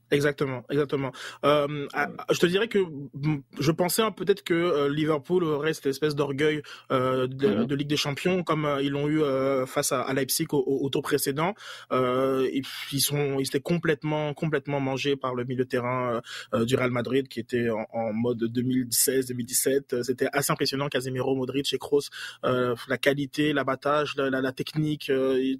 Exactement, 0.09 0.63
exactement. 0.69 1.11
Euh, 1.43 1.87
je 2.31 2.39
te 2.39 2.45
dirais 2.45 2.69
que 2.69 2.79
je 3.59 3.71
pensais 3.71 4.03
peut-être 4.15 4.43
que 4.43 4.53
euh, 4.53 4.89
Liverpool 4.89 5.43
aurait 5.43 5.73
cette 5.73 5.87
espèce 5.87 6.15
d'orgueil 6.15 6.61
euh, 6.91 7.27
mm-hmm. 7.27 7.65
de, 7.65 7.75
Ligue 7.75 7.89
des 7.89 7.97
Champions 7.97 8.43
comme 8.43 8.65
euh, 8.65 8.81
ils 8.81 8.91
l'ont 8.91 9.07
eu 9.07 9.21
euh, 9.21 9.65
face 9.65 9.91
à, 9.91 10.13
Leipzig 10.13 10.47
au, 10.51 10.89
tour 10.89 11.01
précédent. 11.01 11.53
Et 11.91 12.61
ils 12.93 13.01
sont, 13.01 13.37
ils 13.39 13.47
étaient 13.47 13.59
complètement, 13.59 14.33
complètement 14.33 14.79
mangés 14.79 15.15
par 15.15 15.35
le 15.35 15.43
milieu 15.43 15.65
de 15.65 15.69
terrain 15.69 16.21
du 16.53 16.75
Real 16.75 16.91
Madrid 16.91 17.27
qui 17.27 17.39
était 17.39 17.69
en, 17.69 17.85
en 17.91 18.13
mode 18.13 18.43
2016-2017. 18.43 20.03
C'était 20.03 20.27
assez 20.31 20.51
impressionnant. 20.51 20.87
Casemiro, 20.87 21.35
Modric 21.35 21.73
et 21.73 21.77
Kroos, 21.77 22.09
la 22.43 22.97
qualité, 22.97 23.51
l'abattage, 23.51 24.15
la, 24.15 24.29
la, 24.29 24.41
la, 24.41 24.51
technique, 24.51 25.11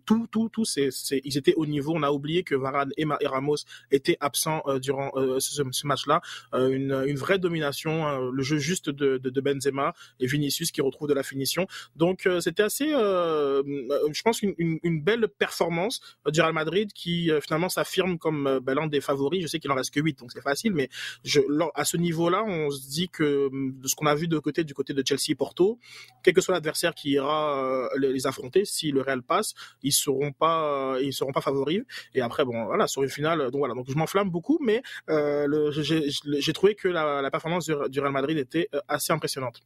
tout, 0.05 0.27
tout, 0.31 0.49
tout, 0.49 0.65
c'est, 0.65 0.89
ils 1.23 1.37
étaient 1.37 1.55
au 1.55 1.65
niveau. 1.65 1.93
On 1.95 2.03
a 2.03 2.11
oublié 2.11 2.43
que 2.43 2.55
Varane 2.55 2.91
et, 2.97 3.05
et 3.21 3.27
Ramos 3.27 3.57
étaient 3.91 4.17
absolument 4.19 4.36
euh, 4.45 4.79
durant 4.79 5.11
euh, 5.15 5.39
ce, 5.39 5.87
match-là. 5.87 6.21
Euh, 6.53 6.69
une, 6.69 7.15
vraie 7.17 7.39
domination, 7.39 8.29
le 8.29 8.43
jeu 8.43 8.57
juste 8.57 8.89
de, 8.89 9.17
de, 9.17 9.41
Benzema 9.41 9.93
et 10.19 10.27
Vinicius 10.27 10.71
qui 10.71 10.81
retrouve 10.81 11.07
de 11.07 11.13
la 11.13 11.23
finition. 11.23 11.67
Donc 11.95 12.27
c'était 12.39 12.63
assez, 12.63 12.87
je 12.89 14.21
pense, 14.23 14.41
une, 14.41 14.55
une, 14.57 15.01
belle 15.01 15.27
performance 15.27 16.01
du 16.27 16.41
Real 16.41 16.53
Madrid 16.53 16.91
qui 16.93 17.31
finalement 17.41 17.69
s'affirme 17.69 18.17
comme 18.17 18.59
ben, 18.61 18.75
l'un 18.75 18.87
des 18.87 19.01
favoris. 19.01 19.41
Je 19.41 19.47
sais 19.47 19.59
qu'il 19.59 19.71
en 19.71 19.75
reste 19.75 19.93
que 19.93 19.99
8, 19.99 20.19
donc 20.19 20.31
c'est 20.31 20.41
facile, 20.41 20.73
mais 20.73 20.89
à 21.75 21.85
ce 21.85 21.97
niveau-là, 21.97 22.43
on 22.43 22.69
se 22.69 22.87
dit 22.87 23.09
que 23.09 23.49
de 23.51 23.87
ce 23.87 23.95
qu'on 23.95 24.05
a 24.05 24.15
vu 24.15 24.27
de 24.27 24.37
côté, 24.39 24.63
du 24.63 24.73
côté 24.73 24.93
de 24.93 25.03
Chelsea 25.05 25.29
et 25.29 25.35
Porto, 25.35 25.79
quel 26.23 26.33
que 26.33 26.41
soit 26.41 26.53
l'adversaire 26.53 26.93
qui 26.93 27.11
ira 27.11 27.89
les 27.97 28.27
affronter, 28.27 28.65
si 28.65 28.91
le 28.91 29.01
Real 29.01 29.23
passe, 29.23 29.53
ils 29.81 29.93
seront 29.93 30.31
pas, 30.31 30.97
seront 31.11 31.31
pas 31.31 31.41
favoris. 31.41 31.83
Et 32.13 32.21
après, 32.21 32.45
bon, 32.45 32.65
voilà, 32.65 32.87
sur 32.87 33.03
une 33.03 33.09
finale, 33.09 33.51
donc 33.51 33.59
voilà, 33.59 33.73
donc 33.73 33.85
je 33.89 33.95
m'enflamme 33.95 34.26
beaucoup, 34.27 34.59
mais 34.61 34.81
euh, 35.09 35.71
j'ai 35.71 36.53
trouvé 36.53 36.75
que 36.75 36.87
la, 36.87 37.29
performance 37.31 37.65
du, 37.65 37.99
Real 37.99 38.11
Madrid 38.11 38.37
était 38.37 38.69
euh, 38.73 38.79
assez 38.87 39.13
impressionnante. 39.13 39.61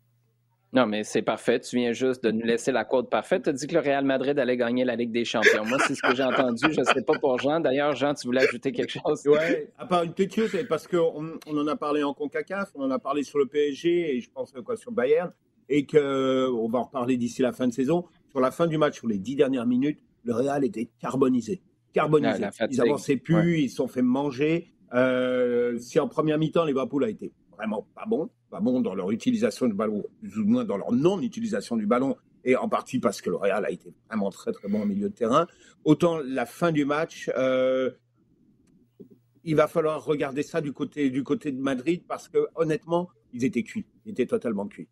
Non, 0.74 0.86
mais 0.86 1.04
c'est 1.04 1.22
parfait. 1.22 1.60
Tu 1.60 1.76
viens 1.76 1.92
juste 1.92 2.24
de 2.24 2.32
nous 2.32 2.46
laisser 2.46 2.72
la 2.72 2.86
côte 2.86 3.10
parfaite. 3.10 3.44
Tu 3.44 3.50
as 3.50 3.54
dit 3.54 3.68
que 3.68 3.74
le 3.74 3.82
Real 3.82 4.06
Madrid 4.06 4.40
allait 4.40 4.56
gagner 4.56 4.86
la 4.86 4.96
Ligue 4.96 5.12
des 5.12 5.26
Champions. 5.26 5.66
Moi, 5.66 5.78
c'est 5.86 5.96
ce 5.96 6.02
que 6.02 6.16
j'ai 6.16 6.24
entendu. 6.24 6.64
Je 6.72 6.80
ne 6.80 6.86
sais 6.86 7.02
pas 7.02 7.20
pour 7.20 7.38
Jean. 7.40 7.60
D'ailleurs, 7.60 7.94
Jean, 7.94 8.14
tu 8.14 8.26
voulais 8.28 8.44
ajouter 8.44 8.72
quelque 8.72 8.92
chose? 8.92 9.22
Oui, 9.26 9.38
à 9.78 9.86
part 9.86 10.04
une 10.04 10.14
petite 10.14 10.34
chose, 10.34 10.56
parce 10.70 10.88
qu'on 10.88 11.38
on 11.46 11.58
en 11.58 11.68
a 11.68 11.76
parlé 11.76 12.04
en 12.04 12.14
CONCACAF, 12.14 12.72
on 12.76 12.84
en 12.84 12.92
a 12.92 13.00
parlé 13.00 13.24
sur 13.24 13.38
le 13.38 13.48
PSG 13.48 14.16
et 14.16 14.22
je 14.22 14.30
pense 14.32 14.54
quoi 14.64 14.78
sur 14.78 14.94
Bayern, 14.94 15.34
et 15.68 15.86
qu'on 15.86 16.70
va 16.70 16.80
en 16.80 16.84
reparler 16.84 17.18
d'ici 17.18 17.42
la 17.42 17.52
fin 17.52 17.68
de 17.68 17.74
saison. 17.74 18.06
Sur 18.30 18.40
la 18.40 18.52
fin 18.52 18.68
du 18.68 18.78
match, 18.78 18.96
sur 18.96 19.10
les 19.10 19.18
dix 19.18 19.36
dernières 19.36 19.66
minutes, 19.66 20.00
le 20.24 20.34
Real 20.34 20.64
était 20.64 20.88
carbonisé 21.02 21.62
carbonisés. 21.94 22.46
ils 22.70 22.82
avançaient 22.82 23.18
plus, 23.18 23.62
ils 23.62 23.70
se 23.70 23.78
sont 23.78 23.88
fait 23.88 24.02
manger. 24.02 24.72
Euh, 24.94 25.78
si 25.80 26.00
en 26.00 26.08
première 26.08 26.38
mi-temps, 26.38 26.66
Liverpool 26.66 27.04
a 27.04 27.10
été 27.10 27.32
vraiment 27.56 27.88
pas 27.96 28.06
bon, 28.08 28.30
pas 28.50 28.60
bon 28.60 28.82
dans 28.82 28.96
leur 28.96 29.12
utilisation 29.12 29.68
du 29.68 29.74
ballon, 29.74 30.04
plus 30.22 30.38
ou 30.38 30.46
moins 30.46 30.66
dans 30.66 30.78
leur 30.78 30.92
non-utilisation 30.92 31.78
du 31.78 31.86
ballon, 31.86 32.16
et 32.44 32.56
en 32.56 32.68
partie 32.68 33.00
parce 33.00 33.22
que 33.22 33.30
le 33.30 33.36
Real 33.36 33.66
a 33.66 33.72
été 33.72 33.94
vraiment 34.10 34.30
très 34.32 34.52
très 34.52 34.68
bon 34.68 34.82
au 34.82 34.86
milieu 34.86 35.10
de 35.10 35.14
terrain. 35.14 35.48
Autant 35.86 36.20
la 36.20 36.46
fin 36.46 36.72
du 36.72 36.86
match, 36.86 37.30
euh, 37.38 37.92
il 39.44 39.56
va 39.56 39.68
falloir 39.68 40.04
regarder 40.04 40.44
ça 40.44 40.62
du 40.62 40.74
côté 40.74 41.10
du 41.10 41.24
côté 41.24 41.52
de 41.52 41.60
Madrid 41.60 42.04
parce 42.08 42.28
que 42.28 42.48
honnêtement, 42.56 43.10
ils 43.34 43.46
étaient 43.46 43.64
cuits, 43.64 43.86
ils 44.06 44.12
étaient 44.12 44.26
totalement 44.26 44.68
cuits. 44.68 44.88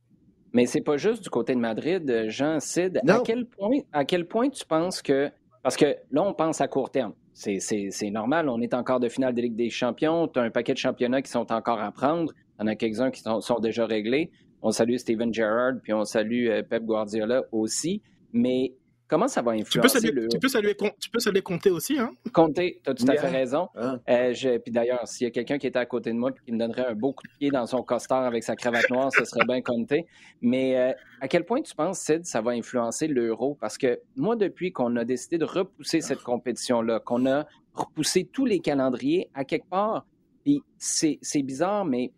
Mais 0.53 0.65
c'est 0.65 0.81
pas 0.81 0.97
juste 0.97 1.23
du 1.23 1.29
côté 1.29 1.53
de 1.53 1.59
Madrid, 1.59 2.25
Jean 2.27 2.59
Cid. 2.59 3.01
À 3.07 3.19
quel 3.23 3.45
point, 3.45 3.79
à 3.91 4.05
quel 4.05 4.27
point 4.27 4.49
tu 4.49 4.65
penses 4.65 5.01
que 5.01 5.31
parce 5.63 5.77
que 5.77 5.97
là, 6.11 6.23
on 6.23 6.33
pense 6.33 6.61
à 6.61 6.67
court 6.67 6.89
terme. 6.89 7.13
C'est 7.33 8.09
normal. 8.11 8.49
On 8.49 8.61
est 8.61 8.73
encore 8.73 8.99
de 8.99 9.09
finale 9.09 9.33
de 9.33 9.41
Ligue 9.41 9.55
des 9.55 9.69
Champions. 9.69 10.27
Tu 10.27 10.39
as 10.39 10.43
un 10.43 10.49
paquet 10.49 10.73
de 10.73 10.77
championnats 10.77 11.21
qui 11.21 11.31
sont 11.31 11.51
encore 11.51 11.79
à 11.79 11.91
prendre. 11.91 12.33
Il 12.57 12.61
y 12.61 12.63
en 12.63 12.67
a 12.67 12.75
quelques-uns 12.75 13.11
qui 13.11 13.21
sont, 13.21 13.59
déjà 13.59 13.85
réglés. 13.85 14.31
On 14.61 14.71
salue 14.71 14.97
Steven 14.97 15.33
Gerrard, 15.33 15.75
puis 15.81 15.93
on 15.93 16.03
salue 16.03 16.47
euh, 16.49 16.63
Pep 16.63 16.83
Guardiola 16.83 17.43
aussi. 17.53 18.01
Mais 18.33 18.73
Comment 19.09 19.27
ça 19.27 19.41
va 19.41 19.51
influencer 19.51 19.71
tu 19.71 19.79
peux 19.81 19.87
saluer, 19.87 20.11
le... 20.11 20.27
tu 20.27 20.37
peux 20.37 20.47
saluer, 20.47 20.75
tu 20.99 21.09
peux 21.09 21.19
saluer 21.19 21.41
Comté 21.41 21.71
aussi, 21.71 21.97
hein? 21.97 22.11
Comté, 22.31 22.79
tu 22.83 22.91
as 22.91 22.93
tout 22.93 23.05
à 23.07 23.15
fait 23.15 23.27
raison. 23.27 23.67
Ah. 23.75 23.97
Euh, 24.07 24.59
puis 24.59 24.71
d'ailleurs, 24.71 25.07
s'il 25.07 25.25
y 25.25 25.27
a 25.27 25.31
quelqu'un 25.31 25.57
qui 25.57 25.65
était 25.65 25.79
à 25.79 25.87
côté 25.87 26.11
de 26.11 26.15
moi 26.15 26.29
et 26.29 26.45
qui 26.45 26.51
me 26.51 26.59
donnerait 26.59 26.85
un 26.85 26.93
beau 26.93 27.11
coup 27.13 27.25
de 27.25 27.37
pied 27.39 27.49
dans 27.49 27.65
son 27.65 27.81
costard 27.81 28.23
avec 28.25 28.43
sa 28.43 28.55
cravate 28.55 28.87
noire, 28.91 29.09
ce 29.11 29.25
serait 29.25 29.45
bien 29.47 29.61
Comté. 29.63 30.05
Mais 30.41 30.77
euh, 30.77 30.93
à 31.21 31.27
quel 31.27 31.43
point 31.43 31.59
tu 31.63 31.73
penses, 31.73 31.99
Sid, 32.01 32.23
ça 32.23 32.41
va 32.41 32.51
influencer 32.51 33.07
l'euro? 33.07 33.57
Parce 33.59 33.79
que 33.79 33.99
moi, 34.15 34.35
depuis 34.35 34.71
qu'on 34.71 34.95
a 34.95 35.03
décidé 35.03 35.39
de 35.39 35.45
repousser 35.45 36.01
cette 36.01 36.21
compétition-là, 36.21 36.99
qu'on 36.99 37.25
a 37.25 37.47
repoussé 37.73 38.25
tous 38.31 38.45
les 38.45 38.59
calendriers, 38.59 39.31
à 39.33 39.43
quelque 39.43 39.69
part, 39.69 40.05
puis 40.43 40.61
c'est 40.77 41.41
bizarre, 41.41 41.83
mais 41.83 42.11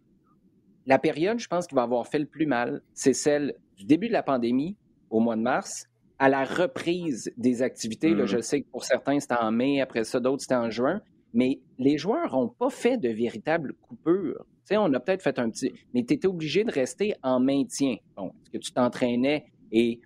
la 0.87 0.99
période, 0.99 1.39
je 1.39 1.47
pense, 1.47 1.67
qui 1.67 1.75
va 1.75 1.83
avoir 1.83 2.05
fait 2.07 2.19
le 2.19 2.25
plus 2.25 2.47
mal, 2.47 2.81
c'est 2.93 3.13
celle 3.13 3.55
du 3.77 3.85
début 3.85 4.09
de 4.09 4.13
la 4.13 4.23
pandémie, 4.23 4.75
au 5.09 5.21
mois 5.21 5.37
de 5.37 5.41
mars, 5.41 5.87
à 6.21 6.29
la 6.29 6.45
reprise 6.45 7.33
des 7.35 7.63
activités. 7.63 8.13
Là, 8.13 8.25
mm. 8.25 8.27
je 8.27 8.41
sais 8.41 8.61
que 8.61 8.69
pour 8.69 8.83
certains, 8.83 9.19
c'était 9.19 9.33
en 9.41 9.51
mai, 9.51 9.81
après 9.81 10.03
ça, 10.03 10.19
d'autres, 10.19 10.43
c'était 10.43 10.53
en 10.53 10.69
juin. 10.69 11.01
Mais 11.33 11.59
les 11.79 11.97
joueurs 11.97 12.33
n'ont 12.33 12.47
pas 12.47 12.69
fait 12.69 12.97
de 12.97 13.09
véritable 13.09 13.73
coupure. 13.81 14.45
sais, 14.65 14.77
on 14.77 14.93
a 14.93 14.99
peut-être 14.99 15.23
fait 15.23 15.39
un 15.39 15.49
petit. 15.49 15.73
Mais 15.95 16.03
tu 16.03 16.13
étais 16.13 16.27
obligé 16.27 16.63
de 16.63 16.71
rester 16.71 17.15
en 17.23 17.39
maintien. 17.39 17.95
Bon, 18.15 18.27
est-ce 18.27 18.51
que 18.51 18.57
tu 18.59 18.71
t'entraînais 18.71 19.45
et 19.71 19.99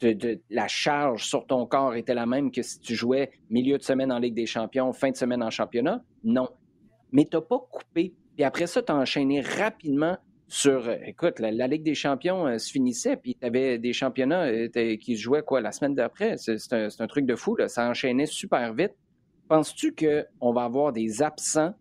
de, 0.00 0.40
la 0.50 0.66
charge 0.66 1.26
sur 1.26 1.46
ton 1.46 1.66
corps 1.66 1.94
était 1.94 2.14
la 2.14 2.26
même 2.26 2.50
que 2.50 2.62
si 2.62 2.80
tu 2.80 2.96
jouais 2.96 3.30
milieu 3.48 3.78
de 3.78 3.84
semaine 3.84 4.10
en 4.10 4.18
Ligue 4.18 4.34
des 4.34 4.46
Champions, 4.46 4.92
fin 4.92 5.12
de 5.12 5.16
semaine 5.16 5.42
en 5.42 5.50
championnat? 5.50 6.02
Non. 6.24 6.48
Mais 7.12 7.26
tu 7.26 7.36
n'as 7.36 7.42
pas 7.42 7.60
coupé. 7.70 8.12
Puis 8.34 8.42
après 8.42 8.66
ça, 8.66 8.82
tu 8.82 8.90
as 8.90 8.96
enchaîné 8.96 9.40
rapidement 9.40 10.18
sur, 10.50 10.88
euh, 10.88 10.96
écoute, 11.06 11.38
la, 11.38 11.68
Ligue 11.68 11.84
des 11.84 11.94
champions 11.94 12.44
euh, 12.46 12.58
se 12.58 12.72
finissait, 12.72 13.16
puis 13.16 13.36
tu 13.40 13.46
avais 13.46 13.78
des 13.78 13.92
championnats 13.92 14.46
euh, 14.46 14.96
qui 14.96 15.16
se 15.16 15.22
jouaient 15.22 15.44
quoi 15.44 15.60
la 15.60 15.70
semaine 15.70 15.94
d'après. 15.94 16.36
C'est 16.38 16.72
un, 16.72 17.06
truc 17.06 17.24
de 17.24 17.36
fou, 17.36 17.56
ça 17.68 17.88
enchaînait 17.88 18.26
super 18.26 18.74
vite. 18.74 18.92
Penses-tu 19.48 19.94
qu'on 19.94 20.52
va 20.52 20.64
avoir 20.64 20.92
des 20.92 21.22
absents 21.22 21.72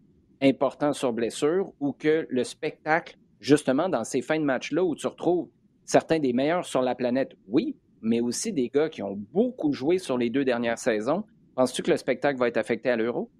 important 0.41 0.93
sur 0.93 1.13
blessure 1.13 1.73
ou 1.79 1.93
que 1.93 2.27
le 2.29 2.43
spectacle, 2.43 3.17
justement, 3.39 3.89
dans 3.89 4.03
ces 4.03 4.21
fins 4.21 4.39
de 4.39 4.45
match-là 4.45 4.83
où 4.83 4.95
tu 4.95 5.07
retrouves 5.07 5.49
certains 5.85 6.19
des 6.19 6.31
meilleurs 6.31 6.65
sur 6.65 6.83
la 6.83 6.93
planète, 6.93 7.31
oui, 7.47 7.75
mais 8.03 8.21
aussi 8.21 8.53
des 8.53 8.69
gars 8.69 8.89
qui 8.89 9.01
ont 9.01 9.17
beaucoup 9.33 9.73
joué 9.73 9.97
sur 9.97 10.15
les 10.15 10.29
deux 10.29 10.45
dernières 10.45 10.77
saisons, 10.77 11.23
penses-tu 11.55 11.81
que 11.81 11.89
le 11.89 11.97
spectacle 11.97 12.37
va 12.37 12.47
être 12.47 12.57
affecté 12.57 12.89
à 12.91 12.95
l'Euro? 12.95 13.31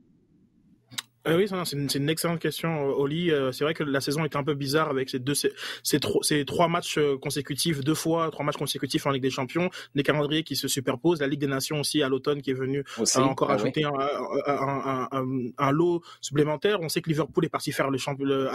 Euh, 1.28 1.38
oui, 1.38 1.48
c'est 1.50 1.76
une, 1.76 1.90
une, 1.94 2.10
excellente 2.10 2.40
question, 2.40 2.90
euh, 2.90 2.94
Oli. 2.94 3.30
Euh, 3.30 3.52
c'est 3.52 3.66
vrai 3.66 3.74
que 3.74 3.84
la 3.84 4.00
saison 4.00 4.24
est 4.24 4.36
un 4.38 4.44
peu 4.44 4.54
bizarre 4.54 4.90
avec 4.90 5.10
ces 5.10 5.20
deux, 5.20 5.34
ces, 5.34 5.52
ces, 5.84 6.00
ces 6.22 6.46
trois 6.46 6.70
matchs 6.70 6.98
consécutifs, 7.22 7.82
deux 7.82 7.94
fois 7.94 8.30
trois 8.32 8.46
matchs 8.46 8.58
consécutifs 8.58 9.06
en 9.06 9.12
Ligue 9.12 9.24
des 9.24 9.30
Champions, 9.30 9.70
des 9.96 10.04
calendriers 10.04 10.44
qui 10.44 10.56
se 10.56 10.68
superposent, 10.68 11.20
la 11.20 11.28
Ligue 11.28 11.42
des 11.42 11.48
Nations 11.48 11.82
aussi 11.82 12.02
à 12.02 12.10
l'automne 12.10 12.42
qui 12.42 12.52
est 12.52 12.56
venue 12.56 12.84
encore 13.18 13.52
ah 13.52 13.56
ajouter 13.56 13.84
un, 13.84 13.92
un, 14.48 15.10
un, 15.12 15.26
un, 15.58 15.72
lot 15.72 16.02
supplémentaire. 16.22 16.80
On 16.82 16.88
sait 16.88 17.02
que 17.02 17.10
Liverpool 17.10 17.46
est 17.46 17.50
parti 17.50 17.72
faire 17.74 17.90
le 17.90 17.98
champion 17.98 18.48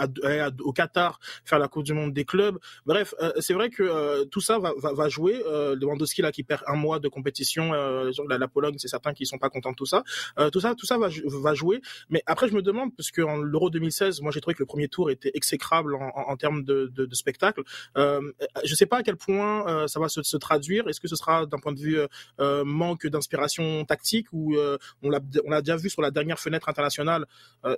au 0.63 0.73
Qatar, 0.73 1.19
faire 1.43 1.59
la 1.59 1.67
Coupe 1.67 1.83
du 1.83 1.93
Monde 1.93 2.13
des 2.13 2.25
clubs. 2.25 2.57
Bref, 2.85 3.13
c'est 3.39 3.53
vrai 3.53 3.69
que 3.69 4.23
tout 4.25 4.41
ça 4.41 4.57
va, 4.57 4.73
va, 4.77 4.93
va 4.93 5.09
jouer. 5.09 5.41
Lewandowski 5.79 6.21
là 6.21 6.31
qui 6.31 6.43
perd 6.43 6.63
un 6.67 6.75
mois 6.75 6.99
de 6.99 7.07
compétition, 7.07 7.71
la, 7.73 8.37
la, 8.37 8.47
Pologne, 8.47 8.75
c'est 8.77 8.87
certains 8.87 9.13
qui 9.13 9.25
sont 9.25 9.37
pas 9.37 9.49
contents 9.49 9.71
de 9.71 9.75
tout 9.75 9.85
ça. 9.85 10.03
tout 10.51 10.59
ça, 10.59 10.73
tout 10.75 10.85
ça 10.85 10.97
va, 10.97 11.09
va 11.25 11.53
jouer. 11.53 11.81
Mais 12.09 12.23
après, 12.25 12.47
je 12.47 12.54
me 12.55 12.61
demande, 12.61 12.95
parce 12.95 13.11
qu'en 13.11 13.37
l'Euro 13.37 13.69
2016, 13.69 14.21
moi 14.21 14.31
j'ai 14.31 14.41
trouvé 14.41 14.55
que 14.55 14.63
le 14.63 14.65
premier 14.65 14.87
tour 14.87 15.09
était 15.09 15.31
exécrable 15.33 15.95
en, 15.95 16.35
termes 16.37 16.63
de, 16.63 17.07
spectacle. 17.13 17.61
Euh, 17.97 18.19
je 18.63 18.71
ne 18.71 18.75
sais 18.75 18.85
pas 18.85 18.97
à 18.97 19.03
quel 19.03 19.15
point 19.15 19.67
euh, 19.67 19.87
ça 19.87 19.99
va 19.99 20.09
se, 20.09 20.37
traduire. 20.37 20.87
Est-ce 20.87 20.99
que 20.99 21.07
ce 21.07 21.15
sera 21.15 21.45
d'un 21.45 21.59
point 21.59 21.71
de 21.71 21.79
vue 21.79 21.99
euh, 22.39 22.63
manque 22.65 23.07
d'inspiration 23.07 23.85
tactique 23.85 24.27
ou 24.33 24.55
on 25.01 25.09
l'a 25.09 25.61
déjà 25.61 25.77
vu 25.77 25.89
sur 25.89 26.01
la 26.01 26.11
dernière 26.11 26.39
fenêtre 26.39 26.69
internationale, 26.69 27.25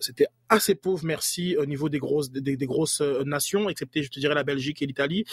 c'était 0.01 0.27
assez 0.49 0.75
pauvre, 0.75 1.03
merci, 1.05 1.55
au 1.57 1.65
niveau 1.65 1.89
des 1.89 1.99
grosses 1.99 2.31
des, 2.31 2.57
des 2.57 2.65
grosses 2.65 3.01
nations, 3.01 3.69
excepté 3.69 4.03
je 4.03 4.09
te 4.09 4.19
dirais 4.19 4.35
la 4.35 4.43
Belgique 4.43 4.81
et 4.81 4.85
l'Italie. 4.85 5.25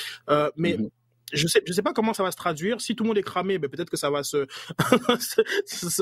mais 0.57 0.77
mm-hmm 0.77 0.91
je 1.33 1.47
sais, 1.47 1.63
je 1.67 1.73
sais 1.73 1.83
pas 1.83 1.93
comment 1.93 2.15
ça 2.15 2.23
va 2.23 2.31
se 2.31 2.37
traduire. 2.37 2.81
Si 2.81 2.95
tout 2.95 3.05
le 3.05 3.09
monde 3.09 3.19
est 3.19 3.23
cramé, 3.23 3.59
ben 3.59 3.69
peut-être 3.71 3.91
que 3.91 3.97
ça 3.97 4.11
va 4.11 4.23
se, 4.23 4.47
ça, 5.19 5.43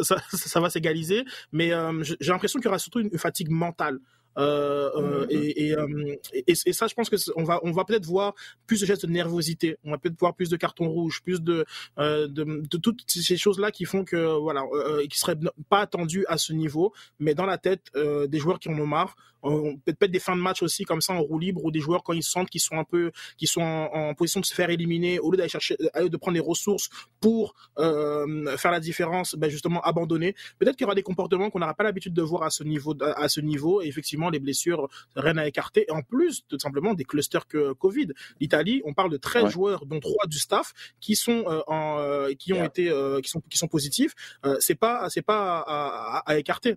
ça, 0.02 0.16
ça, 0.30 0.61
va 0.61 0.70
s'égaliser. 0.70 1.24
Mais 1.52 1.72
euh, 1.72 2.02
j'ai 2.02 2.32
l'impression 2.32 2.58
qu'il 2.58 2.66
y 2.66 2.68
aura 2.68 2.78
surtout 2.78 3.00
une 3.00 3.18
fatigue 3.18 3.50
mentale. 3.50 3.98
Euh, 4.38 4.90
euh, 4.96 5.26
et, 5.28 5.66
et, 5.66 5.76
euh, 5.76 6.16
et, 6.32 6.44
et, 6.46 6.72
ça, 6.72 6.87
je 6.87 6.94
pense 6.94 7.11
que 7.11 7.16
on 7.37 7.44
va, 7.44 7.61
on 7.62 7.72
va 7.72 7.85
peut-être 7.85 8.06
voir 8.06 8.35
plus 8.66 8.80
de 8.80 8.87
gestes 8.87 9.06
de 9.06 9.11
nervosité. 9.11 9.76
On 9.85 9.90
va 9.90 9.98
peut-être 9.98 10.18
voir 10.18 10.35
plus 10.35 10.48
de 10.48 10.56
cartons 10.56 10.88
rouges, 10.88 11.22
plus 11.22 11.42
de, 11.42 11.64
de, 11.98 12.26
de, 12.26 12.76
toutes 12.78 13.02
ces 13.06 13.37
choses-là 13.37 13.70
qui 13.70 13.85
font 13.85 14.04
que 14.04 14.38
voilà, 14.38 14.64
qui 15.08 15.18
seraient 15.18 15.38
pas 15.68 15.80
attendues 15.80 16.24
à 16.28 16.38
ce 16.38 16.52
niveau, 16.52 16.92
mais 17.18 17.35
dans 17.35 17.46
la 17.46 17.58
tête 17.58 17.92
des 17.94 18.38
joueurs 18.38 18.58
qui 18.58 18.68
en 18.68 18.78
ont 18.78 18.87
marre. 18.87 19.16
Peut-être 19.42 20.11
des 20.11 20.20
fins 20.20 20.37
de 20.37 20.40
match 20.40 20.62
aussi 20.62 20.85
comme 20.85 21.00
ça 21.00 21.14
en 21.14 21.20
roue 21.20 21.38
libre 21.38 21.64
ou 21.64 21.70
des 21.70 21.81
joueurs 21.81 22.02
quand 22.02 22.12
ils 22.12 22.22
sentent 22.22 22.50
qu'ils 22.50 22.61
sont 22.61 22.76
un 22.76 22.85
peu, 22.85 23.11
qu'ils 23.37 23.48
sont 23.48 23.61
en, 23.61 24.14
position 24.14 24.40
de 24.40 24.46
se 24.46 24.55
faire 24.55 24.70
éliminer, 24.70 25.18
au 25.18 25.31
lieu 25.31 25.37
d'aller 25.37 25.48
chercher, 25.48 25.76
de 25.76 26.16
prendre 26.16 26.35
les 26.35 26.40
ressources 26.40 26.88
pour 27.20 27.55
faire 27.76 28.70
la 28.70 28.81
différence, 28.81 29.35
ben 29.35 29.50
justement 29.50 29.81
abandonner. 29.83 30.35
Peut-être 30.59 30.76
qu'il 30.76 30.85
y 30.85 30.87
aura 30.87 30.94
des 30.94 31.02
comportements 31.02 31.50
qu'on 31.50 31.59
n'aura 31.59 31.74
pas 31.74 31.85
l'habitude 31.85 32.14
de 32.14 32.22
voir 32.22 32.42
à 32.44 32.50
ce 32.50 32.62
niveau, 32.64 32.94
à 33.00 33.28
ce 33.28 33.40
niveau. 33.40 33.83
Et 33.83 33.87
effectivement 33.87 34.31
les 34.31 34.38
blessures 34.38 34.88
rien 35.16 35.37
à 35.37 35.46
écarter. 35.46 35.87
Et 35.88 35.92
en 35.92 36.02
plus, 36.02 36.44
tout 36.48 36.59
simplement, 36.59 36.94
des 36.94 37.05
clusters 37.05 37.46
que 37.46 37.72
Covid. 37.72 38.09
L'Italie, 38.40 38.83
on 38.85 38.94
parle 38.94 39.11
de 39.11 39.16
13 39.16 39.50
joueurs, 39.50 39.87
dont 39.87 40.00
3 40.00 40.26
du 40.26 40.38
staff, 40.38 40.72
qui 41.00 41.16
sont 41.16 41.44
euh, 41.46 41.61
en, 41.66 41.98
euh, 41.98 42.33
qui 42.38 42.52
ont 42.52 42.64
été, 42.64 42.88
euh, 42.90 43.20
qui 43.20 43.31
sont, 43.31 43.40
qui 43.40 43.59
sont 43.59 43.68
positifs. 43.68 44.14
c'est 44.61 44.74
pas, 44.74 45.09
c'est 45.11 45.22
pas 45.22 46.22
à, 46.26 46.38
écarter. 46.38 46.76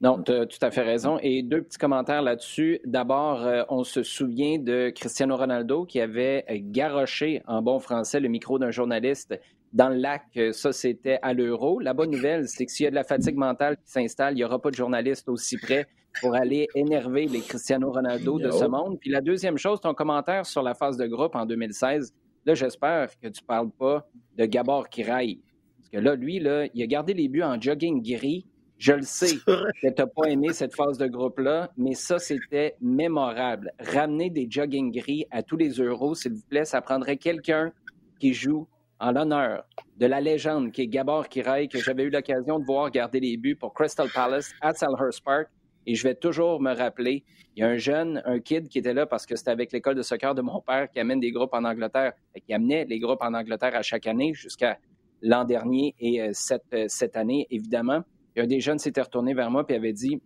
Non, 0.00 0.22
tu 0.22 0.32
as 0.32 0.46
tout 0.46 0.58
à 0.62 0.70
fait 0.70 0.82
raison. 0.82 1.18
Et 1.22 1.42
deux 1.42 1.62
petits 1.62 1.76
commentaires 1.76 2.22
là-dessus. 2.22 2.80
D'abord, 2.86 3.46
on 3.68 3.84
se 3.84 4.02
souvient 4.02 4.58
de 4.58 4.90
Cristiano 4.94 5.36
Ronaldo 5.36 5.84
qui 5.84 6.00
avait 6.00 6.44
garoché 6.48 7.42
en 7.46 7.60
bon 7.60 7.78
français 7.80 8.18
le 8.18 8.28
micro 8.28 8.58
d'un 8.58 8.70
journaliste 8.70 9.38
dans 9.72 9.88
le 9.88 9.96
lac, 9.96 10.24
euh, 10.36 10.52
ça, 10.52 10.72
c'était 10.72 11.18
à 11.22 11.32
l'euro. 11.32 11.80
La 11.80 11.94
bonne 11.94 12.10
nouvelle, 12.10 12.48
c'est 12.48 12.66
que 12.66 12.72
s'il 12.72 12.84
y 12.84 12.86
a 12.86 12.90
de 12.90 12.94
la 12.94 13.04
fatigue 13.04 13.36
mentale 13.36 13.76
qui 13.76 13.90
s'installe, 13.90 14.34
il 14.34 14.36
n'y 14.36 14.44
aura 14.44 14.60
pas 14.60 14.70
de 14.70 14.76
journalistes 14.76 15.28
aussi 15.28 15.58
près 15.58 15.86
pour 16.20 16.34
aller 16.34 16.66
énerver 16.74 17.26
les 17.26 17.40
Cristiano 17.40 17.92
Ronaldo 17.92 18.40
de 18.40 18.50
ce 18.50 18.64
monde. 18.64 18.98
Puis 18.98 19.10
la 19.10 19.20
deuxième 19.20 19.58
chose, 19.58 19.80
ton 19.80 19.94
commentaire 19.94 20.44
sur 20.44 20.62
la 20.62 20.74
phase 20.74 20.96
de 20.96 21.06
groupe 21.06 21.36
en 21.36 21.46
2016, 21.46 22.12
là, 22.46 22.54
j'espère 22.54 23.10
que 23.20 23.28
tu 23.28 23.42
ne 23.42 23.46
parles 23.46 23.70
pas 23.70 24.08
de 24.36 24.44
Gabor 24.44 24.88
Kiraï. 24.88 25.38
Parce 25.78 25.88
que 25.90 25.98
là, 25.98 26.16
lui, 26.16 26.40
là, 26.40 26.66
il 26.74 26.82
a 26.82 26.86
gardé 26.86 27.14
les 27.14 27.28
buts 27.28 27.42
en 27.44 27.60
jogging 27.60 28.02
gris. 28.02 28.46
Je 28.80 28.94
le 28.94 29.02
sais 29.02 29.36
que 29.46 29.88
tu 29.88 29.92
n'as 29.98 30.06
pas 30.06 30.30
aimé 30.30 30.54
cette 30.54 30.74
phase 30.74 30.96
de 30.96 31.06
groupe-là, 31.06 31.70
mais 31.76 31.92
ça, 31.92 32.18
c'était 32.18 32.76
mémorable. 32.80 33.74
Ramener 33.78 34.30
des 34.30 34.46
jogging 34.48 34.90
gris 34.90 35.26
à 35.30 35.42
tous 35.42 35.58
les 35.58 35.72
euros, 35.72 36.14
s'il 36.14 36.32
vous 36.32 36.46
plaît, 36.48 36.64
ça 36.64 36.80
prendrait 36.80 37.18
quelqu'un 37.18 37.74
qui 38.18 38.32
joue 38.32 38.66
en 38.98 39.12
l'honneur 39.12 39.64
de 39.98 40.06
la 40.06 40.22
légende 40.22 40.72
qui 40.72 40.80
est 40.80 40.86
Gabor 40.86 41.28
Kiraï, 41.28 41.68
que 41.68 41.78
j'avais 41.78 42.04
eu 42.04 42.10
l'occasion 42.10 42.58
de 42.58 42.64
voir 42.64 42.90
garder 42.90 43.20
les 43.20 43.36
buts 43.36 43.54
pour 43.54 43.74
Crystal 43.74 44.08
Palace 44.14 44.50
à 44.62 44.72
Selhurst 44.72 45.22
Park. 45.22 45.48
Et 45.86 45.94
je 45.94 46.02
vais 46.02 46.14
toujours 46.14 46.58
me 46.62 46.74
rappeler, 46.74 47.22
il 47.56 47.60
y 47.60 47.62
a 47.62 47.68
un 47.68 47.76
jeune, 47.76 48.22
un 48.24 48.40
kid 48.40 48.68
qui 48.68 48.78
était 48.78 48.94
là 48.94 49.04
parce 49.04 49.26
que 49.26 49.36
c'était 49.36 49.50
avec 49.50 49.72
l'école 49.72 49.96
de 49.96 50.02
soccer 50.02 50.34
de 50.34 50.40
mon 50.40 50.62
père 50.62 50.90
qui 50.90 51.00
amène 51.00 51.20
des 51.20 51.32
groupes 51.32 51.52
en 51.52 51.64
Angleterre, 51.64 52.14
qui 52.46 52.54
amenait 52.54 52.86
les 52.86 52.98
groupes 52.98 53.22
en 53.22 53.34
Angleterre 53.34 53.74
à 53.74 53.82
chaque 53.82 54.06
année 54.06 54.32
jusqu'à 54.32 54.78
l'an 55.20 55.44
dernier 55.44 55.94
et 56.00 56.22
euh, 56.22 56.30
cette, 56.32 56.64
euh, 56.72 56.86
cette 56.88 57.14
année, 57.14 57.46
évidemment. 57.50 58.04
Un 58.40 58.46
des 58.46 58.60
jeunes 58.60 58.78
s'était 58.78 59.02
retourné 59.02 59.34
vers 59.34 59.50
moi 59.50 59.64
et 59.68 59.74
avait 59.74 59.92
dit 59.92 60.20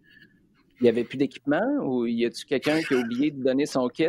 il 0.81 0.83
n'y 0.83 0.89
avait 0.89 1.05
plus 1.05 1.17
d'équipement 1.17 1.65
ou 1.83 2.07
y 2.07 2.25
a-tu 2.25 2.45
quelqu'un 2.47 2.81
qui 2.81 2.95
a 2.95 2.99
oublié 2.99 3.31
de 3.31 3.43
donner 3.43 3.67
son 3.67 3.89
kit? 3.89 4.09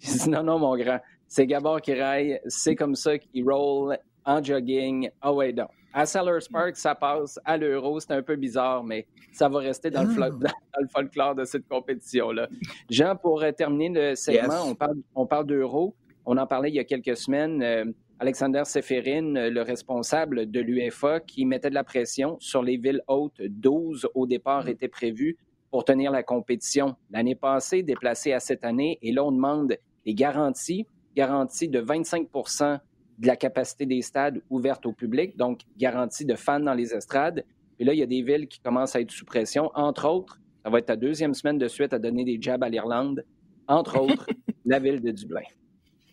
J'ai 0.00 0.18
dit 0.18 0.30
non, 0.30 0.42
non, 0.42 0.58
mon 0.58 0.76
grand 0.76 1.00
c'est 1.32 1.46
Gabor 1.46 1.80
qui 1.80 1.94
raille, 1.94 2.38
c'est 2.46 2.76
comme 2.76 2.94
ça 2.94 3.16
qu'il 3.16 3.48
roll 3.48 3.96
en 4.26 4.42
jogging. 4.44 5.08
Ah 5.22 5.32
ouais, 5.32 5.54
donc. 5.54 5.70
À 5.94 6.04
Sellers 6.04 6.46
Park, 6.50 6.76
ça 6.76 6.94
passe. 6.94 7.38
À 7.46 7.56
l'Euro, 7.56 8.00
c'est 8.00 8.12
un 8.12 8.22
peu 8.22 8.36
bizarre, 8.36 8.84
mais 8.84 9.06
ça 9.32 9.48
va 9.48 9.60
rester 9.60 9.90
dans, 9.90 10.02
le, 10.02 10.22
ah. 10.44 10.78
folklore 10.92 11.34
de 11.34 11.44
cette 11.44 11.66
compétition-là. 11.66 12.48
Jean, 12.90 13.16
pour 13.16 13.42
euh, 13.42 13.50
terminer 13.50 13.88
le 13.88 14.14
segment, 14.14 14.62
on 14.66 14.74
parle, 14.74 14.96
on 15.14 15.26
parle 15.26 15.46
d'Euro. 15.46 15.94
On 16.26 16.36
en 16.36 16.46
parlait 16.46 16.68
il 16.68 16.74
y 16.74 16.78
a 16.78 16.84
quelques 16.84 17.16
semaines. 17.16 17.94
Alexander 18.22 18.62
Seferin, 18.66 19.50
le 19.50 19.62
responsable 19.62 20.48
de 20.48 20.60
l'UEFA, 20.60 21.18
qui 21.18 21.44
mettait 21.44 21.70
de 21.70 21.74
la 21.74 21.82
pression 21.82 22.36
sur 22.38 22.62
les 22.62 22.76
villes 22.76 23.02
hautes. 23.08 23.42
12 23.42 24.10
au 24.14 24.28
départ 24.28 24.68
étaient 24.68 24.86
prévues 24.86 25.36
pour 25.72 25.84
tenir 25.84 26.12
la 26.12 26.22
compétition. 26.22 26.94
L'année 27.10 27.34
passée, 27.34 27.82
déplacée 27.82 28.32
à 28.32 28.38
cette 28.38 28.64
année, 28.64 28.96
et 29.02 29.10
là, 29.10 29.24
on 29.24 29.32
demande 29.32 29.76
des 30.06 30.14
garanties 30.14 30.86
garantie 31.16 31.68
de 31.68 31.80
25% 31.80 32.78
de 33.18 33.26
la 33.26 33.34
capacité 33.34 33.86
des 33.86 34.02
stades 34.02 34.40
ouvertes 34.50 34.86
au 34.86 34.92
public, 34.92 35.36
donc 35.36 35.62
garantie 35.76 36.24
de 36.24 36.36
fans 36.36 36.60
dans 36.60 36.74
les 36.74 36.94
estrades. 36.94 37.44
Et 37.80 37.84
là, 37.84 37.92
il 37.92 37.98
y 37.98 38.04
a 38.04 38.06
des 38.06 38.22
villes 38.22 38.46
qui 38.46 38.60
commencent 38.60 38.94
à 38.94 39.00
être 39.00 39.10
sous 39.10 39.24
pression. 39.24 39.72
Entre 39.74 40.08
autres, 40.08 40.38
ça 40.62 40.70
va 40.70 40.78
être 40.78 40.86
ta 40.86 40.96
deuxième 40.96 41.34
semaine 41.34 41.58
de 41.58 41.66
suite 41.66 41.92
à 41.92 41.98
donner 41.98 42.24
des 42.24 42.40
jabs 42.40 42.62
à 42.62 42.68
l'Irlande. 42.68 43.24
Entre 43.66 44.00
autres, 44.00 44.28
la 44.64 44.78
ville 44.78 45.00
de 45.00 45.10
Dublin. 45.10 45.42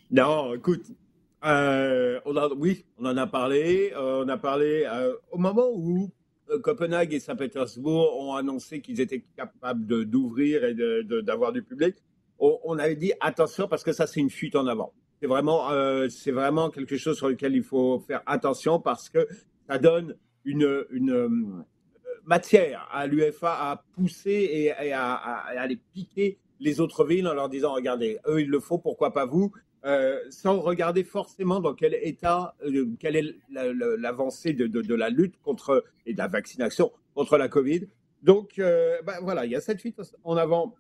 Non, 0.10 0.56
écoute, 0.56 0.88
euh, 1.46 2.20
on 2.26 2.36
oui, 2.58 2.86
on 2.98 3.06
en 3.06 3.18
a 3.18 3.28
parlé. 3.28 3.94
Euh, 3.96 4.24
on 4.26 4.30
a 4.30 4.38
parlé 4.38 4.86
euh, 4.86 5.16
au 5.32 5.38
moment 5.38 5.70
où 5.72 6.12
Copenhague 6.64 7.14
et 7.14 7.20
Saint-Pétersbourg 7.20 8.20
ont 8.20 8.36
annoncé 8.36 8.82
qu'ils 8.82 9.02
étaient 9.02 9.24
capables 9.38 10.06
d'ouvrir 10.06 10.64
et 10.64 10.76
d'avoir 11.24 11.52
du 11.52 11.62
public 11.62 11.96
on, 12.40 12.78
avait 12.78 12.96
dit 12.96 13.14
attention 13.20 13.68
parce 13.68 13.84
que 13.84 13.92
ça, 13.92 14.08
c'est 14.08 14.20
une 14.20 14.30
fuite 14.30 14.56
en 14.56 14.68
avant. 14.68 14.94
C'est 15.20 15.28
vraiment, 15.28 15.70
vraiment 16.28 16.70
quelque 16.70 16.98
chose 16.98 17.18
sur 17.18 17.28
lequel 17.28 17.56
il 17.56 17.64
faut 17.64 18.00
faire 18.00 18.22
attention 18.26 18.80
parce 18.80 19.10
que 19.10 19.28
ça 19.68 19.78
donne 19.78 20.16
une, 20.46 21.66
matière 22.26 22.88
à 22.92 23.08
l'UFA 23.08 23.72
à 23.72 23.84
pousser 23.96 24.72
et, 24.80 24.94
à, 24.94 25.14
aller 25.14 25.80
piquer 25.94 26.38
les 26.60 26.80
autres 26.80 27.04
villes 27.06 27.28
en 27.28 27.34
leur 27.34 27.50
disant 27.50 27.74
regardez, 27.74 28.20
eux, 28.28 28.42
il 28.42 28.50
le 28.50 28.60
faut, 28.60 28.78
pourquoi 28.78 29.14
pas 29.14 29.26
vous? 29.26 29.52
Euh, 29.86 30.20
sans 30.30 30.60
regarder 30.60 31.04
forcément 31.04 31.60
dans 31.60 31.74
quel 31.74 31.94
état, 32.02 32.56
quelle 33.00 33.16
est 33.16 33.36
l'avancée 33.50 34.54
de, 34.54 34.96
la 34.96 35.10
lutte 35.10 35.40
contre 35.42 35.84
et 36.06 36.14
de 36.14 36.18
la 36.18 36.28
vaccination 36.28 36.92
contre 37.16 37.38
la 37.38 37.48
Covid. 37.48 37.88
Donc, 38.24 38.56
ben 38.58 39.20
voilà, 39.22 39.46
il 39.46 39.52
y 39.52 39.56
a 39.56 39.62
cette 39.62 39.80
fuite 39.80 40.02
en 40.24 40.36
avant 40.36 40.76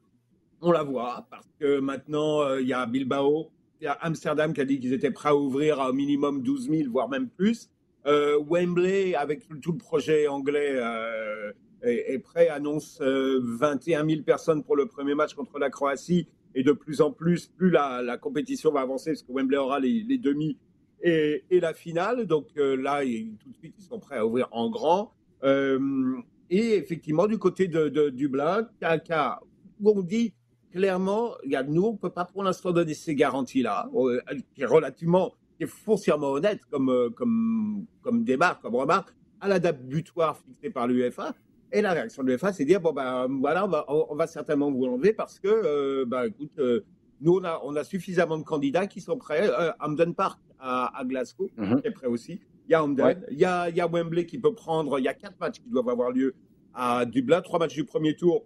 on 0.62 0.72
la 0.72 0.84
voit 0.84 1.26
parce 1.30 1.48
que 1.60 1.80
maintenant, 1.80 2.42
euh, 2.42 2.62
il 2.62 2.68
y 2.68 2.74
a 2.74 2.86
Bilbao, 2.86 3.50
il 3.82 3.86
y 3.86 3.88
a 3.88 3.94
Amsterdam 4.02 4.54
qui 4.54 4.62
a 4.62 4.66
dit 4.66 4.80
qu'ils 4.80 4.94
étaient 4.94 5.12
prêts 5.12 5.30
à 5.30 5.36
ouvrir 5.36 5.80
au 5.80 5.94
minimum 5.94 6.42
12 6.42 6.70
000, 6.70 6.92
voire 6.92 7.10
même 7.10 7.30
plus. 7.30 7.70
Euh, 8.06 8.40
Wembley, 8.50 9.16
avec 9.16 9.48
tout 9.62 9.72
le 9.72 9.78
projet 9.78 10.28
anglais, 10.28 10.74
euh, 10.74 11.52
est, 11.82 12.20
prêt, 12.20 12.50
annonce 12.50 13.02
21 13.02 14.06
000 14.06 14.22
personnes 14.24 14.64
pour 14.64 14.76
le 14.76 14.86
premier 14.86 15.16
match 15.16 15.34
contre 15.34 15.60
la 15.60 15.70
Croatie. 15.70 16.28
Et 16.56 16.64
de 16.64 16.72
plus 16.72 17.02
en 17.02 17.12
plus, 17.12 17.48
plus 17.48 17.70
la, 17.70 18.18
compétition 18.18 18.72
va 18.72 18.82
avancer, 18.82 19.12
parce 19.12 19.24
que 19.24 19.32
Wembley 19.32 19.58
aura 19.58 19.80
les, 19.80 20.18
demi 20.18 20.58
et, 21.02 21.44
la 21.52 21.74
finale. 21.74 22.26
Donc 22.26 22.48
là, 22.56 23.02
tout 23.04 23.50
de 23.50 23.56
suite, 23.56 23.76
ils 23.78 23.84
sont 23.84 24.00
prêts 24.00 24.18
à 24.18 24.26
ouvrir 24.26 24.48
en 24.52 24.70
grand. 24.70 25.14
et 25.44 26.74
effectivement, 26.76 27.28
du 27.28 27.38
côté 27.38 27.68
de, 27.68 27.88
de 27.88 28.10
Dublin, 28.10 28.68
Kaka 28.80 29.40
où 29.80 29.92
on 29.96 30.02
dit 30.02 30.34
clairement, 30.72 31.32
regarde, 31.44 31.68
nous, 31.70 31.84
on 31.84 31.94
ne 31.94 31.98
peut 31.98 32.10
pas 32.10 32.26
pour 32.26 32.44
l'instant 32.44 32.72
donner 32.72 32.94
ces 32.94 33.16
garanties-là, 33.16 33.90
euh, 33.96 34.22
qui 34.54 34.62
est 34.62 34.66
relativement, 34.66 35.34
qui 35.58 35.64
est 35.64 35.68
foncièrement 35.68 36.32
honnête 36.32 36.62
comme, 36.70 36.90
euh, 36.90 37.10
comme, 37.10 37.86
comme 38.02 38.26
comme 38.62 38.76
remarque, 38.76 39.10
à 39.42 39.48
la 39.48 39.60
date 39.60 39.84
butoir 39.86 40.38
fixée 40.38 40.70
par 40.70 40.88
l'UEFA. 40.88 41.34
Et 41.72 41.82
la 41.82 41.94
réaction 41.94 42.24
de 42.24 42.30
l'UEFA, 42.30 42.52
c'est 42.52 42.66
dire, 42.66 42.82
bon, 42.82 42.94
ben 42.94 43.28
voilà, 43.42 43.66
on 43.66 43.68
va, 43.68 43.86
on 43.88 44.16
va 44.16 44.28
certainement 44.28 44.72
vous 44.72 44.86
l'enlever 44.86 45.14
parce 45.14 45.40
que, 45.40 45.48
euh, 45.48 46.06
ben, 46.06 46.26
écoute, 46.26 46.58
euh, 46.58 46.84
nous, 47.22 47.38
on 47.38 47.44
a, 47.44 47.62
on 47.64 47.76
a 47.76 47.84
suffisamment 47.84 48.38
de 48.38 48.44
candidats 48.44 48.88
qui 48.88 49.02
sont 49.02 49.18
prêts. 49.18 49.48
Euh, 49.48 49.72
Hamden 49.80 50.16
Park 50.16 50.40
à, 50.60 50.98
à 50.98 51.06
Glasgow 51.06 51.50
mm 51.58 51.78
est 51.84 51.92
prêt 51.92 52.08
aussi. 52.08 52.40
Il 52.68 52.72
y 52.72 52.76
a 52.76 52.84
Hamden, 52.84 53.24
il, 53.32 53.38
y 53.38 53.46
a, 53.46 53.70
il 53.70 53.76
y 53.76 53.82
a 53.82 53.88
Wembley 53.88 54.26
qui 54.26 54.38
peut 54.38 54.54
prendre, 54.54 55.00
il 55.00 55.06
y 55.06 55.08
a 55.08 55.14
quatre 55.14 55.40
matchs 55.40 55.60
qui 55.60 55.70
doivent 55.70 55.90
avoir 55.90 56.12
lieu 56.12 56.36
à 56.74 57.06
Dublin, 57.06 57.42
trois 57.42 57.60
matchs 57.60 57.74
du 57.74 57.84
premier 57.84 58.16
tour, 58.16 58.46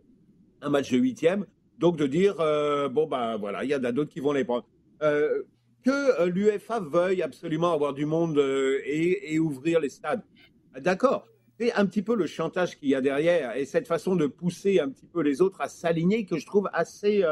un 0.62 0.70
match 0.70 0.92
de 0.92 0.98
huitième. 0.98 1.46
Donc 1.78 1.98
de 1.98 2.08
dire, 2.08 2.40
euh, 2.40 2.88
bon, 2.88 3.08
ben 3.08 3.38
voilà, 3.38 3.64
il 3.64 3.70
y 3.70 3.76
en 3.76 3.84
a 3.84 3.92
d'autres 3.92 4.12
qui 4.12 4.20
vont 4.20 4.32
les 4.32 4.46
prendre. 4.46 4.66
Euh, 5.02 5.44
que 5.84 6.22
euh, 6.22 6.28
l'UEFA 6.28 6.80
veuille 6.80 7.22
absolument 7.22 7.74
avoir 7.74 7.94
du 7.94 8.06
monde 8.06 8.38
et, 8.86 9.34
et, 9.34 9.40
ouvrir 9.40 9.82
les 9.82 9.90
stades. 9.90 10.24
D'accord. 10.80 11.28
C'est 11.60 11.74
un 11.74 11.86
petit 11.86 12.02
peu 12.02 12.16
le 12.16 12.26
chantage 12.26 12.80
qu'il 12.80 12.90
y 12.90 12.96
a 12.96 13.02
derrière 13.02 13.56
et 13.56 13.66
cette 13.66 13.88
façon 13.88 14.16
de 14.16 14.26
pousser 14.26 14.80
un 14.80 14.90
petit 14.90 15.06
peu 15.06 15.22
les 15.22 15.42
autres 15.42 15.62
à 15.62 15.70
s'aligner 15.70 16.26
que 16.26 16.38
je 16.38 16.46
trouve 16.46 16.70
assez, 16.74 17.24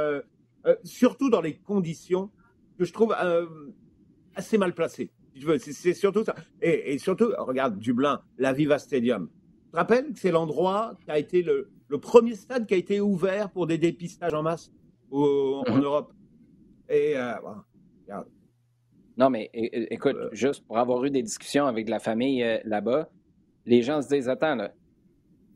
surtout 0.83 1.29
dans 1.29 1.41
les 1.41 1.55
conditions 1.55 2.29
que 2.77 2.85
je 2.85 2.93
trouve 2.93 3.15
assez 4.35 4.57
mal 4.57 4.75
placées. 4.75 5.11
C'est 5.57 5.93
surtout 5.93 6.23
ça. 6.23 6.35
Et, 6.61 6.93
et, 6.93 6.97
surtout, 6.99 7.29
regarde, 7.39 7.79
Dublin, 7.79 8.21
la 8.37 8.53
Viva 8.53 8.77
Stadium. 8.77 9.29
Tu 9.65 9.71
te 9.71 9.77
rappelles 9.77 10.13
que 10.13 10.19
c'est 10.19 10.31
l'endroit 10.31 10.97
qui 11.03 11.11
a 11.11 11.17
été 11.17 11.41
le, 11.41 11.71
le 11.91 11.99
premier 11.99 12.35
stade 12.35 12.65
qui 12.67 12.73
a 12.73 12.77
été 12.77 13.01
ouvert 13.01 13.51
pour 13.51 13.67
des 13.67 13.77
dépistages 13.77 14.33
en 14.33 14.43
masse 14.43 14.71
en 15.11 15.63
mhm. 15.67 15.83
Europe? 15.83 16.13
Et 16.89 17.17
euh, 17.17 17.33
Non, 19.17 19.29
mais 19.29 19.49
écoute, 19.53 20.15
euh. 20.15 20.29
juste 20.31 20.65
pour 20.65 20.77
avoir 20.77 21.03
eu 21.03 21.11
des 21.11 21.21
discussions 21.21 21.65
avec 21.65 21.89
la 21.89 21.99
famille 21.99 22.43
euh, 22.43 22.59
là-bas, 22.63 23.09
les 23.71 23.81
gens 23.81 24.01
se 24.01 24.09
disent 24.09 24.27
Attends, 24.27 24.55
là, 24.55 24.71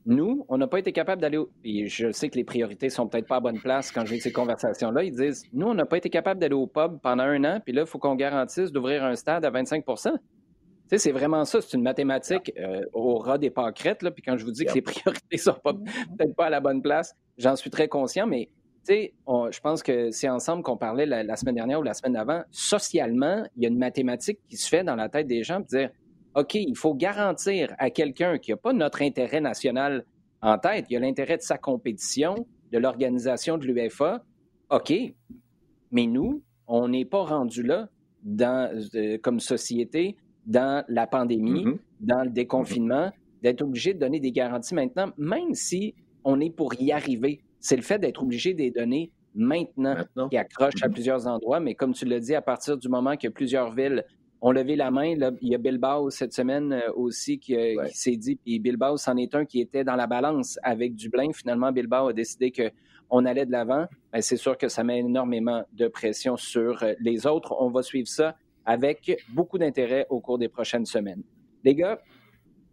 nous, 0.05 0.45
on 0.49 0.57
n'a 0.57 0.67
pas 0.67 0.79
été 0.79 0.91
capable 0.91 1.21
d'aller. 1.21 1.37
Au... 1.37 1.49
Et 1.63 1.87
je 1.87 2.11
sais 2.11 2.29
que 2.29 2.37
les 2.37 2.43
priorités 2.43 2.89
sont 2.89 3.07
peut-être 3.07 3.27
pas 3.27 3.37
à 3.37 3.39
bonne 3.41 3.59
place 3.59 3.91
quand 3.91 4.05
j'ai 4.05 4.19
ces 4.19 4.31
conversations-là. 4.31 5.03
Ils 5.03 5.11
disent 5.13 5.43
Nous, 5.51 5.67
on 5.67 5.73
n'a 5.73 5.85
pas 5.85 5.97
été 5.97 6.09
capable 6.09 6.39
d'aller 6.39 6.55
au 6.55 6.65
pub 6.65 6.99
pendant 7.01 7.23
un 7.23 7.43
an, 7.43 7.59
puis 7.63 7.73
là, 7.73 7.81
il 7.81 7.87
faut 7.87 7.99
qu'on 7.99 8.15
garantisse 8.15 8.71
d'ouvrir 8.71 9.03
un 9.03 9.15
stade 9.15 9.43
à 9.43 9.49
25 9.49 9.83
sais, 10.87 10.97
c'est 10.97 11.11
vraiment 11.11 11.43
ça. 11.43 11.59
C'est 11.61 11.75
une 11.75 11.83
mathématique 11.83 12.53
euh, 12.57 12.81
au 12.93 13.17
ras 13.17 13.37
des 13.37 13.49
pâquerettes. 13.49 14.01
Là. 14.01 14.11
Puis 14.11 14.21
quand 14.21 14.37
je 14.37 14.45
vous 14.45 14.51
dis 14.51 14.65
que 14.65 14.73
les 14.73 14.81
priorités 14.81 15.37
sont 15.37 15.55
peut-être 15.63 16.35
pas 16.35 16.45
à 16.45 16.49
la 16.49 16.61
bonne 16.61 16.81
place, 16.81 17.15
j'en 17.37 17.55
suis 17.55 17.69
très 17.69 17.87
conscient. 17.87 18.27
Mais 18.27 18.49
tu 18.87 18.93
sais, 18.93 19.13
je 19.27 19.59
pense 19.59 19.81
que 19.81 20.11
c'est 20.11 20.29
ensemble 20.29 20.61
qu'on 20.63 20.77
parlait 20.77 21.07
la, 21.07 21.35
semaine 21.35 21.55
dernière 21.55 21.79
ou 21.79 21.83
la 21.83 21.95
semaine 21.95 22.13
d'avant. 22.13 22.43
Socialement, 22.51 23.43
il 23.55 23.63
y 23.63 23.65
a 23.65 23.69
une 23.69 23.79
mathématique 23.79 24.39
qui 24.47 24.57
se 24.57 24.69
fait 24.69 24.83
dans 24.83 24.95
la 24.95 25.09
tête 25.09 25.27
des 25.27 25.43
gens 25.43 25.57
pour 25.57 25.65
dire 25.65 25.89
OK, 26.35 26.55
il 26.55 26.75
faut 26.75 26.93
garantir 26.93 27.73
à 27.77 27.89
quelqu'un 27.89 28.37
qui 28.37 28.51
n'a 28.51 28.57
pas 28.57 28.73
notre 28.73 29.01
intérêt 29.01 29.41
national 29.41 30.05
en 30.41 30.57
tête, 30.57 30.85
il 30.89 30.97
a 30.97 30.99
l'intérêt 30.99 31.37
de 31.37 31.41
sa 31.41 31.57
compétition, 31.57 32.45
de 32.71 32.77
l'organisation 32.77 33.57
de 33.57 33.65
l'UEFA. 33.65 34.23
OK, 34.69 34.93
mais 35.91 36.05
nous, 36.07 36.43
on 36.67 36.87
n'est 36.89 37.05
pas 37.05 37.23
rendu 37.23 37.63
là 37.63 37.89
dans, 38.23 38.69
euh, 38.95 39.17
comme 39.19 39.39
société 39.39 40.17
dans 40.45 40.83
la 40.87 41.07
pandémie, 41.07 41.65
mm-hmm. 41.65 41.77
dans 42.01 42.23
le 42.23 42.29
déconfinement, 42.29 43.11
d'être 43.41 43.61
obligé 43.61 43.93
de 43.93 43.99
donner 43.99 44.19
des 44.19 44.31
garanties 44.31 44.75
maintenant, 44.75 45.11
même 45.17 45.53
si 45.53 45.95
on 46.23 46.39
est 46.39 46.49
pour 46.49 46.73
y 46.79 46.91
arriver. 46.91 47.39
C'est 47.59 47.75
le 47.75 47.81
fait 47.81 47.97
d'être 47.97 48.21
obligé 48.21 48.53
de 48.53 48.59
les 48.59 48.71
donner 48.71 49.11
maintenant, 49.33 49.95
qui 50.29 50.37
accroche 50.37 50.73
à 50.81 50.87
mm-hmm. 50.87 50.91
plusieurs 50.91 51.27
endroits. 51.27 51.59
Mais 51.59 51.75
comme 51.75 51.93
tu 51.93 52.05
l'as 52.05 52.19
dit, 52.19 52.35
à 52.35 52.41
partir 52.41 52.77
du 52.77 52.89
moment 52.89 53.15
que 53.17 53.27
plusieurs 53.27 53.73
villes 53.73 54.03
ont 54.41 54.51
levé 54.51 54.75
la 54.75 54.91
main, 54.91 55.05
il 55.41 55.49
y 55.49 55.55
a 55.55 55.57
Bilbao 55.57 56.09
cette 56.09 56.33
semaine 56.33 56.73
euh, 56.73 56.91
aussi 56.93 57.39
euh, 57.49 57.85
qui, 57.87 57.95
s'est 57.97 58.17
dit, 58.17 58.35
puis 58.35 58.59
Bilbao, 58.59 58.97
c'en 58.97 59.17
est 59.17 59.33
un 59.35 59.45
qui 59.45 59.61
était 59.61 59.83
dans 59.83 59.95
la 59.95 60.07
balance 60.07 60.59
avec 60.63 60.95
Dublin. 60.95 61.31
Finalement, 61.33 61.71
Bilbao 61.71 62.09
a 62.09 62.13
décidé 62.13 62.51
que 62.51 62.69
on 63.09 63.25
allait 63.25 63.45
de 63.45 63.51
l'avant. 63.51 63.85
Ben, 64.11 64.21
c'est 64.21 64.37
sûr 64.37 64.57
que 64.57 64.67
ça 64.67 64.83
met 64.83 64.99
énormément 64.99 65.63
de 65.73 65.87
pression 65.87 66.37
sur 66.37 66.81
euh, 66.83 66.93
les 66.99 67.27
autres. 67.27 67.55
On 67.59 67.69
va 67.69 67.81
suivre 67.81 68.07
ça 68.07 68.35
avec 68.65 69.23
beaucoup 69.29 69.57
d'intérêt 69.57 70.07
au 70.09 70.19
cours 70.19 70.37
des 70.37 70.49
prochaines 70.49 70.85
semaines. 70.85 71.23
Les 71.63 71.75
gars, 71.75 71.99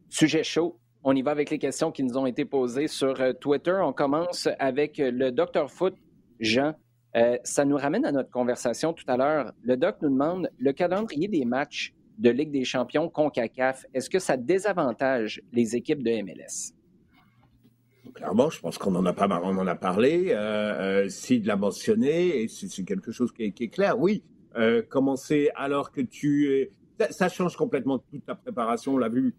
sujet 0.09 0.43
chaud. 0.43 0.79
On 1.05 1.15
y 1.15 1.23
va 1.23 1.33
avec 1.33 1.51
les 1.51 1.59
questions 1.59 1.91
qui 1.91 2.03
nous 2.03 2.17
ont 2.17 2.27
été 2.27 2.45
posées 2.45 2.87
sur 2.87 3.15
Twitter. 3.41 3.77
On 3.83 3.93
commence 3.93 4.49
avec 4.61 4.99
le 4.99 5.31
Dr 5.31 5.69
Foot, 5.69 5.95
Jean. 6.39 6.75
Euh, 7.17 7.37
ça 7.45 7.65
nous 7.65 7.77
ramène 7.77 8.05
à 8.05 8.13
notre 8.13 8.31
conversation 8.31 8.93
tout 8.93 9.05
à 9.07 9.17
l'heure. 9.17 9.53
Le 9.63 9.77
doc 9.77 9.97
nous 10.03 10.09
demande 10.09 10.51
le 10.59 10.73
calendrier 10.73 11.29
des 11.29 11.45
matchs 11.45 11.95
de 12.19 12.31
Ligue 12.31 12.51
des 12.51 12.65
champions 12.65 13.09
CONCACAF. 13.09 13.87
Est-ce 13.93 14.09
que 14.09 14.19
ça 14.19 14.37
désavantage 14.37 15.43
les 15.53 15.77
équipes 15.77 16.03
de 16.03 16.23
MLS? 16.23 16.75
Clairement, 18.15 18.51
je 18.51 18.61
pense 18.61 18.79
qu'on 18.79 18.95
en 18.95 19.07
a 19.07 19.13
pas 19.13 19.29
on 19.43 19.57
en 19.59 19.67
a 19.67 19.75
parlé. 19.75 20.31
Euh, 20.31 21.09
Sid 21.09 21.47
l'a 21.47 21.57
mentionné 21.57 22.43
et 22.43 22.49
c'est 22.49 22.85
quelque 22.85 23.13
chose 23.13 23.33
qui 23.33 23.45
est 23.45 23.69
clair. 23.69 23.99
Oui, 23.99 24.23
euh, 24.57 24.83
commencer 24.83 25.51
alors 25.55 25.93
que 25.93 26.01
tu 26.01 26.53
es... 26.53 26.71
Ça, 27.11 27.29
change 27.29 27.57
complètement 27.57 27.99
toute 27.99 28.25
ta 28.25 28.35
préparation. 28.35 28.95
On 28.95 28.99
l'a 28.99 29.09
vu 29.09 29.35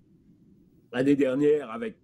l'année 0.92 1.16
dernière 1.16 1.72
avec 1.72 1.96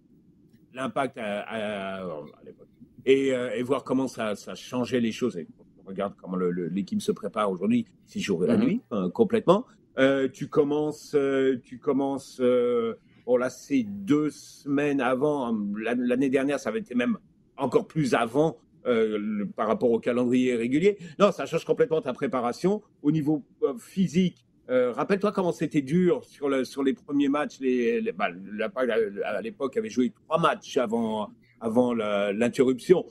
l'impact 0.72 1.18
à, 1.18 2.02
l'époque. 2.44 2.68
Et, 3.06 3.34
euh, 3.34 3.54
et, 3.54 3.62
voir 3.62 3.84
comment 3.84 4.08
ça, 4.08 4.34
ça 4.34 4.54
changeait 4.54 5.00
les 5.00 5.12
choses. 5.12 5.36
Et 5.36 5.46
on 5.84 5.88
regarde 5.88 6.14
comment 6.20 6.36
l'équipe 6.36 7.02
se 7.02 7.12
prépare 7.12 7.50
aujourd'hui, 7.50 7.86
six 8.06 8.20
jours 8.20 8.44
et 8.44 8.46
la 8.46 8.56
mm-hmm. 8.56 8.64
nuit, 8.64 8.80
hein, 8.90 9.10
complètement. 9.10 9.66
Euh, 9.98 10.28
tu 10.28 10.48
commences, 10.48 11.16
tu 11.64 11.78
commences. 11.78 12.40
bon 12.40 13.36
là, 13.36 13.50
c'est 13.50 13.82
deux 13.82 14.30
semaines 14.30 15.00
avant. 15.00 15.56
L'année 15.76 16.30
dernière, 16.30 16.60
ça 16.60 16.68
avait 16.70 16.80
été 16.80 16.94
même 16.94 17.18
encore 17.56 17.86
plus 17.86 18.14
avant 18.14 18.56
euh, 18.86 19.44
par 19.56 19.68
rapport 19.68 19.90
au 19.90 20.00
calendrier 20.00 20.56
régulier. 20.56 20.96
Non, 21.18 21.32
ça 21.32 21.44
change 21.44 21.66
complètement 21.66 22.00
ta 22.00 22.14
préparation. 22.14 22.82
Au 23.02 23.12
niveau 23.12 23.44
euh, 23.62 23.74
physique, 23.76 24.46
euh, 24.70 24.92
rappelle-toi 24.92 25.32
comment 25.32 25.52
c'était 25.52 25.82
dur 25.82 26.24
sur, 26.24 26.48
le, 26.48 26.64
sur 26.64 26.82
les 26.82 26.94
premiers 26.94 27.28
matchs. 27.28 27.60
Les, 27.60 28.00
les 28.00 28.12
bah, 28.12 28.30
à 29.24 29.42
l'époque 29.42 29.76
avait 29.76 29.90
joué 29.90 30.14
trois 30.24 30.38
matchs 30.38 30.78
avant, 30.78 31.30
avant 31.60 31.94
l'interruption. 31.94 33.06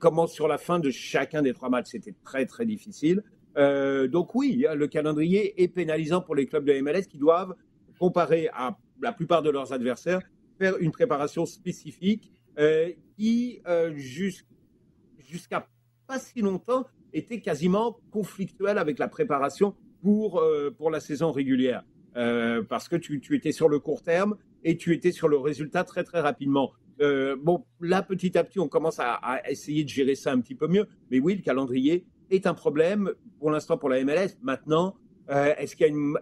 comment 0.00 0.26
sur 0.26 0.48
la 0.48 0.58
fin 0.58 0.78
de 0.78 0.90
chacun 0.90 1.42
des 1.42 1.52
trois 1.52 1.68
matchs, 1.68 1.88
c'était 1.92 2.14
très 2.24 2.46
très 2.46 2.66
difficile. 2.66 3.22
donc 3.56 4.34
oui, 4.34 4.64
le 4.74 4.86
calendrier 4.86 5.62
est 5.62 5.68
pénalisant 5.68 6.20
pour 6.20 6.34
les 6.34 6.46
clubs 6.46 6.64
de 6.64 6.80
MLS 6.80 7.02
qui 7.02 7.18
doivent, 7.18 7.54
comparé 7.98 8.48
à 8.54 8.76
la 9.00 9.12
plupart 9.12 9.42
de 9.42 9.50
leurs 9.50 9.72
adversaires, 9.72 10.20
faire 10.58 10.76
une 10.78 10.90
préparation 10.90 11.46
spécifique 11.46 12.32
qui, 13.16 13.60
jusqu'à 13.94 14.46
jusqu'à 15.18 15.66
pas 16.06 16.18
si 16.18 16.40
longtemps, 16.40 16.86
était 17.12 17.40
quasiment 17.40 17.98
conflictuel 18.10 18.78
avec 18.78 18.98
la 18.98 19.08
préparation 19.08 19.74
pour, 20.02 20.40
euh, 20.40 20.70
pour 20.70 20.90
la 20.90 21.00
saison 21.00 21.30
régulière. 21.30 21.84
Euh, 22.16 22.62
parce 22.62 22.88
que 22.88 22.96
tu, 22.96 23.20
tu, 23.20 23.34
étais 23.36 23.52
sur 23.52 23.68
le 23.68 23.78
court 23.78 24.02
terme 24.02 24.36
et 24.64 24.76
tu 24.76 24.92
étais 24.92 25.12
sur 25.12 25.28
le 25.28 25.38
résultat 25.38 25.84
très 25.84 26.04
très 26.04 26.20
rapidement. 26.20 26.72
Euh, 27.00 27.36
bon, 27.40 27.64
là, 27.80 28.02
petit 28.02 28.36
à 28.36 28.44
petit, 28.44 28.60
on 28.60 28.68
commence 28.68 28.98
à, 28.98 29.40
essayer 29.48 29.84
de 29.84 29.88
gérer 29.88 30.14
ça 30.14 30.32
un 30.32 30.40
petit 30.40 30.54
peu 30.54 30.68
mieux. 30.68 30.86
Mais 31.10 31.18
oui, 31.18 31.36
le 31.36 31.42
calendrier 31.42 32.06
est 32.30 32.46
un 32.46 32.54
problème 32.54 33.12
pour 33.38 33.50
l'instant 33.50 33.78
pour 33.78 33.88
la 33.88 34.02
MLS. 34.04 34.36
Maintenant, 34.42 34.96
est-ce 35.28 35.76
qu'il 35.76 35.86
y 35.86 35.90
a 35.90 35.92
une... 35.92 36.18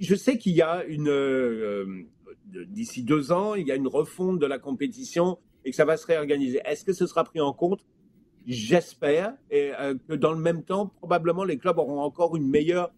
Je 0.00 0.14
sais 0.14 0.38
qu'il 0.38 0.52
y 0.52 0.62
a 0.62 0.84
une... 0.84 2.08
D'ici 2.46 3.04
deux 3.04 3.30
ans, 3.30 3.54
il 3.54 3.66
y 3.66 3.72
a 3.72 3.74
une 3.74 3.86
refonte 3.86 4.38
de 4.38 4.46
la 4.46 4.58
compétition 4.58 5.38
et 5.64 5.70
que 5.70 5.76
ça 5.76 5.84
va 5.84 5.96
se 5.96 6.06
réorganiser. 6.06 6.60
Est-ce 6.64 6.84
que 6.84 6.92
ce 6.92 7.06
sera 7.06 7.24
pris 7.24 7.40
en 7.40 7.52
compte? 7.52 7.84
J'espère, 8.46 9.34
et 9.50 9.72
euh, 9.78 9.94
que 10.08 10.14
dans 10.14 10.32
le 10.32 10.40
même 10.40 10.64
temps, 10.64 10.86
probablement 10.86 11.44
les 11.44 11.58
clubs 11.58 11.78
auront 11.78 12.00
encore 12.00 12.34
une 12.34 12.48
meilleure 12.48 12.90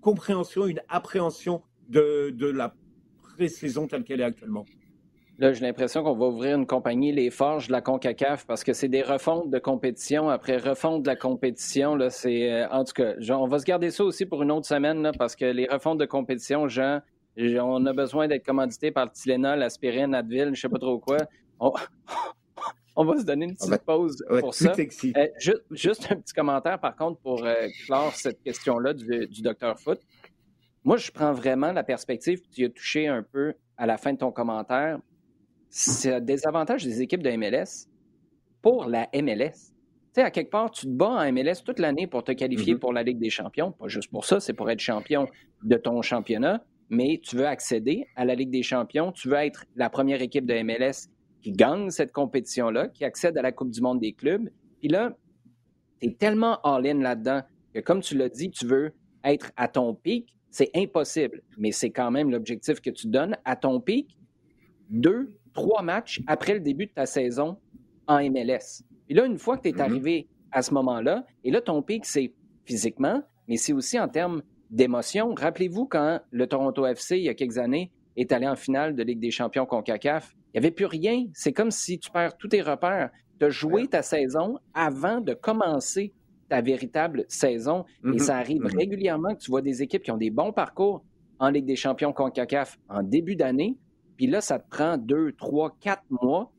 compréhension, 0.00 0.66
une 0.66 0.80
appréhension 0.88 1.62
de, 1.90 2.30
de 2.30 2.46
la 2.46 2.74
pré-saison 3.20 3.86
telle 3.86 4.04
qu'elle 4.04 4.22
est 4.22 4.24
actuellement. 4.24 4.64
Là, 5.38 5.52
j'ai 5.52 5.60
l'impression 5.66 6.02
qu'on 6.02 6.14
va 6.14 6.26
ouvrir 6.26 6.56
une 6.56 6.66
compagnie, 6.66 7.12
les 7.12 7.30
Forges 7.30 7.66
de 7.66 7.72
la 7.72 7.82
CONCACAF, 7.82 8.46
parce 8.46 8.64
que 8.64 8.72
c'est 8.72 8.88
des 8.88 9.02
refontes 9.02 9.50
de 9.50 9.58
compétition 9.58 10.30
après 10.30 10.56
refonte 10.56 11.02
de 11.02 11.08
la 11.08 11.16
compétition. 11.16 11.94
Là, 11.94 12.08
c'est, 12.08 12.50
euh, 12.50 12.68
en 12.70 12.84
tout 12.84 12.94
cas, 12.94 13.12
on 13.30 13.46
va 13.46 13.58
se 13.58 13.66
garder 13.66 13.90
ça 13.90 14.04
aussi 14.04 14.24
pour 14.24 14.42
une 14.42 14.50
autre 14.50 14.66
semaine, 14.66 15.02
là, 15.02 15.12
parce 15.12 15.36
que 15.36 15.44
les 15.44 15.66
refontes 15.66 15.98
de 15.98 16.06
compétition, 16.06 16.68
Jean, 16.68 17.00
on 17.38 17.84
a 17.84 17.92
besoin 17.92 18.28
d'être 18.28 18.46
commandité 18.46 18.90
par 18.90 19.04
le 19.04 19.10
Tylenol, 19.10 19.58
l'aspirine, 19.58 20.14
Advil, 20.14 20.54
je 20.54 20.60
sais 20.62 20.68
pas 20.70 20.78
trop 20.78 20.98
quoi. 20.98 21.18
On 21.60 21.70
va 23.04 23.18
se 23.18 23.24
donner 23.24 23.44
une 23.44 23.56
petite 23.56 23.84
pause 23.84 24.24
pour 24.40 24.54
ça. 24.54 24.72
Euh, 24.74 25.26
juste, 25.70 26.10
un 26.10 26.16
petit 26.16 26.32
commentaire, 26.32 26.80
par 26.80 26.96
contre, 26.96 27.20
pour 27.20 27.44
euh, 27.44 27.68
clore 27.84 28.14
cette 28.14 28.42
question-là 28.42 28.94
du, 28.94 29.26
du 29.26 29.42
Dr. 29.42 29.78
Foot. 29.78 30.00
Moi, 30.82 30.96
je 30.96 31.10
prends 31.10 31.32
vraiment 31.32 31.72
la 31.72 31.82
perspective 31.82 32.40
tu 32.50 32.64
as 32.64 32.70
touché 32.70 33.06
un 33.06 33.22
peu 33.22 33.52
à 33.76 33.84
la 33.84 33.98
fin 33.98 34.14
de 34.14 34.18
ton 34.18 34.32
commentaire. 34.32 34.98
C'est 35.68 36.24
des 36.24 36.46
avantages 36.46 36.84
des 36.84 37.02
équipes 37.02 37.22
de 37.22 37.30
MLS 37.30 37.88
pour 38.62 38.86
la 38.86 39.08
MLS. 39.14 39.72
sais, 40.12 40.22
à 40.22 40.30
quelque 40.30 40.50
part, 40.50 40.70
tu 40.70 40.86
te 40.86 40.90
bats 40.90 41.10
en 41.10 41.32
MLS 41.32 41.62
toute 41.64 41.78
l'année 41.78 42.06
pour 42.06 42.24
te 42.24 42.32
qualifier 42.32 42.74
mm-hmm. 42.74 42.78
pour 42.78 42.92
la 42.92 43.02
Ligue 43.02 43.18
des 43.18 43.30
champions. 43.30 43.72
Pas 43.72 43.88
juste 43.88 44.10
pour 44.10 44.24
ça, 44.24 44.40
c'est 44.40 44.54
pour 44.54 44.70
être 44.70 44.80
champion 44.80 45.26
de 45.62 45.76
ton 45.76 46.02
championnat, 46.02 46.64
mais 46.88 47.20
tu 47.22 47.36
veux 47.36 47.46
accéder 47.46 48.06
à 48.16 48.24
la 48.24 48.34
Ligue 48.34 48.50
des 48.50 48.62
champions, 48.62 49.12
tu 49.12 49.28
veux 49.28 49.36
être 49.36 49.66
la 49.76 49.90
première 49.90 50.22
équipe 50.22 50.46
de 50.46 50.54
MLS 50.62 51.08
qui 51.42 51.52
gagne 51.52 51.90
cette 51.90 52.12
compétition-là, 52.12 52.88
qui 52.88 53.04
accède 53.04 53.38
à 53.38 53.42
la 53.42 53.52
Coupe 53.52 53.70
du 53.70 53.80
monde 53.80 54.00
des 54.00 54.12
clubs. 54.12 54.48
Puis 54.80 54.88
là, 54.88 55.16
tu 56.00 56.08
es 56.08 56.12
tellement 56.14 56.60
all-in 56.62 56.98
là-dedans 56.98 57.42
que, 57.72 57.80
comme 57.80 58.00
tu 58.00 58.16
l'as 58.16 58.28
dit, 58.28 58.50
tu 58.50 58.66
veux 58.66 58.92
être 59.22 59.52
à 59.56 59.68
ton 59.68 59.94
pic. 59.94 60.34
C'est 60.50 60.70
impossible, 60.74 61.42
mais 61.58 61.70
c'est 61.70 61.90
quand 61.90 62.10
même 62.10 62.30
l'objectif 62.30 62.80
que 62.80 62.90
tu 62.90 63.08
donnes 63.08 63.36
à 63.44 63.56
ton 63.56 63.80
pic. 63.80 64.16
Deux, 64.88 65.36
trois 65.56 65.82
matchs 65.82 66.22
après 66.28 66.54
le 66.54 66.60
début 66.60 66.86
de 66.86 66.92
ta 66.92 67.06
saison 67.06 67.58
en 68.06 68.18
MLS. 68.30 68.84
Puis 69.06 69.16
là, 69.16 69.24
une 69.24 69.38
fois 69.38 69.56
que 69.56 69.62
tu 69.62 69.70
es 69.70 69.72
mm-hmm. 69.72 69.80
arrivé 69.80 70.28
à 70.52 70.62
ce 70.62 70.72
moment-là, 70.74 71.26
et 71.42 71.50
là, 71.50 71.60
ton 71.60 71.82
pic, 71.82 72.04
c'est 72.04 72.32
physiquement, 72.64 73.22
mais 73.48 73.56
c'est 73.56 73.72
aussi 73.72 73.98
en 73.98 74.08
termes 74.08 74.42
d'émotion. 74.70 75.34
Rappelez-vous 75.34 75.86
quand 75.86 76.20
le 76.30 76.46
Toronto 76.46 76.86
FC, 76.86 77.18
il 77.18 77.24
y 77.24 77.28
a 77.28 77.34
quelques 77.34 77.58
années, 77.58 77.90
est 78.16 78.32
allé 78.32 78.46
en 78.46 78.56
finale 78.56 78.94
de 78.94 79.02
Ligue 79.02 79.20
des 79.20 79.30
champions 79.30 79.66
CONCACAF. 79.66 80.34
Il 80.34 80.60
n'y 80.60 80.66
avait 80.66 80.74
plus 80.74 80.86
rien. 80.86 81.26
C'est 81.34 81.52
comme 81.52 81.70
si 81.70 81.98
tu 81.98 82.10
perds 82.10 82.36
tous 82.36 82.48
tes 82.48 82.62
repères. 82.62 83.10
Tu 83.38 83.46
as 83.46 83.50
joué 83.50 83.86
ta 83.86 84.02
saison 84.02 84.58
avant 84.72 85.20
de 85.20 85.34
commencer 85.34 86.12
ta 86.48 86.62
véritable 86.62 87.24
saison. 87.28 87.84
Et 88.04 88.08
mm-hmm. 88.08 88.18
ça 88.18 88.36
arrive 88.38 88.62
mm-hmm. 88.62 88.78
régulièrement 88.78 89.34
que 89.34 89.40
tu 89.40 89.50
vois 89.50 89.62
des 89.62 89.82
équipes 89.82 90.02
qui 90.02 90.10
ont 90.10 90.16
des 90.16 90.30
bons 90.30 90.52
parcours 90.52 91.04
en 91.38 91.50
Ligue 91.50 91.66
des 91.66 91.76
champions 91.76 92.12
CONCACAF 92.12 92.78
en 92.88 93.02
début 93.02 93.36
d'année. 93.36 93.76
Puis 94.16 94.26
là, 94.26 94.40
ça 94.40 94.58
te 94.58 94.68
prend 94.68 94.96
deux, 94.96 95.32
trois, 95.32 95.76
quatre 95.80 96.04
mois 96.10 96.52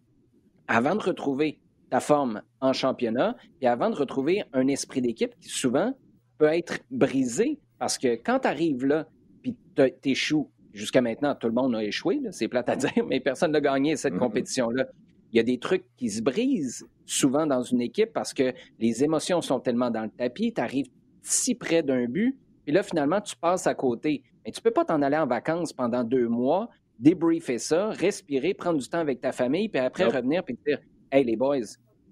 avant 0.67 0.95
de 0.95 1.01
retrouver 1.01 1.59
ta 1.89 1.99
forme 1.99 2.41
en 2.59 2.73
championnat 2.73 3.35
et 3.61 3.67
avant 3.67 3.89
de 3.89 3.95
retrouver 3.95 4.43
un 4.53 4.67
esprit 4.67 5.01
d'équipe 5.01 5.33
qui 5.39 5.49
souvent 5.49 5.93
peut 6.37 6.45
être 6.45 6.79
brisé 6.91 7.59
parce 7.79 7.97
que 7.97 8.15
quand 8.15 8.39
tu 8.39 8.47
arrives 8.47 8.85
là, 8.85 9.07
puis 9.41 9.55
tu 9.75 10.09
échoues, 10.09 10.49
jusqu'à 10.73 11.01
maintenant, 11.01 11.35
tout 11.35 11.47
le 11.47 11.53
monde 11.53 11.75
a 11.75 11.83
échoué, 11.83 12.21
c'est 12.31 12.47
plate 12.47 12.69
à 12.69 12.75
dire, 12.75 12.91
mais 13.07 13.19
personne 13.19 13.51
n'a 13.51 13.61
gagné 13.61 13.95
cette 13.95 14.13
mm-hmm. 14.13 14.19
compétition-là. 14.19 14.85
Il 15.31 15.37
y 15.37 15.39
a 15.39 15.43
des 15.43 15.59
trucs 15.59 15.85
qui 15.97 16.09
se 16.09 16.21
brisent 16.21 16.87
souvent 17.05 17.45
dans 17.45 17.61
une 17.61 17.81
équipe 17.81 18.13
parce 18.13 18.33
que 18.33 18.53
les 18.79 19.03
émotions 19.03 19.41
sont 19.41 19.59
tellement 19.59 19.89
dans 19.89 20.03
le 20.03 20.09
tapis, 20.09 20.53
tu 20.53 20.61
arrives 20.61 20.87
si 21.21 21.55
près 21.55 21.83
d'un 21.83 22.05
but, 22.05 22.37
puis 22.63 22.73
là, 22.73 22.83
finalement, 22.83 23.21
tu 23.21 23.35
passes 23.35 23.65
à 23.65 23.73
côté. 23.75 24.23
Mais 24.45 24.51
tu 24.51 24.61
peux 24.61 24.71
pas 24.71 24.83
t'en 24.83 25.01
aller 25.01 25.17
en 25.17 25.25
vacances 25.25 25.71
pendant 25.71 26.03
deux 26.03 26.27
mois, 26.27 26.69
débriefer 26.99 27.57
ça, 27.57 27.89
respirer, 27.89 28.53
prendre 28.53 28.79
du 28.79 28.87
temps 28.87 28.99
avec 28.99 29.21
ta 29.21 29.31
famille, 29.31 29.69
puis 29.69 29.79
après 29.79 30.05
revenir 30.05 30.43
puis 30.43 30.57
dire 30.65 30.79
Hey 31.11 31.23
les 31.23 31.35
boys, 31.35 31.59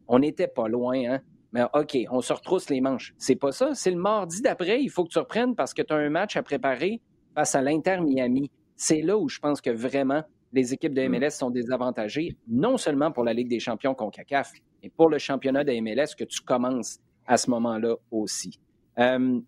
on 0.07 0.19
n'était 0.19 0.47
pas 0.47 0.67
loin, 0.67 0.97
hein? 0.97 1.21
Mais 1.51 1.63
OK, 1.73 1.97
on 2.11 2.19
se 2.19 2.33
retrousse 2.33 2.69
les 2.69 2.81
manches. 2.81 3.13
C'est 3.17 3.37
pas 3.37 3.53
ça. 3.53 3.73
C'est 3.73 3.91
le 3.91 3.97
mardi 3.97 4.41
d'après, 4.41 4.81
il 4.81 4.89
faut 4.89 5.05
que 5.05 5.09
tu 5.09 5.19
reprennes 5.19 5.55
parce 5.55 5.73
que 5.73 5.81
tu 5.81 5.93
as 5.93 5.97
un 5.97 6.09
match 6.09 6.35
à 6.35 6.43
préparer 6.43 7.01
face 7.33 7.55
à 7.55 7.61
l'Inter 7.61 7.99
Miami. 8.01 8.51
C'est 8.75 9.01
là 9.01 9.17
où 9.17 9.29
je 9.29 9.39
pense 9.39 9.61
que 9.61 9.69
vraiment 9.69 10.23
les 10.51 10.73
équipes 10.73 10.93
de 10.93 11.07
MLS 11.07 11.27
mm. 11.27 11.31
sont 11.31 11.49
désavantagées, 11.49 12.35
non 12.47 12.77
seulement 12.77 13.11
pour 13.11 13.23
la 13.23 13.33
Ligue 13.33 13.49
des 13.49 13.59
champions 13.59 13.93
CONCACAF, 13.93 14.51
mais 14.83 14.89
pour 14.89 15.09
le 15.09 15.17
championnat 15.17 15.63
de 15.63 15.71
MLS 15.79 16.15
que 16.17 16.23
tu 16.23 16.41
commences 16.41 16.99
à 17.25 17.37
ce 17.37 17.49
moment-là 17.51 17.95
aussi. 18.11 18.59
Euh, 18.99 19.39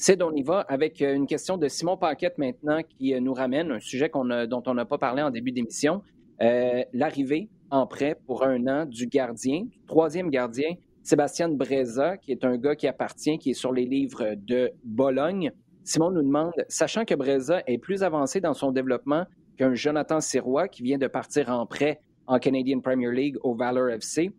c'est 0.00 0.22
on 0.22 0.32
y 0.34 0.42
va 0.42 0.60
avec 0.60 1.02
une 1.02 1.26
question 1.26 1.58
de 1.58 1.68
Simon 1.68 1.98
Paquette 1.98 2.38
maintenant 2.38 2.80
qui 2.82 3.20
nous 3.20 3.34
ramène 3.34 3.70
un 3.70 3.80
sujet 3.80 4.10
dont 4.48 4.62
on 4.66 4.72
n'a 4.72 4.86
pas 4.86 4.96
parlé 4.96 5.20
en 5.20 5.28
début 5.28 5.52
d'émission. 5.52 6.00
Euh, 6.40 6.82
l'arrivée 6.94 7.50
en 7.70 7.86
prêt 7.86 8.18
pour 8.26 8.42
un 8.42 8.66
an 8.66 8.86
du 8.86 9.06
gardien, 9.06 9.66
troisième 9.86 10.30
gardien, 10.30 10.70
Sébastien 11.02 11.50
Breza, 11.50 12.16
qui 12.16 12.32
est 12.32 12.46
un 12.46 12.56
gars 12.56 12.74
qui 12.76 12.88
appartient, 12.88 13.36
qui 13.36 13.50
est 13.50 13.54
sur 13.54 13.74
les 13.74 13.84
livres 13.84 14.36
de 14.38 14.70
Bologne. 14.84 15.52
Simon 15.84 16.10
nous 16.10 16.22
demande, 16.22 16.54
sachant 16.68 17.04
que 17.04 17.14
Breza 17.14 17.62
est 17.66 17.76
plus 17.76 18.02
avancé 18.02 18.40
dans 18.40 18.54
son 18.54 18.72
développement 18.72 19.26
qu'un 19.58 19.74
Jonathan 19.74 20.20
Sirois 20.20 20.68
qui 20.68 20.82
vient 20.82 20.98
de 20.98 21.08
partir 21.08 21.50
en 21.50 21.66
prêt 21.66 22.00
en 22.26 22.38
Canadian 22.38 22.80
Premier 22.80 23.12
League 23.12 23.36
au 23.42 23.54
Valor 23.54 23.90
FC, 23.90 24.28
euh, 24.28 24.32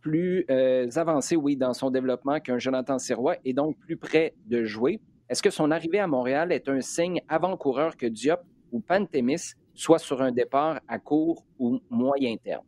plus 0.00 0.46
euh, 0.50 0.88
avancé, 0.96 1.36
oui, 1.36 1.56
dans 1.56 1.74
son 1.74 1.90
développement 1.90 2.40
qu'un 2.40 2.58
Jonathan 2.58 2.98
Sirois 2.98 3.36
et 3.44 3.52
donc 3.52 3.76
plus 3.78 3.96
près 3.96 4.34
de 4.46 4.64
jouer. 4.64 5.00
Est-ce 5.28 5.42
que 5.42 5.50
son 5.50 5.70
arrivée 5.70 6.00
à 6.00 6.06
Montréal 6.06 6.52
est 6.52 6.68
un 6.68 6.80
signe 6.80 7.20
avant-coureur 7.28 7.96
que 7.96 8.06
Diop 8.06 8.40
ou 8.72 8.80
Pantémis 8.80 9.54
soit 9.74 9.98
sur 9.98 10.22
un 10.22 10.32
départ 10.32 10.80
à 10.88 10.98
court 10.98 11.44
ou 11.58 11.80
moyen 11.90 12.36
terme? 12.36 12.64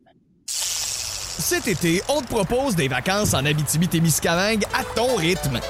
Cet 0.47 1.69
été, 1.69 2.01
on 2.09 2.23
te 2.23 2.29
propose 2.29 2.75
des 2.77 2.89
vacances 2.89 3.35
en 3.35 3.45
Abitibi-Témiscamingue 3.45 4.65
à 4.75 4.85
ton 4.95 5.17
rythme. 5.17 5.61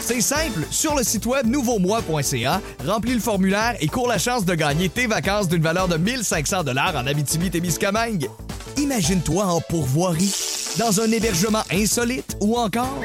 C'est 0.00 0.20
simple, 0.20 0.64
sur 0.70 0.94
le 0.94 1.02
site 1.02 1.26
web 1.26 1.46
nouveaumois.ca, 1.46 2.60
remplis 2.86 3.14
le 3.14 3.20
formulaire 3.20 3.74
et 3.80 3.88
cours 3.88 4.06
la 4.06 4.18
chance 4.18 4.44
de 4.44 4.54
gagner 4.54 4.88
tes 4.88 5.08
vacances 5.08 5.48
d'une 5.48 5.62
valeur 5.62 5.88
de 5.88 5.96
1500 5.96 6.62
dollars 6.62 6.94
en 6.94 7.06
Abitibi-Témiscamingue. 7.08 8.28
Imagine-toi 8.76 9.44
en 9.44 9.60
pourvoirie, 9.60 10.34
dans 10.78 11.00
un 11.00 11.10
hébergement 11.10 11.62
insolite 11.70 12.36
ou 12.40 12.56
encore 12.56 13.00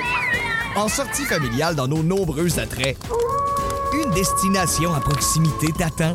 en 0.75 0.87
sortie 0.87 1.23
familiale 1.25 1.75
dans 1.75 1.87
nos 1.87 2.03
nombreux 2.03 2.59
attraits. 2.59 2.97
Une 3.93 4.11
destination 4.11 4.93
à 4.93 4.99
proximité 4.99 5.67
t'attend. 5.77 6.13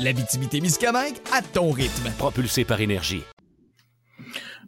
L'Abitibi-Témiscamingue 0.00 1.16
à 1.32 1.42
ton 1.42 1.70
rythme. 1.70 2.10
Propulsé 2.18 2.64
par 2.64 2.80
énergie. 2.80 3.22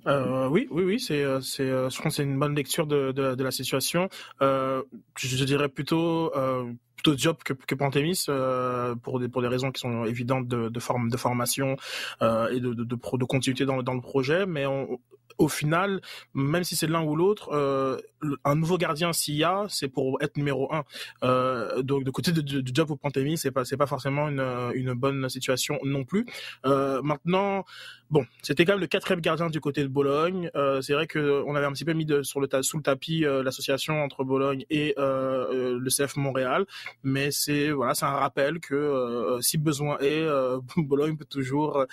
Euh, 0.07 0.49
oui, 0.49 0.67
oui, 0.71 0.83
oui, 0.85 1.01
c'est, 1.01 1.23
euh, 1.23 1.41
c'est, 1.41 1.63
euh, 1.63 1.89
je 1.89 1.97
pense, 1.97 2.17
que 2.17 2.17
c'est 2.17 2.23
une 2.25 2.39
bonne 2.39 2.55
lecture 2.57 2.87
de, 2.87 3.13
de, 3.13 3.35
de 3.35 3.45
la 3.45 3.53
situation. 3.53 4.09
Euh, 4.41 4.83
je, 5.17 5.45
dirais 5.45 5.69
plutôt, 5.69 6.33
euh, 6.37 6.65
plutôt 7.03 7.15
Diop 7.15 7.43
que, 7.43 7.53
que 7.53 7.75
Pantémis 7.75 8.25
euh, 8.29 8.95
pour 8.95 9.19
des 9.21 9.29
pour 9.29 9.43
des 9.43 9.49
raisons 9.49 9.73
qui 9.73 9.81
sont 9.81 10.05
évidentes 10.05 10.47
de, 10.47 10.69
de 10.69 10.81
forme 10.81 11.11
de 11.11 11.17
formation 11.17 11.77
et 12.21 12.25
de 12.61 12.73
de, 12.75 12.85
de, 12.85 12.85
de 12.85 13.25
continuité 13.25 13.65
dans, 13.65 13.83
dans 13.83 13.95
le 13.95 14.01
projet, 14.01 14.47
mais 14.47 14.67
on, 14.67 14.99
au 15.39 15.49
final, 15.49 16.01
même 16.35 16.65
si 16.65 16.77
c'est 16.77 16.87
l'un 16.87 17.03
ou 17.03 17.17
l'autre, 17.17 17.51
euh, 17.53 17.99
un 18.45 18.55
nouveau 18.55 18.79
gardien 18.79 19.13
s'il 19.13 19.37
y 19.37 19.45
a, 19.45 19.67
c'est 19.69 19.89
pour 19.89 20.19
être 20.23 20.37
numéro 20.37 20.73
un. 20.73 20.85
Euh, 21.23 21.83
donc 21.83 22.05
de 22.05 22.11
côté 22.11 22.33
du 22.33 22.63
job 22.73 22.91
au 22.91 22.97
Pantémis, 22.97 23.39
c'est 23.39 23.51
pas 23.51 23.65
c'est 23.65 23.77
pas 23.77 23.87
forcément 23.87 24.29
une, 24.29 24.45
une 24.75 24.93
bonne 24.95 25.29
situation 25.29 25.79
non 25.85 26.05
plus. 26.05 26.27
Euh, 26.67 27.03
maintenant, 27.03 27.65
bon, 28.11 28.25
c'était 28.43 28.65
quand 28.65 28.73
même 28.73 28.81
le 28.81 28.87
quatrième 28.87 29.21
gardien 29.21 29.51
du 29.51 29.61
côté 29.61 29.83
de 29.83 29.89
Bologne. 29.89 30.51
Euh, 30.55 30.81
c'est 30.83 30.95
vrai 30.95 31.07
que 31.07 31.43
on 31.47 31.55
avait 31.55 31.67
un 31.67 31.73
petit 31.73 31.85
peu 31.85 31.93
mis 31.93 32.07
sur 32.23 32.41
le 32.41 32.49
sous 32.63 32.77
le 32.77 32.83
tapis 32.83 33.21
l'association 33.21 34.03
entre 34.03 34.25
Bologne 34.25 34.65
et 34.71 34.95
le 34.99 35.89
CF 35.89 36.17
Montréal, 36.17 36.67
mais 37.03 37.31
c'est 37.31 37.71
voilà, 37.71 37.95
c'est 37.95 38.07
un 38.07 38.11
rappel 38.11 38.61
que 38.61 39.39
si 39.41 39.59
besoin 39.59 39.99
est, 40.01 40.27
Bologne 40.77 41.17
peut 41.17 41.25
toujours 41.25 41.87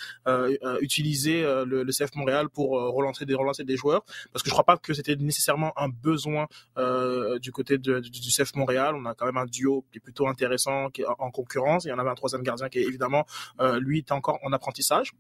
utiliser 0.82 1.42
le, 1.44 1.84
le 1.84 1.92
CF 1.92 2.16
Montréal 2.16 2.50
pour 2.50 2.72
relancer 2.72 3.26
des 3.26 3.34
relancer 3.34 3.64
des 3.64 3.78
joueurs 3.78 4.04
parce 4.32 4.44
que 4.44 4.50
je 4.50 4.54
crois 4.54 4.66
pas 4.66 4.78
que 4.78 4.94
c'était 4.94 5.16
nécessairement 5.16 5.74
un 5.78 5.90
besoin 5.90 6.19
euh, 6.78 7.40
du 7.40 7.52
côté 7.52 7.78
du, 7.78 8.02
du 8.02 8.30
CF 8.30 8.56
Montréal. 8.56 8.96
On 8.96 9.06
a 9.06 9.14
quand 9.14 9.26
même 9.26 9.38
un 9.38 9.46
duo 9.46 9.86
qui 9.92 9.98
est 9.98 10.02
plutôt 10.02 10.28
intéressant, 10.28 10.90
qui 10.90 11.02
est 11.02 11.06
en 11.06 11.32
concurrence. 11.32 11.86
Il 11.86 11.90
y 11.90 11.94
en 11.94 12.00
avait 12.00 12.10
un 12.10 12.16
troisième 12.16 12.44
gardien 12.44 12.70
qui 12.70 12.80
est 12.80 12.84
évidemment 12.84 13.26
euh, 13.60 13.80
lui 13.80 14.00
est 14.00 14.12
encore 14.12 14.40
en 14.44 14.54
apprentissage. 14.54 15.14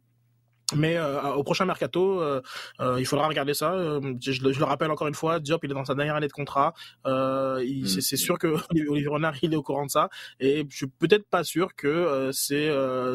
Mais 0.76 0.98
euh, 0.98 1.34
au 1.34 1.44
prochain 1.44 1.66
mercato, 1.66 2.22
euh, 2.22 2.42
euh, 2.80 3.00
il 3.00 3.06
faudra 3.06 3.28
regarder 3.28 3.54
ça. 3.54 3.76
Je, 4.22 4.32
je, 4.32 4.42
le 4.44 4.64
rappelle 4.64 4.92
encore 4.92 5.08
une 5.08 5.14
fois, 5.16 5.40
Diop, 5.40 5.64
il 5.64 5.72
est 5.72 5.74
dans 5.74 5.86
sa 5.86 5.96
dernière 5.96 6.16
année 6.16 6.28
de 6.28 6.34
contrat. 6.34 6.74
Mm. 7.06 7.86
C'est 7.86 8.18
sûr 8.18 8.38
que 8.38 8.48
Olivier 8.90 9.08
Renard, 9.08 9.36
il 9.42 9.54
est 9.54 9.56
au 9.56 9.64
courant 9.64 9.86
de 9.86 9.92
ça. 9.92 10.10
Et 10.40 10.66
je 10.70 10.76
suis 10.76 10.88
peut-être 10.88 11.28
pas 11.28 11.44
sûr 11.44 11.76
que 11.76 12.30
c'est 12.34 12.70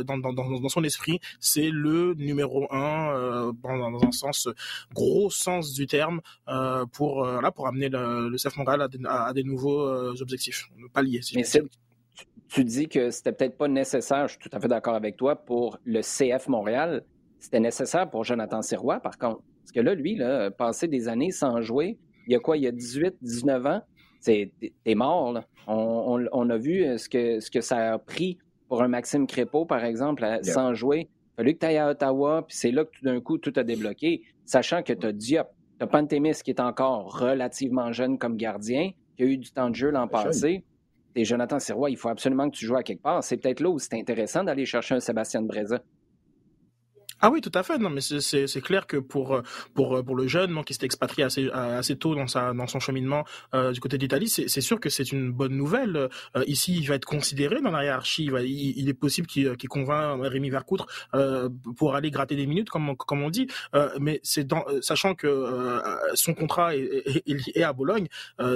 dans, 0.04 0.18
dans, 0.18 0.32
dans, 0.32 0.68
son 0.68 0.84
esprit, 0.84 1.20
c'est 1.40 1.70
le 1.70 2.14
numéro 2.14 2.66
un 2.72 3.52
dans, 3.62 3.90
dans, 3.90 4.04
un 4.04 4.12
sens 4.12 4.48
gros 4.92 5.30
sens 5.30 5.72
du 5.72 5.86
terme 5.86 6.20
pour 6.92 7.24
là 7.24 7.50
pour 7.52 7.66
amener 7.66 7.88
le, 7.88 8.28
le 8.28 8.36
CF 8.36 8.56
Montréal 8.56 8.82
à 8.82 8.88
des, 8.88 8.98
à 9.06 9.32
des 9.32 9.44
nouveaux 9.44 9.86
objectifs, 10.20 10.68
paliers. 10.92 11.22
Si 11.22 11.36
Mais 11.36 11.44
tu 12.48 12.64
dis 12.64 12.88
que 12.88 13.10
c'était 13.10 13.32
peut-être 13.32 13.56
pas 13.56 13.68
nécessaire, 13.68 14.28
je 14.28 14.38
suis 14.38 14.48
tout 14.48 14.56
à 14.56 14.60
fait 14.60 14.68
d'accord 14.68 14.94
avec 14.94 15.16
toi, 15.16 15.36
pour 15.36 15.78
le 15.84 16.00
CF 16.02 16.48
Montréal, 16.48 17.02
c'était 17.44 17.60
nécessaire 17.60 18.08
pour 18.08 18.24
Jonathan 18.24 18.62
Sirois, 18.62 19.00
par 19.00 19.18
contre. 19.18 19.42
Parce 19.60 19.72
que 19.72 19.80
là, 19.80 19.94
lui, 19.94 20.16
là, 20.16 20.50
passer 20.50 20.88
des 20.88 21.08
années 21.08 21.30
sans 21.30 21.60
jouer, 21.60 21.98
il 22.26 22.32
y 22.32 22.36
a 22.36 22.38
quoi, 22.38 22.56
il 22.56 22.62
y 22.62 22.66
a 22.66 22.72
18, 22.72 23.16
19 23.20 23.66
ans, 23.66 23.80
t'es 24.24 24.50
mort. 24.94 25.32
Là. 25.32 25.44
On, 25.66 26.24
on, 26.32 26.50
a 26.50 26.56
vu 26.56 26.84
euh, 26.84 26.96
ce 26.96 27.08
que, 27.08 27.40
ce 27.40 27.50
que 27.50 27.60
ça 27.60 27.92
a 27.92 27.98
pris 27.98 28.38
pour 28.68 28.82
un 28.82 28.88
Maxime 28.88 29.26
Crépeau, 29.26 29.66
par 29.66 29.84
exemple, 29.84 30.26
sans 30.42 30.72
jouer. 30.74 31.08
Il 31.10 31.36
fallu 31.36 31.54
que 31.54 31.58
tu 31.58 31.66
ailles 31.66 31.78
à 31.78 31.90
Ottawa, 31.90 32.44
puis 32.46 32.56
c'est 32.56 32.70
là 32.70 32.84
que 32.84 32.90
tout 32.98 33.04
d'un 33.04 33.20
coup, 33.20 33.36
tout 33.38 33.52
a 33.56 33.62
débloqué, 33.62 34.22
sachant 34.46 34.82
que 34.82 34.92
tu 34.92 35.06
as 35.06 35.12
Diop, 35.12 35.48
tu 35.78 35.84
as 35.84 35.86
Pantémis 35.86 36.32
qui 36.42 36.50
est 36.50 36.60
encore 36.60 37.18
relativement 37.18 37.92
jeune 37.92 38.18
comme 38.18 38.36
gardien, 38.36 38.92
qui 39.16 39.22
a 39.22 39.26
eu 39.26 39.36
du 39.36 39.50
temps 39.50 39.68
de 39.68 39.74
jeu 39.74 39.90
l'an 39.90 40.08
passé. 40.08 40.64
Et 41.14 41.24
Jonathan 41.24 41.58
Sirois, 41.58 41.90
il 41.90 41.96
faut 41.96 42.08
absolument 42.08 42.48
que 42.48 42.56
tu 42.56 42.66
joues 42.66 42.76
à 42.76 42.82
quelque 42.82 43.02
part. 43.02 43.22
C'est 43.22 43.36
peut-être 43.36 43.60
là 43.60 43.68
où 43.68 43.78
c'est 43.78 43.94
intéressant 43.94 44.42
d'aller 44.44 44.64
chercher 44.64 44.94
un 44.94 45.00
Sébastien 45.00 45.42
Breza. 45.42 45.80
Ah 47.24 47.30
oui, 47.30 47.40
tout 47.40 47.50
à 47.54 47.62
fait. 47.62 47.78
Non, 47.78 47.88
mais 47.88 48.02
c'est 48.02 48.60
clair 48.60 48.86
que 48.86 48.98
pour 48.98 49.40
pour 49.72 50.04
pour 50.04 50.14
le 50.14 50.26
jeune 50.26 50.50
non, 50.50 50.62
qui 50.62 50.74
s'est 50.74 50.84
expatrié 50.84 51.24
assez 51.24 51.48
assez 51.50 51.96
tôt 51.96 52.14
dans 52.14 52.26
sa 52.26 52.52
dans 52.52 52.66
son 52.66 52.80
cheminement 52.80 53.24
euh, 53.54 53.72
du 53.72 53.80
côté 53.80 53.96
d'Italie, 53.96 54.28
c'est 54.28 54.60
sûr 54.60 54.78
que 54.78 54.90
c'est 54.90 55.10
une 55.10 55.32
bonne 55.32 55.56
nouvelle. 55.56 55.96
Euh, 55.96 56.44
ici, 56.46 56.76
il 56.76 56.86
va 56.86 56.96
être 56.96 57.06
considéré 57.06 57.62
dans 57.62 57.70
la 57.70 57.82
hiérarchie. 57.82 58.26
Il, 58.26 58.78
il, 58.78 58.88
est 58.90 58.94
possible 58.94 59.26
qu'il 59.26 59.56
qu 59.56 59.68
convainc 59.68 60.20
Rémi 60.22 60.50
Vercoutre 60.50 60.86
euh, 61.14 61.48
pour 61.78 61.94
aller 61.94 62.10
gratter 62.10 62.36
des 62.36 62.46
minutes, 62.46 62.68
comme 62.68 62.94
comme 62.94 63.22
on 63.22 63.30
dit. 63.30 63.46
Euh, 63.74 63.88
mais 63.98 64.20
c'est 64.22 64.44
dans 64.46 64.62
sachant 64.82 65.14
que 65.14 65.26
euh, 65.26 65.80
son 66.12 66.34
contrat 66.34 66.76
est, 66.76 67.22
est, 67.26 67.56
est 67.56 67.62
à 67.62 67.72
Bologne, 67.72 68.08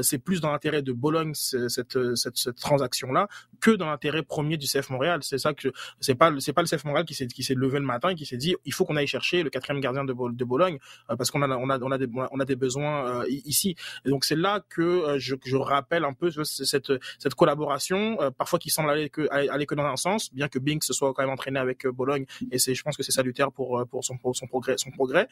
c'est 0.02 0.18
plus 0.18 0.42
dans 0.42 0.52
l'intérêt 0.52 0.82
de 0.82 0.92
Bologne 0.92 1.32
cette 1.32 1.98
cette, 2.16 2.36
cette 2.36 2.56
transaction 2.56 3.12
là 3.12 3.28
que 3.60 3.70
dans 3.70 3.86
l'intérêt 3.86 4.22
premier 4.22 4.58
du 4.58 4.66
CF 4.66 4.90
Montréal. 4.90 5.20
C'est 5.22 5.38
ça 5.38 5.54
que 5.54 5.72
c'est 6.00 6.14
pas 6.14 6.30
c'est 6.38 6.52
pas 6.52 6.60
le 6.60 6.68
CF 6.68 6.84
Montréal 6.84 7.06
qui 7.06 7.14
s'est 7.14 7.28
qui 7.28 7.42
s'est 7.42 7.54
levé 7.54 7.78
le 7.78 7.86
matin 7.86 8.10
et 8.10 8.14
qui 8.14 8.26
s'est 8.26 8.36
dit 8.36 8.56
il 8.64 8.72
faut 8.72 8.84
qu'on 8.84 8.96
aille 8.96 9.06
chercher 9.06 9.42
le 9.42 9.50
quatrième 9.50 9.80
gardien 9.80 10.04
de, 10.04 10.12
Bologne 10.44 10.78
euh, 11.10 11.16
parce 11.16 11.30
qu'on 11.30 11.42
a, 11.42 11.48
on 11.48 11.70
a, 11.70 11.78
on 11.80 11.90
a 11.90 11.98
des, 11.98 12.06
on 12.30 12.40
a 12.40 12.44
des 12.44 12.56
besoins 12.56 13.22
euh, 13.22 13.24
ici. 13.28 13.76
Donc 14.04 14.24
c'est 14.24 14.36
là 14.36 14.62
que 14.68 14.82
euh, 14.82 15.18
je, 15.18 15.34
je, 15.44 15.56
rappelle 15.56 16.04
un 16.04 16.12
peu 16.12 16.30
cette, 16.30 16.92
cette 17.18 17.34
collaboration, 17.34 18.16
parfois 18.36 18.58
qui 18.58 18.70
semble 18.70 18.90
aller 18.90 19.10
que, 19.10 19.28
aller 19.30 19.66
que 19.66 19.74
dans 19.74 19.84
un 19.84 19.96
sens, 19.96 20.32
bien 20.32 20.48
que 20.48 20.58
Bing 20.58 20.82
se 20.82 20.92
soit 20.92 21.12
quand 21.12 21.22
même 21.22 21.30
entraîné 21.30 21.58
avec 21.58 21.86
Bologne 21.86 22.24
et 22.50 22.58
je 22.58 22.82
pense 22.82 22.96
que 22.96 23.02
c'est 23.02 23.12
salutaire 23.12 23.52
pour, 23.52 23.84
pour 23.90 24.04
son, 24.04 24.16
son 24.32 24.46
progrès, 24.46 24.76
son 24.78 24.90
progrès. 24.90 25.28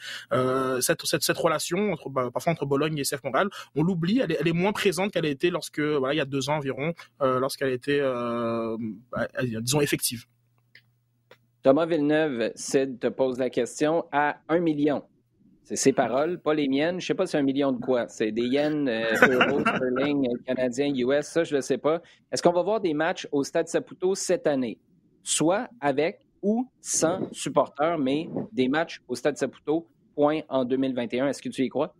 cette, 0.81 1.07
cette, 1.07 1.23
cette 1.23 1.39
relation 1.39 1.97
bah, 2.11 2.31
parfois 2.33 2.53
entre 2.53 2.67
Bologne 2.67 2.99
et 2.99 3.03
CF 3.03 3.23
Montréal, 3.25 3.49
on 3.75 3.83
l'oublie, 3.83 4.21
elle 4.21 4.49
est, 4.49 4.53
moins 4.53 4.73
présente 4.73 5.13
qu'elle 5.13 5.27
a 5.27 5.31
été 5.31 5.51
lorsque, 5.51 5.81
voilà, 5.81 6.15
il 6.15 6.19
y 6.19 6.21
a 6.21 6.25
deux 6.25 6.51
ans 6.51 6.57
environ, 6.57 6.93
lorsqu'elle 7.21 7.73
était, 7.73 8.01
bah, 8.01 9.29
disons, 9.61 9.81
effective. 9.81 10.27
Thomas 11.67 11.87
Villeneuve, 11.87 12.53
Sid 12.55 13.01
te 13.01 13.09
pose 13.09 13.41
la 13.41 13.51
question 13.51 14.05
à 14.13 14.37
un 14.49 14.61
million. 14.61 15.03
C'est 15.65 15.75
ses 15.75 15.93
paroles, 15.93 16.39
pas 16.39 16.55
les 16.55 16.69
miennes. 16.69 17.01
Je 17.01 17.07
sais 17.09 17.15
pas 17.15 17.27
si 17.27 17.33
c'est 17.33 17.39
un 17.39 17.43
million 17.43 17.73
de 17.73 17.85
quoi. 17.85 18.07
C'est 18.07 18.31
des 18.31 18.47
yens, 18.47 18.89
euh, 18.89 19.03
euros, 19.51 19.59
sterling, 19.63 20.29
canadiens, 20.47 20.95
US, 20.95 21.27
ça, 21.27 21.43
je 21.43 21.57
ne 21.57 21.61
sais 21.61 21.79
pas. 21.79 22.01
Est-ce 22.31 22.41
qu'on 22.41 22.53
va 22.53 22.63
voir 22.63 22.81
des 22.81 22.95
matchs 22.95 23.27
au 23.33 23.43
Stade 23.43 23.67
Saputo 23.67 24.15
cette 24.15 24.47
année? 24.47 24.79
Soit 25.25 25.69
avec 25.81 26.21
ou 26.41 26.71
sans 26.81 27.29
supporters, 27.33 27.99
mais 27.99 28.29
des 28.53 28.69
matchs 28.69 29.03
au 29.09 29.17
Stade 29.17 29.37
Saputo, 29.37 29.89
point 30.15 30.43
en 30.49 30.65
2021. 30.65 31.27
Est-ce 31.27 31.43
que 31.43 31.49
tu 31.49 31.65
y 31.65 31.69
crois? 31.69 31.97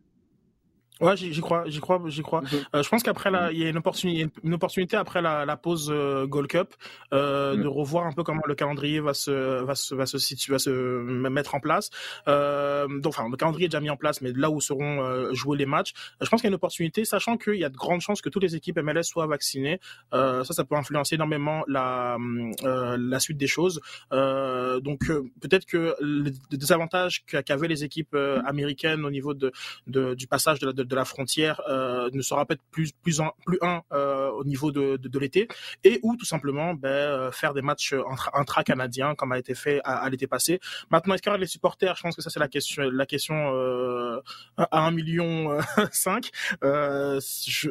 Ouais, 1.01 1.15
j'y 1.15 1.41
crois, 1.43 1.65
j'y 1.67 1.81
crois, 1.81 2.01
j'y 2.07 2.23
crois. 2.23 2.41
Mhm. 2.41 2.49
Euh, 2.75 2.83
je 2.83 2.89
pense 2.89 3.03
qu'après 3.03 3.31
là, 3.31 3.51
il 3.53 3.59
y 3.59 3.65
a 3.65 3.69
une 3.69 3.77
opportunité, 3.77 4.31
une 4.43 4.55
opportunité 4.55 4.97
après 4.97 5.21
la, 5.21 5.45
la 5.45 5.57
pause 5.59 5.91
euh, 5.91 6.27
Gold 6.27 6.49
Cup 6.49 6.75
euh, 7.13 7.55
mhm. 7.55 7.63
de 7.63 7.69
revoir 7.69 8.07
un 8.07 8.13
peu 8.13 8.23
comment 8.23 8.41
le 8.47 8.55
calendrier 8.55 9.01
va 9.01 9.13
se 9.13 9.63
va 9.63 9.75
se 9.75 9.95
va 9.95 10.07
se 10.07 10.17
situer, 10.17 10.53
va 10.53 10.59
se 10.59 10.71
mettre 10.71 11.55
en 11.55 11.61
place. 11.61 11.91
Euh, 12.29 12.89
donc, 12.89 13.13
enfin, 13.19 13.29
le 13.31 13.37
calendrier 13.37 13.67
est 13.67 13.69
déjà 13.69 13.81
mis 13.81 13.91
en 13.91 13.97
place, 13.99 14.23
mais 14.23 14.33
là 14.33 14.51
où 14.51 14.61
seront 14.63 15.03
euh, 15.03 15.35
joués 15.35 15.59
les 15.59 15.67
matchs, 15.67 15.93
je 16.23 16.29
pense 16.31 16.41
qu'il 16.41 16.49
y 16.49 16.49
a 16.49 16.53
une 16.53 16.55
opportunité, 16.55 17.05
sachant 17.05 17.37
qu'il 17.37 17.57
y 17.57 17.65
a 17.65 17.69
de 17.69 17.77
grandes 17.77 18.01
chances 18.01 18.23
que 18.23 18.31
toutes 18.31 18.43
les 18.43 18.57
équipes 18.57 18.79
MLS 18.79 19.03
soient 19.03 19.27
vaccinées. 19.27 19.81
ça, 20.13 20.45
ça 20.45 20.65
peut 20.65 20.77
influencer 20.77 21.17
énormément 21.17 21.63
la 21.69 22.17
la 22.65 23.21
suite 23.21 23.37
des 23.37 23.47
choses. 23.47 23.81
donc, 24.11 25.01
peut-être 25.41 25.67
que 25.67 25.95
le 26.01 26.31
désavantage 26.51 27.25
qu'avaient 27.27 27.69
les 27.69 27.85
équipes 27.85 28.17
américaines 28.47 29.05
au 29.05 29.11
niveau 29.11 29.35
de, 29.35 29.53
de 29.87 30.15
du 30.15 30.27
passage 30.27 30.59
de 30.59 30.67
la 30.67 30.73
de, 30.73 30.86
de 30.87 30.97
la 30.97 31.05
frontière 31.05 31.61
euh, 31.69 32.11
ne 32.13 32.23
sera 32.23 32.47
peut-être 32.47 32.63
plus 32.71 32.93
plus 32.93 33.21
un, 33.21 33.33
plus 33.45 33.59
un 33.63 33.83
euh, 33.93 34.31
au 34.31 34.45
niveau 34.45 34.73
de, 34.73 34.97
de, 34.97 35.09
de 35.09 35.19
l'été 35.19 35.49
et 35.85 36.01
ou 36.03 36.17
tout 36.17 36.25
simplement 36.25 36.75
ben, 36.75 36.89
euh, 36.89 37.33
faire 37.33 37.55
des 37.55 37.63
matchs 37.63 37.95
intra-canadiens 38.33 39.15
comme 39.15 39.33
a 39.33 39.39
été 39.39 39.55
fait 39.55 39.81
à, 39.85 39.97
à 39.99 40.11
l'été 40.11 40.27
passé. 40.27 40.61
Maintenant, 40.91 41.15
est-ce 41.15 41.23
qu'il 41.23 41.31
y 41.31 41.33
aura 41.33 41.39
les 41.39 41.47
supporters 41.47 41.97
Je 41.97 42.03
pense 42.03 42.17
que 42.17 42.23
ça 42.23 42.31
c'est 42.31 42.41
la 42.41 42.49
question 42.49 42.83
la 42.91 43.07
question 43.07 43.37
à 44.57 44.87
un 44.87 44.91
million 44.91 45.59
cinq. 45.93 46.31
Euh, 46.65 47.21
je, 47.47 47.71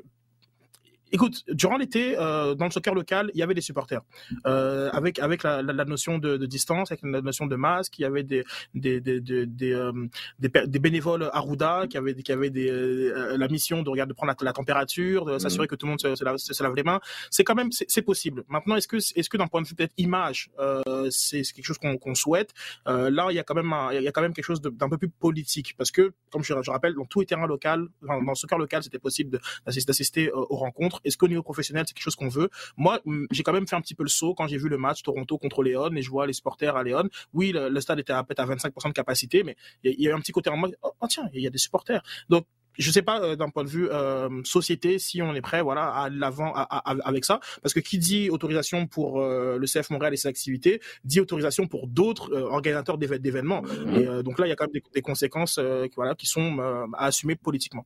Écoute, 1.12 1.44
durant 1.48 1.78
l'été, 1.78 2.18
euh, 2.18 2.56
dans 2.56 2.66
le 2.66 2.72
soccer 2.72 2.94
local, 2.96 3.30
il 3.34 3.40
y 3.40 3.44
avait 3.44 3.54
des 3.54 3.62
supporters, 3.62 4.02
euh, 4.48 4.90
avec 4.92 5.20
avec 5.20 5.44
la, 5.44 5.62
la, 5.62 5.86
notion 5.86 6.18
de, 6.18 6.36
de, 6.38 6.46
distance, 6.48 6.92
avec 6.92 7.04
la 7.04 7.22
notion 7.22 7.46
de 7.46 7.56
masque. 7.56 8.00
Il 8.00 8.02
y 8.02 8.06
avait 8.06 8.24
des 8.24 8.44
des 8.74 9.00
des 9.00 9.22
des, 9.22 9.46
des, 9.46 9.74
euh, 9.74 9.92
des, 10.40 10.80
bénévoles 10.80 11.30
Arruda 11.32 11.86
qui 11.88 11.98
avaient 11.98 12.16
qui 12.16 12.32
avaient 12.32 12.50
des, 12.50 12.70
euh, 12.70 13.38
la 13.38 13.48
mission 13.48 13.84
de 13.84 13.90
regarder 13.90 14.10
de 14.10 14.16
prendre 14.16 14.34
la, 14.42 14.54
température, 14.54 15.26
de 15.26 15.34
mhm. 15.34 15.40
s'assurer 15.40 15.68
que 15.68 15.76
tout 15.76 15.86
le 15.86 15.92
monde 15.92 16.02
se, 16.02 16.16
se, 16.16 16.24
lave, 16.24 16.38
se, 16.38 16.64
lave, 16.64 16.74
les 16.76 16.84
mains. 16.84 17.00
C'est 17.30 17.44
quand 17.44 17.56
même 17.56 17.70
c'est 17.72 18.02
possible. 18.02 18.44
Maintenant, 18.48 18.76
est-ce 18.76 18.88
que 18.88 18.98
est-ce 18.98 19.30
que 19.30 19.38
d'un 19.38 19.48
point 19.48 19.62
de 19.62 19.68
vue 19.68 19.76
peut-être 19.76 19.94
image, 19.98 20.50
euh, 20.60 21.10
c'est 21.12 21.44
quelque 21.44 21.66
chose 21.66 21.78
qu'on 21.78 21.98
qu'on 21.98 22.16
souhaite. 22.16 22.52
là, 22.88 23.28
il 23.30 23.36
y 23.36 23.40
a 23.40 23.44
quand 23.44 23.56
même 23.56 23.72
un, 23.74 23.94
il 23.94 24.02
y 24.02 24.08
a 24.08 24.12
quand 24.12 24.22
même 24.22 24.34
quelque 24.34 24.46
chose 24.46 24.62
d'un 24.62 24.90
peu 24.90 24.98
plus 24.98 25.10
politique 25.10 25.76
parce 25.78 25.92
que, 25.92 26.14
comme 26.32 26.44
je, 26.44 26.54
je 26.64 26.72
rappelle, 26.72 26.96
dans 26.96 27.06
tous 27.06 27.20
les 27.20 27.26
terrains 27.28 27.46
locaux, 27.46 27.70
dans, 28.02 28.22
dans 28.22 28.32
le 28.32 28.36
soccer 28.36 28.58
local, 28.58 28.84
c'était 28.84 29.00
possible 29.00 29.40
d'assister 29.66 30.32
aux 30.32 30.56
rencontres 30.56 30.95
est-ce 31.04 31.18
qu'au 31.18 31.28
niveau 31.28 31.44
professionnel, 31.44 31.86
c'est 31.88 31.94
quelque 31.94 32.04
chose 32.04 32.16
qu'on 32.16 32.30
veut? 32.30 32.50
Moi, 32.78 33.02
j'ai 33.32 33.44
quand 33.44 33.54
même 33.54 33.68
fait 33.68 33.76
un 33.76 33.82
petit 33.82 33.96
peu 33.96 34.04
le 34.04 34.10
saut 34.10 34.34
quand 34.34 34.48
j'ai 34.48 34.58
vu 34.58 34.70
le 34.70 34.78
match 34.78 35.04
Toronto 35.04 35.38
contre 35.38 35.64
Léon 35.64 35.94
et 35.96 36.02
je 36.02 36.10
vois 36.10 36.28
les 36.28 36.34
supporters 36.34 36.76
à 36.76 36.84
Léon. 36.84 37.10
Oui, 37.34 37.52
le, 37.54 37.80
stade 37.82 38.00
était 38.00 38.14
à, 38.14 38.20
à 38.20 38.24
25% 38.24 38.88
de 38.88 38.94
capacité, 38.94 39.44
mais 39.44 39.56
il 39.84 40.02
y, 40.02 40.08
a 40.08 40.12
eu 40.12 40.14
un 40.14 40.20
petit 40.20 40.32
côté 40.32 40.50
en 40.50 40.58
mode, 40.58 40.76
oh, 40.82 40.92
oh 41.00 41.08
tiens, 41.08 41.30
il 41.34 41.42
y 41.42 41.48
a 41.48 41.50
des 41.50 41.58
supporters. 41.58 42.02
Donc, 42.30 42.46
je 42.78 42.92
sais 42.92 43.02
pas 43.02 43.22
euh, 43.22 43.36
d'un 43.36 43.50
point 43.50 43.64
de 43.64 43.70
vue 43.70 43.90
euh, 43.90 44.30
société 44.44 45.00
si 45.00 45.22
on 45.22 45.34
est 45.34 45.42
prêt 45.42 45.62
voilà 45.62 45.88
à 45.88 46.10
l'avant 46.10 46.54
avec 46.54 47.26
ça 47.26 47.40
parce 47.62 47.74
que 47.74 47.80
qui 47.80 47.98
dit 47.98 48.30
autorisation 48.30 48.88
pour 48.88 49.22
euh, 49.22 49.58
le 49.58 49.66
CF 49.66 49.90
Montréal 49.92 50.14
et 50.14 50.18
ses 50.18 50.28
activités 50.28 50.82
dit 51.04 51.20
autorisation 51.20 51.68
pour 51.68 51.88
d'autres 51.88 52.34
organisateurs 52.34 52.98
d'événements 52.98 53.64
et 53.96 54.24
donc 54.24 54.40
là 54.40 54.48
il 54.48 54.50
y 54.50 54.52
a 54.52 54.56
quand 54.56 54.66
même 54.66 54.74
des, 54.74 54.84
des 54.94 55.02
conséquences 55.02 55.60
voilà 55.96 56.16
qui 56.16 56.26
sont 56.26 56.60
à 56.94 57.06
assumer 57.06 57.36
politiquement. 57.36 57.86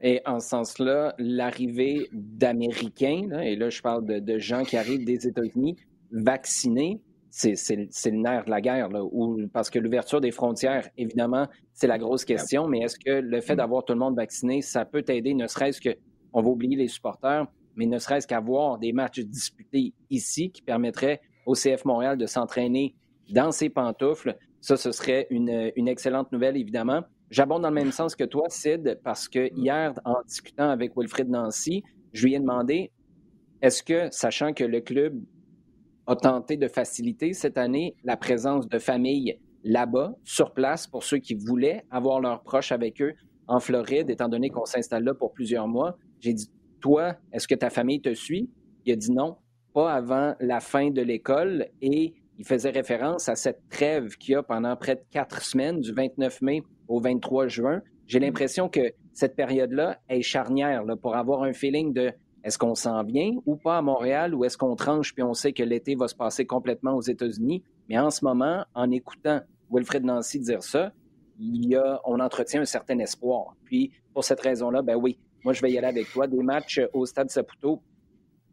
Et 0.00 0.20
en 0.26 0.40
ce 0.40 0.48
sens-là, 0.48 1.14
l'arrivée 1.18 2.08
d'Américains, 2.12 3.30
et 3.42 3.56
là 3.56 3.70
je 3.70 3.80
parle 3.80 4.04
de, 4.04 4.38
gens 4.38 4.64
qui 4.64 4.76
arrivent 4.76 5.04
des 5.04 5.26
États-Unis 5.26 5.76
vaccinés, 6.10 7.00
c'est 7.30 7.54
le 7.76 8.18
nerf 8.18 8.44
de 8.44 8.50
la 8.50 8.60
guerre, 8.60 8.88
là, 8.90 9.00
parce 9.52 9.70
que 9.70 9.78
l'ouverture 9.78 10.20
des 10.20 10.30
frontières, 10.30 10.88
évidemment, 10.96 11.48
c'est 11.72 11.88
la 11.88 11.98
grosse 11.98 12.24
question, 12.24 12.68
mais 12.68 12.80
est-ce 12.80 12.98
que 12.98 13.10
le 13.10 13.40
fait 13.40 13.56
d'avoir 13.56 13.84
tout 13.84 13.92
le 13.92 13.98
monde 13.98 14.14
vacciné, 14.14 14.62
ça 14.62 14.84
peut 14.84 15.02
t'aider, 15.02 15.34
ne 15.34 15.48
serait-ce 15.48 15.80
que, 15.80 15.96
on 16.32 16.42
va 16.42 16.48
oublier 16.48 16.76
les 16.76 16.88
supporters, 16.88 17.46
mais 17.74 17.86
ne 17.86 17.98
serait-ce 17.98 18.28
qu'avoir 18.28 18.78
des 18.78 18.92
matchs 18.92 19.20
disputés 19.20 19.94
ici 20.10 20.50
qui 20.50 20.62
permettraient 20.62 21.20
au 21.46 21.54
CF 21.54 21.84
Montréal 21.84 22.16
de 22.16 22.26
s'entraîner 22.26 22.94
dans 23.30 23.50
ses 23.50 23.68
pantoufles, 23.68 24.36
ça, 24.60 24.76
ce 24.76 24.92
serait 24.92 25.26
une 25.30 25.88
excellente 25.88 26.30
nouvelle, 26.30 26.56
évidemment. 26.56 27.02
J'abonde 27.30 27.62
dans 27.62 27.68
le 27.68 27.74
même 27.74 27.92
sens 27.92 28.14
que 28.14 28.24
toi, 28.24 28.46
Sid, 28.48 29.00
parce 29.02 29.28
que 29.28 29.52
hier, 29.56 29.94
en 30.04 30.22
discutant 30.26 30.68
avec 30.68 30.96
Wilfrid 30.96 31.28
Nancy, 31.28 31.82
je 32.12 32.26
lui 32.26 32.34
ai 32.34 32.38
demandé 32.38 32.92
est-ce 33.62 33.82
que, 33.82 34.08
sachant 34.10 34.52
que 34.52 34.64
le 34.64 34.80
club 34.80 35.18
a 36.06 36.16
tenté 36.16 36.56
de 36.56 36.68
faciliter 36.68 37.32
cette 37.32 37.56
année 37.56 37.96
la 38.04 38.16
présence 38.16 38.68
de 38.68 38.78
familles 38.78 39.38
là-bas, 39.64 40.14
sur 40.22 40.52
place, 40.52 40.86
pour 40.86 41.02
ceux 41.02 41.18
qui 41.18 41.34
voulaient 41.34 41.84
avoir 41.90 42.20
leurs 42.20 42.42
proches 42.42 42.72
avec 42.72 43.00
eux 43.00 43.14
en 43.48 43.60
Floride, 43.60 44.10
étant 44.10 44.28
donné 44.28 44.50
qu'on 44.50 44.66
s'installe 44.66 45.04
là 45.04 45.14
pour 45.14 45.32
plusieurs 45.32 45.66
mois, 45.66 45.96
j'ai 46.20 46.34
dit 46.34 46.50
Toi, 46.80 47.16
est-ce 47.32 47.48
que 47.48 47.54
ta 47.54 47.70
famille 47.70 48.00
te 48.00 48.12
suit? 48.12 48.50
Il 48.84 48.92
a 48.92 48.96
dit 48.96 49.10
non, 49.10 49.38
pas 49.72 49.92
avant 49.92 50.34
la 50.40 50.60
fin 50.60 50.90
de 50.90 51.00
l'école 51.00 51.66
et 51.80 52.14
il 52.36 52.44
faisait 52.44 52.70
référence 52.70 53.28
à 53.28 53.36
cette 53.36 53.68
trêve 53.70 54.16
qu'il 54.16 54.32
y 54.32 54.34
a 54.34 54.42
pendant 54.42 54.76
près 54.76 54.96
de 54.96 55.04
quatre 55.10 55.42
semaines, 55.42 55.80
du 55.80 55.92
29 55.92 56.42
mai 56.42 56.62
au 56.88 57.00
23 57.00 57.48
juin. 57.48 57.82
J'ai 58.06 58.18
mm. 58.18 58.22
l'impression 58.22 58.68
que 58.68 58.92
cette 59.12 59.36
période-là 59.36 59.98
est 60.08 60.22
charnière 60.22 60.84
là, 60.84 60.96
pour 60.96 61.16
avoir 61.16 61.42
un 61.42 61.52
feeling 61.52 61.92
de 61.92 62.12
est-ce 62.42 62.58
qu'on 62.58 62.74
s'en 62.74 63.02
vient 63.02 63.32
ou 63.46 63.56
pas 63.56 63.78
à 63.78 63.82
Montréal 63.82 64.34
ou 64.34 64.44
est-ce 64.44 64.58
qu'on 64.58 64.76
tranche 64.76 65.14
puis 65.14 65.22
on 65.22 65.32
sait 65.32 65.52
que 65.52 65.62
l'été 65.62 65.94
va 65.94 66.08
se 66.08 66.14
passer 66.14 66.44
complètement 66.44 66.92
aux 66.92 67.00
États-Unis. 67.00 67.62
Mais 67.88 67.98
en 67.98 68.10
ce 68.10 68.24
moment, 68.24 68.64
en 68.74 68.90
écoutant 68.90 69.40
Wilfred 69.70 70.04
Nancy 70.04 70.40
dire 70.40 70.62
ça, 70.62 70.92
il 71.38 71.66
y 71.66 71.74
a, 71.74 72.00
on 72.04 72.20
entretient 72.20 72.60
un 72.60 72.66
certain 72.66 72.98
espoir. 72.98 73.56
Puis 73.64 73.92
pour 74.12 74.24
cette 74.24 74.40
raison-là, 74.40 74.82
ben 74.82 74.96
oui, 74.96 75.18
moi 75.42 75.54
je 75.54 75.62
vais 75.62 75.72
y 75.72 75.78
aller 75.78 75.86
avec 75.86 76.10
toi. 76.10 76.26
Des 76.26 76.42
matchs 76.42 76.80
au 76.92 77.06
Stade 77.06 77.30
Saputo, 77.30 77.80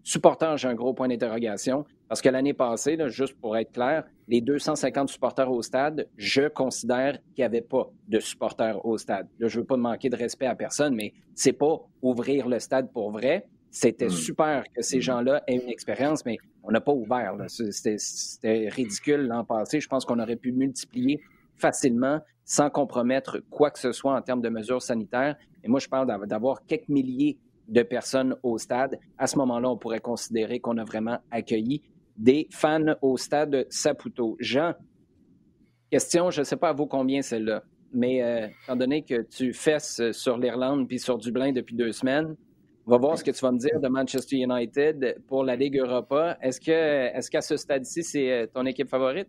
supporters, 0.04 0.58
j'ai 0.58 0.68
un 0.68 0.76
gros 0.76 0.94
point 0.94 1.08
d'interrogation. 1.08 1.86
Parce 2.08 2.22
que 2.22 2.30
l'année 2.30 2.54
passée, 2.54 2.98
juste 3.08 3.40
pour 3.40 3.56
être 3.56 3.72
clair, 3.72 4.04
les 4.28 4.42
250 4.42 5.10
supporters 5.10 5.50
au 5.50 5.62
stade, 5.62 6.08
je 6.18 6.48
considère 6.50 7.14
qu'il 7.34 7.40
n'y 7.40 7.44
avait 7.46 7.62
pas 7.62 7.90
de 8.08 8.20
supporters 8.20 8.86
au 8.86 8.98
stade. 8.98 9.28
Là, 9.40 9.48
je 9.48 9.58
ne 9.58 9.62
veux 9.62 9.68
pas 9.68 9.78
manquer 9.78 10.10
de 10.10 10.18
respect 10.18 10.46
à 10.46 10.56
personne, 10.56 10.94
mais 10.94 11.14
c'est 11.36 11.54
pas 11.54 11.78
ouvrir 12.02 12.48
le 12.48 12.60
stade 12.60 12.92
pour 12.92 13.12
vrai. 13.12 13.46
C'était 13.70 14.08
hmm. 14.08 14.12
super 14.12 14.64
que 14.76 14.82
ces 14.82 15.00
gens-là 15.00 15.44
aient 15.48 15.56
une 15.56 15.70
expérience, 15.70 16.26
mais 16.26 16.38
on 16.64 16.72
n'a 16.72 16.82
pas 16.82 16.92
ouvert. 16.92 17.36
C'était 17.48 18.68
ridicule 18.68 19.28
l'an 19.28 19.46
passé. 19.46 19.80
Je 19.80 19.88
pense 19.88 20.04
qu'on 20.04 20.20
aurait 20.20 20.36
pu 20.36 20.52
multiplier 20.52 21.22
facilement 21.56 22.20
sans 22.44 22.70
compromettre 22.70 23.40
quoi 23.50 23.72
que 23.72 23.80
ce 23.80 23.94
soit 23.94 24.14
en 24.14 24.22
termes 24.22 24.42
de 24.42 24.50
mesures 24.50 24.82
sanitaires. 24.82 25.38
Et 25.64 25.70
moi, 25.70 25.80
je 25.80 25.88
parle 25.88 26.08
d'avoir 26.28 26.66
quelques 26.66 26.90
milliers 26.90 27.38
de 27.72 27.82
personnes 27.82 28.36
au 28.44 28.60
stade. 28.60 29.00
À 29.18 29.26
ce 29.26 29.38
moment-là, 29.38 29.70
on 29.70 29.78
pourrait 29.78 30.00
considérer 30.00 30.60
qu'on 30.60 30.78
a 30.78 30.84
vraiment 30.84 31.18
accueilli 31.32 31.82
des 32.18 32.48
fans 32.52 32.94
au 33.02 33.18
stade 33.18 33.66
Saputo. 33.70 34.38
Jean, 34.40 34.74
Question, 35.92 36.32
je 36.32 36.40
ne 36.40 36.46
sais 36.46 36.56
pas 36.56 36.70
à 36.70 36.74
vous 36.74 36.86
combien 36.86 37.22
celle-là, 37.22 37.64
mais 37.92 38.24
euh, 38.24 38.48
étant 38.64 38.78
donné 38.78 39.04
que 39.04 39.24
tu 39.24 39.52
fesses 39.52 40.02
sur 40.14 40.38
l'Irlande 40.38 40.88
puis 40.88 41.00
sur 41.00 41.18
Dublin 41.18 41.52
depuis 41.52 41.76
deux 41.76 41.92
semaines, 41.92 42.38
on 42.88 42.92
va 42.92 42.98
voir 42.98 43.18
ce 43.18 43.26
que 43.26 43.32
tu 43.32 43.42
vas 43.42 43.52
me 43.52 43.58
dire 43.58 43.78
de 43.78 43.90
Manchester 43.90 44.38
United 44.38 45.22
pour 45.28 45.44
la 45.44 45.58
Ligue 45.58 45.78
Europa. 45.78 46.38
Est-ce 46.42 46.62
que 46.62 46.72
est-ce 46.72 47.30
qu'à 47.30 47.42
ce 47.42 47.58
stade-ci, 47.58 48.04
c'est 48.04 48.32
euh, 48.32 48.48
ton 48.48 48.66
équipe 48.66 48.88
favorite? 48.88 49.28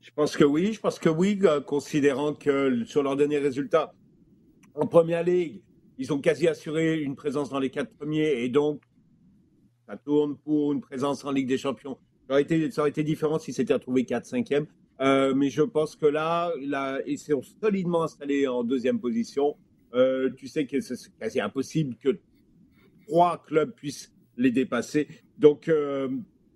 Je 0.00 0.10
pense 0.10 0.36
que 0.36 0.42
oui. 0.42 0.72
Je 0.72 0.80
pense 0.80 0.98
que 0.98 1.08
oui, 1.08 1.40
considérant 1.66 2.34
que 2.34 2.84
sur 2.84 3.04
leurs 3.04 3.16
derniers 3.16 3.38
résultats 3.38 3.92
en 4.74 4.88
Première 4.88 5.22
Ligue, 5.22 5.62
ils 5.98 6.12
ont 6.12 6.20
quasi 6.20 6.48
assuré 6.48 7.00
une 7.00 7.16
présence 7.16 7.50
dans 7.50 7.58
les 7.58 7.70
quatre 7.70 7.92
premiers 7.94 8.42
et 8.44 8.48
donc 8.48 8.82
ça 9.86 9.96
tourne 9.96 10.36
pour 10.36 10.72
une 10.72 10.80
présence 10.80 11.24
en 11.24 11.30
Ligue 11.30 11.48
des 11.48 11.58
Champions. 11.58 11.96
Ça 12.28 12.34
aurait 12.34 12.42
été, 12.90 13.04
différent 13.04 13.38
si 13.38 13.52
c'était 13.52 13.74
retrouvé 13.74 14.02
4-5e. 14.02 14.66
Euh, 15.00 15.34
mais 15.34 15.48
je 15.48 15.62
pense 15.62 15.94
que 15.94 16.06
là, 16.06 16.52
là, 16.60 17.00
ils 17.06 17.18
sont 17.18 17.42
solidement 17.60 18.02
installés 18.02 18.48
en 18.48 18.64
deuxième 18.64 18.98
position. 18.98 19.56
Euh, 19.94 20.30
tu 20.36 20.48
sais 20.48 20.66
que 20.66 20.80
c'est 20.80 20.96
quasi 21.18 21.40
impossible 21.40 21.94
que 21.96 22.18
trois 23.06 23.42
clubs 23.46 23.72
puissent 23.72 24.12
les 24.36 24.50
dépasser. 24.50 25.06
Donc, 25.38 25.68
euh, 25.68 26.08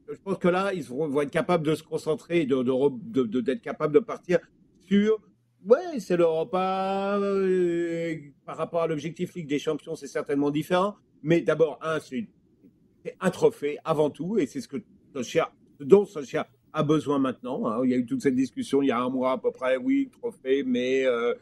je 0.08 0.18
pense 0.24 0.38
que 0.38 0.48
là, 0.48 0.72
ils 0.74 0.82
vont, 0.82 1.20
être 1.20 1.30
capables 1.30 1.64
de 1.64 1.74
se 1.76 1.84
concentrer, 1.84 2.46
d'être 2.46 2.64
de, 2.64 3.22
de, 3.22 3.40
de, 3.40 3.54
capables 3.54 3.94
de 3.94 4.00
partir 4.00 4.40
sur. 4.88 5.20
Ouais, 5.66 5.98
c'est 5.98 6.16
l'Europa. 6.16 7.18
Euh, 7.18 8.16
par 8.46 8.56
rapport 8.56 8.82
à 8.82 8.86
l'objectif 8.86 9.34
Ligue 9.34 9.48
des 9.48 9.58
Champions, 9.58 9.94
c'est 9.94 10.06
certainement 10.06 10.50
différent. 10.50 10.96
Mais 11.22 11.42
d'abord, 11.42 11.78
un, 11.82 12.00
c'est 12.00 12.26
un 13.20 13.30
trophée 13.30 13.78
avant 13.84 14.10
tout, 14.10 14.38
et 14.38 14.46
c'est 14.46 14.60
ce 14.60 14.68
que 14.68 14.78
Socia, 15.14 15.52
dont 15.80 16.04
Socia 16.04 16.46
a 16.72 16.82
besoin 16.82 17.18
maintenant. 17.18 17.66
Hein. 17.66 17.80
Il 17.84 17.90
y 17.90 17.94
a 17.94 17.96
eu 17.96 18.06
toute 18.06 18.22
cette 18.22 18.34
discussion 18.34 18.82
il 18.82 18.88
y 18.88 18.90
a 18.90 19.00
un 19.00 19.08
mois 19.08 19.32
à 19.32 19.38
peu 19.38 19.50
près, 19.50 19.76
oui, 19.76 20.10
trophée, 20.20 20.62
mais 20.62 21.04
euh, 21.04 21.34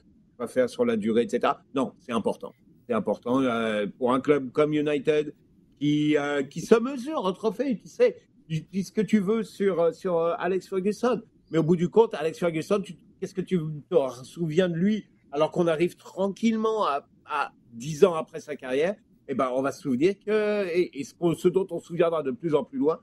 faire 0.47 0.69
sur 0.69 0.85
la 0.85 0.97
durée, 0.97 1.23
etc. 1.23 1.53
Non, 1.75 1.93
c'est 1.99 2.13
important. 2.13 2.53
C'est 2.87 2.95
important 2.95 3.43
euh, 3.43 3.87
pour 3.99 4.13
un 4.13 4.21
club 4.21 4.51
comme 4.53 4.73
United 4.73 5.35
qui, 5.79 6.17
euh, 6.17 6.43
qui 6.43 6.61
se 6.61 6.75
mesure 6.81 7.25
au 7.25 7.33
trophée, 7.33 7.77
qui 7.77 7.89
sait, 7.89 8.17
dis 8.49 8.83
ce 8.83 8.93
que 8.93 9.03
tu 9.03 9.19
veux 9.19 9.43
sur, 9.43 9.95
sur 9.95 10.19
Alex 10.19 10.69
Ferguson. 10.69 11.23
Mais 11.51 11.59
au 11.59 11.63
bout 11.63 11.77
du 11.77 11.89
compte, 11.89 12.15
Alex 12.15 12.39
Ferguson, 12.39 12.83
qu'est-ce 13.19 13.35
que 13.35 13.41
tu 13.41 13.59
te 13.91 14.25
souviens 14.25 14.69
de 14.69 14.75
lui 14.75 15.07
alors 15.33 15.51
qu'on 15.51 15.67
arrive 15.67 15.97
tranquillement 15.97 16.87
à, 16.87 17.07
à 17.27 17.53
10 17.73 18.05
ans 18.05 18.15
après 18.15 18.41
sa 18.41 18.57
carrière? 18.57 18.97
Eh 19.31 19.35
ben, 19.35 19.51
on 19.55 19.61
va 19.61 19.73
se 19.73 19.83
souvenir 19.83 20.15
que, 20.19 20.67
et, 20.75 21.05
ce, 21.05 21.49
dont 21.49 21.67
on 21.71 21.79
se 21.81 21.87
souviendra 21.87 22.23
de 22.23 22.31
plus 22.31 22.55
en 22.55 22.65
plus 22.65 22.79
loin, 22.79 22.99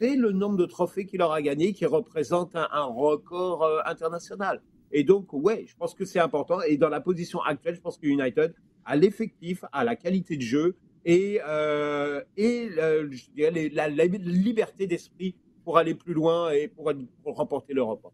c'est 0.00 0.16
le 0.16 0.32
nombre 0.32 0.56
de 0.56 0.66
trophées 0.66 1.06
qu'il 1.06 1.22
aura 1.22 1.40
gagné 1.42 1.72
qui 1.72 1.86
représente 1.86 2.56
un, 2.56 2.84
record 2.84 3.62
euh, 3.62 3.78
international. 3.86 4.62
Et 4.90 5.04
donc, 5.04 5.32
ouais, 5.32 5.66
je 5.68 5.76
pense 5.76 5.94
que 5.94 6.04
c'est 6.04 6.18
important. 6.18 6.60
Et 6.62 6.76
dans 6.76 6.88
la 6.88 7.00
position 7.00 7.40
actuelle, 7.42 7.76
je 7.76 7.80
pense 7.80 7.98
que 7.98 8.06
United 8.08 8.52
a 8.84 8.96
l'effectif, 8.96 9.64
a 9.70 9.84
la 9.84 9.94
qualité 9.94 10.36
de 10.36 10.42
jeu 10.42 10.76
et, 11.04 11.40
euh, 11.46 12.20
et 12.36 12.68
la, 12.68 13.96
liberté 13.96 14.88
d'esprit 14.88 15.36
pour 15.64 15.78
aller 15.78 15.94
plus 15.94 16.14
loin 16.14 16.50
et 16.50 16.66
pour, 16.66 16.92
pour 17.22 17.36
remporter 17.36 17.74
l'Europe. 17.74 18.12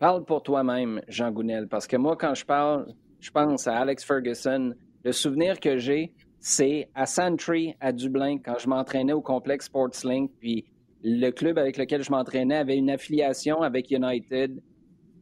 Parle 0.00 0.24
pour 0.24 0.42
toi-même, 0.42 1.02
Jean 1.08 1.30
Gounel, 1.30 1.68
parce 1.68 1.86
que 1.86 1.98
moi, 1.98 2.16
quand 2.16 2.34
je 2.34 2.46
parle, 2.46 2.86
je 3.20 3.30
pense 3.30 3.66
à 3.66 3.76
Alex 3.76 4.02
Ferguson. 4.02 4.72
Le 5.04 5.12
souvenir 5.12 5.60
que 5.60 5.76
j'ai, 5.76 6.14
c'est 6.38 6.88
à 6.94 7.04
Santry, 7.04 7.76
à 7.80 7.92
Dublin, 7.92 8.38
quand 8.38 8.56
je 8.58 8.66
m'entraînais 8.66 9.12
au 9.12 9.20
complexe 9.20 9.66
Sportslink, 9.66 10.30
puis 10.40 10.64
le 11.04 11.28
club 11.32 11.58
avec 11.58 11.76
lequel 11.76 12.02
je 12.02 12.10
m'entraînais 12.10 12.56
avait 12.56 12.78
une 12.78 12.88
affiliation 12.88 13.60
avec 13.60 13.90
United. 13.90 14.62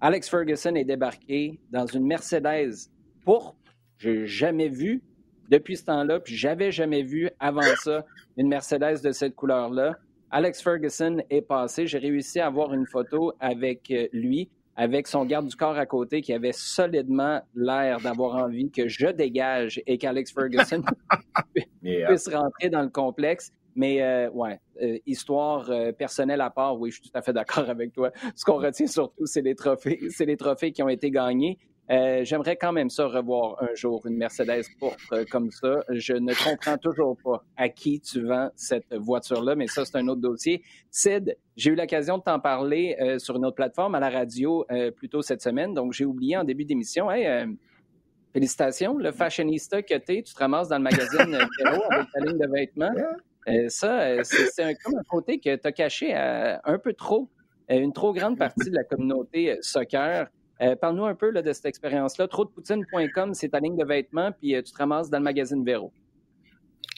Alex 0.01 0.29
Ferguson 0.29 0.77
est 0.77 0.85
débarqué 0.85 1.59
dans 1.73 1.87
une 1.87 2.07
Mercedes 2.07 2.89
pourpre. 3.25 3.59
J'ai 3.97 4.29
jamais 4.29 4.69
vu 4.69 5.03
depuis 5.49 5.77
ce 5.77 5.87
temps-là, 5.87 6.21
puis 6.21 6.37
j'avais 6.37 6.71
jamais 6.71 7.03
vu 7.03 7.29
avant 7.41 7.63
ça 7.83 8.05
une 8.37 8.47
Mercedes 8.47 9.03
de 9.03 9.11
cette 9.11 9.35
couleur-là. 9.35 9.97
Alex 10.31 10.63
Ferguson 10.63 11.17
est 11.31 11.43
passé. 11.43 11.89
J'ai 11.89 11.99
réussi 11.99 12.39
à 12.39 12.47
avoir 12.47 12.73
une 12.73 12.87
photo 12.87 13.33
avec 13.41 13.91
euh, 13.91 14.07
lui 14.13 14.51
avec 14.79 15.09
son 15.09 15.25
garde 15.25 15.49
du 15.49 15.57
corps 15.57 15.77
à 15.77 15.87
côté 15.87 16.23
qui 16.23 16.33
avait 16.33 16.53
solidement 16.53 17.43
l'air 17.57 18.01
d'avoir 18.01 18.37
envie 18.37 18.71
que 18.71 18.87
je 18.87 19.09
dégage 19.09 19.83
et 19.89 19.99
qu'Alex 19.99 20.33
Ferguson 20.35 20.83
puisse 21.83 22.29
rentrer 22.29 22.71
dans 22.71 22.83
le 22.83 22.89
complexe. 22.89 23.53
Mais 23.75 24.03
euh, 24.03 24.31
ouais, 24.31 24.61
euh, 24.81 24.99
histoire 25.05 25.69
euh, 25.71 25.93
personnelle 25.93 26.41
à 26.41 26.51
part, 26.51 26.79
oui, 26.79 26.91
je 26.91 27.01
suis 27.01 27.11
tout 27.11 27.19
à 27.19 27.23
fait 27.23 27.33
d'accord 27.33 27.69
avec 27.69 27.93
toi. 27.93 28.13
Ce 28.37 28.45
qu'on 28.45 28.59
retient 28.59 28.87
surtout, 28.87 29.27
c'est 29.27 29.43
les 29.43 29.57
trophées, 29.57 30.01
c'est 30.11 30.27
les 30.27 30.37
trophées 30.37 30.71
qui 30.71 30.83
ont 30.83 30.89
été 30.89 31.11
gagnés. 31.11 31.59
Euh, 31.91 32.23
j'aimerais 32.23 32.57
quand 32.57 32.73
même 32.73 32.91
ça 32.91 33.07
revoir 33.07 33.63
un 33.63 33.75
jour 33.75 34.07
une 34.07 34.17
Mercedes 34.17 34.65
pourpre 34.79 35.13
euh, 35.13 35.25
comme 35.31 35.51
ça. 35.51 35.83
Je 35.89 36.13
ne 36.13 36.35
comprends 36.35 36.77
toujours 36.77 37.17
pas 37.25 37.43
à 37.57 37.71
qui 37.71 38.01
tu 38.01 38.27
vends 38.27 38.51
cette 38.57 38.93
voiture-là, 38.95 39.55
mais 39.55 39.69
ça, 39.69 39.85
c'est 39.87 39.97
un 39.97 40.07
autre 40.09 40.21
dossier. 40.21 40.63
Sid, 40.91 41.37
j'ai 41.57 41.71
eu 41.71 41.75
l'occasion 41.75 42.19
de 42.19 42.23
t'en 42.23 42.41
parler 42.41 42.97
euh, 43.01 43.19
sur 43.19 43.37
une 43.37 43.47
autre 43.47 43.57
plateforme 43.57 43.95
à 43.95 44.01
la 44.01 44.11
radio 44.11 44.67
plus 44.97 45.09
tôt 45.09 45.23
cette 45.23 45.43
semaine, 45.43 45.73
donc 45.73 45.93
j'ai 45.93 46.05
oublié 46.05 46.37
en 46.37 46.45
début 46.45 46.65
d'émission. 46.65 47.11
Hey, 47.11 47.47
félicitations, 48.33 48.97
le 48.99 49.13
fashionista 49.13 49.83
que 49.83 49.95
tu 49.95 50.23
tu 50.23 50.35
te 50.35 50.39
ramasses 50.39 50.69
dans 50.69 50.77
le 50.77 50.85
magazine 50.85 51.39
Véro 51.63 51.83
avec 51.91 52.07
ta 52.13 52.21
ligne 52.21 52.39
de 52.39 52.49
vêtements. 52.53 53.69
ça, 53.69 54.23
c'est 54.25 54.75
comme 54.85 54.97
un 54.97 55.05
côté 55.09 55.39
que 55.39 55.57
tu 55.57 55.67
as 55.67 55.73
caché 55.73 56.15
un 56.15 56.79
peu 56.79 56.93
trop, 56.93 57.29
une 57.69 57.93
trop 57.93 58.13
grande 58.13 58.37
partie 58.39 58.71
de 58.71 58.77
la 58.77 58.85
communauté 58.85 59.57
soccer. 59.63 60.29
Euh, 60.61 60.75
parle-nous 60.77 61.05
un 61.05 61.15
peu 61.15 61.33
de 61.33 61.53
cette 61.53 61.67
expérience-là. 61.67 62.27
Trop-de-poutine.com, 62.29 63.35
c'est 63.35 63.51
ta 63.51 63.61
ligne 63.61 63.77
de 63.77 63.85
vêtements, 63.85 64.33
puis 64.33 64.55
euh, 64.55 64.63
tu 64.63 64.73
te 64.73 64.79
ramasses 64.79 65.09
dans 65.11 65.19
le 65.19 65.25
magazine 65.25 65.65
Véro. 65.65 65.93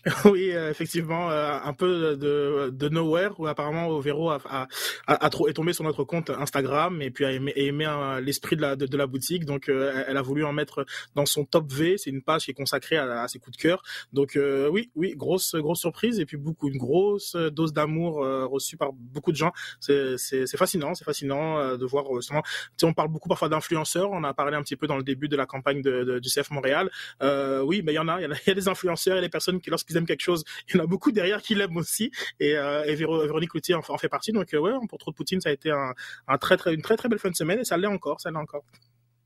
Oui, 0.24 0.50
euh, 0.52 0.70
effectivement, 0.70 1.30
euh, 1.30 1.58
un 1.62 1.72
peu 1.72 2.16
de, 2.16 2.70
de 2.70 2.88
nowhere 2.88 3.38
où 3.38 3.46
apparemment 3.46 3.98
Véro 3.98 4.30
a, 4.30 4.38
a, 4.48 4.66
a, 5.06 5.30
trop, 5.30 5.48
est 5.48 5.52
tombé 5.52 5.72
sur 5.72 5.84
notre 5.84 6.04
compte 6.04 6.30
Instagram 6.30 7.02
et 7.02 7.10
puis 7.10 7.24
a 7.24 7.32
aimé, 7.32 7.52
aimé 7.56 7.86
l'esprit 8.22 8.56
de 8.56 8.62
la, 8.62 8.76
de, 8.76 8.96
la 8.96 9.06
boutique. 9.06 9.44
Donc, 9.44 9.68
euh, 9.68 10.04
elle 10.06 10.16
a 10.16 10.22
voulu 10.22 10.44
en 10.44 10.52
mettre 10.52 10.86
dans 11.14 11.26
son 11.26 11.44
top 11.44 11.70
V. 11.70 11.96
C'est 11.98 12.10
une 12.10 12.22
page 12.22 12.44
qui 12.44 12.50
est 12.52 12.54
consacrée 12.54 12.96
à, 12.96 13.28
ses 13.28 13.38
coups 13.38 13.56
de 13.56 13.62
cœur. 13.62 13.82
Donc, 14.12 14.38
oui, 14.70 14.90
oui, 14.94 15.14
grosse, 15.16 15.54
grosse 15.54 15.80
surprise 15.80 16.20
et 16.20 16.26
puis 16.26 16.36
beaucoup, 16.36 16.68
une 16.68 16.78
grosse 16.78 17.36
dose 17.36 17.72
d'amour 17.72 18.16
reçue 18.50 18.76
par 18.76 18.92
beaucoup 18.92 19.32
de 19.32 19.36
gens. 19.36 19.52
C'est, 19.80 20.16
fascinant, 20.56 20.94
c'est 20.94 21.04
fascinant 21.04 21.76
de 21.76 21.86
voir 21.86 22.04
justement. 22.16 22.42
Tu 22.42 22.50
sais, 22.78 22.86
on 22.86 22.94
parle 22.94 23.08
beaucoup 23.08 23.28
parfois 23.28 23.48
d'influenceurs. 23.48 24.10
On 24.10 24.24
a 24.24 24.34
parlé 24.34 24.56
un 24.56 24.62
petit 24.62 24.76
peu 24.76 24.86
dans 24.86 24.96
le 24.96 25.02
début 25.02 25.28
de 25.28 25.36
la 25.36 25.46
campagne 25.46 25.82
de, 25.82 26.04
de 26.04 26.18
du 26.18 26.28
CF 26.28 26.50
Montréal. 26.50 26.90
oui, 27.20 27.82
mais 27.84 27.92
il 27.92 27.96
y 27.96 27.98
en 27.98 28.08
a, 28.08 28.20
il 28.20 28.28
y 28.46 28.50
a, 28.50 28.54
des 28.54 28.68
influenceurs 28.68 29.18
et 29.18 29.20
des 29.20 29.28
personnes 29.28 29.60
qui, 29.60 29.70
lorsqu'ils 29.90 29.96
aiment 29.96 30.06
quelque 30.06 30.22
chose, 30.22 30.44
il 30.68 30.76
y 30.76 30.80
en 30.80 30.84
a 30.84 30.86
beaucoup 30.86 31.12
derrière 31.12 31.42
qui 31.42 31.54
l'aiment 31.54 31.76
aussi. 31.76 32.10
Et, 32.38 32.56
euh, 32.56 32.82
Véronique 32.94 33.54
Loutier 33.54 33.74
en, 33.74 33.82
fait 33.82 34.08
partie. 34.08 34.32
Donc, 34.32 34.52
euh, 34.54 34.58
ouais, 34.58 34.72
pour 34.88 34.98
Trop 34.98 35.10
de 35.10 35.16
Poutine, 35.16 35.40
ça 35.40 35.50
a 35.50 35.52
été 35.52 35.70
un, 35.70 36.38
très, 36.38 36.56
très, 36.56 36.74
une 36.74 36.82
très, 36.82 36.96
très 36.96 37.08
belle 37.08 37.18
fin 37.18 37.30
de 37.30 37.36
semaine 37.36 37.60
et 37.60 37.64
ça 37.64 37.76
l'est 37.76 37.86
encore, 37.86 38.20
ça 38.20 38.30
l'est 38.30 38.38
encore. 38.38 38.64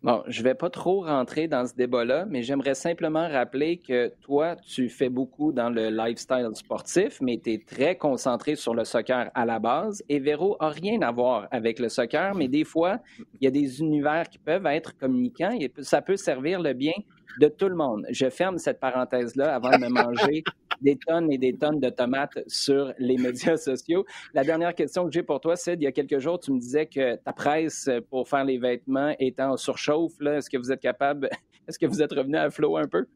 Bon, 0.02 0.22
je 0.26 0.42
vais 0.42 0.54
pas 0.54 0.68
trop 0.68 1.00
rentrer 1.00 1.48
dans 1.48 1.66
ce 1.66 1.74
débat-là, 1.74 2.26
mais 2.28 2.42
j'aimerais 2.42 2.74
simplement 2.74 3.26
rappeler 3.26 3.78
que 3.78 4.12
toi, 4.20 4.54
tu 4.56 4.90
fais 4.90 5.08
beaucoup 5.08 5.50
dans 5.50 5.70
le 5.70 5.88
lifestyle 5.88 6.50
sportif, 6.52 7.22
mais 7.22 7.40
tu 7.42 7.54
es 7.54 7.58
très 7.58 7.96
concentré 7.96 8.54
sur 8.54 8.74
le 8.74 8.84
soccer 8.84 9.30
à 9.34 9.46
la 9.46 9.58
base. 9.58 10.02
Et 10.10 10.18
Véro 10.18 10.58
a 10.60 10.68
rien 10.68 11.00
à 11.00 11.10
voir 11.10 11.48
avec 11.50 11.78
le 11.78 11.88
soccer, 11.88 12.34
mais 12.34 12.48
des 12.48 12.64
fois, 12.64 12.98
il 13.40 13.44
y 13.44 13.46
a 13.46 13.50
des 13.50 13.80
univers 13.80 14.28
qui 14.28 14.36
peuvent 14.36 14.66
être 14.66 14.94
communicants 14.98 15.56
et 15.58 15.72
ça 15.80 16.02
peut 16.02 16.18
servir 16.18 16.60
le 16.60 16.74
bien 16.74 16.92
de 17.40 17.48
tout 17.48 17.68
le 17.68 17.74
monde. 17.74 18.06
Je 18.10 18.28
ferme 18.30 18.58
cette 18.58 18.80
parenthèse-là 18.80 19.54
avant 19.54 19.70
de 19.70 19.78
me 19.78 19.88
manger 19.88 20.42
des 20.80 20.96
tonnes 20.96 21.32
et 21.32 21.38
des 21.38 21.54
tonnes 21.54 21.80
de 21.80 21.88
tomates 21.88 22.38
sur 22.46 22.92
les 22.98 23.16
médias 23.16 23.56
sociaux. 23.56 24.04
La 24.34 24.44
dernière 24.44 24.74
question 24.74 25.04
que 25.04 25.12
j'ai 25.12 25.22
pour 25.22 25.40
toi, 25.40 25.56
c'est 25.56 25.74
il 25.74 25.82
y 25.82 25.86
a 25.86 25.92
quelques 25.92 26.18
jours, 26.18 26.38
tu 26.38 26.52
me 26.52 26.58
disais 26.58 26.86
que 26.86 27.16
ta 27.16 27.32
presse 27.32 27.88
pour 28.10 28.28
faire 28.28 28.44
les 28.44 28.58
vêtements 28.58 29.14
est 29.18 29.40
en 29.40 29.56
surchauffe. 29.56 30.20
Est-ce 30.20 30.50
que 30.50 30.56
vous 30.56 30.72
êtes 30.72 30.80
capable, 30.80 31.28
est-ce 31.68 31.78
que 31.78 31.86
vous 31.86 32.02
êtes 32.02 32.12
revenu 32.12 32.36
à 32.36 32.50
flot 32.50 32.76
un 32.76 32.86
peu? 32.86 33.06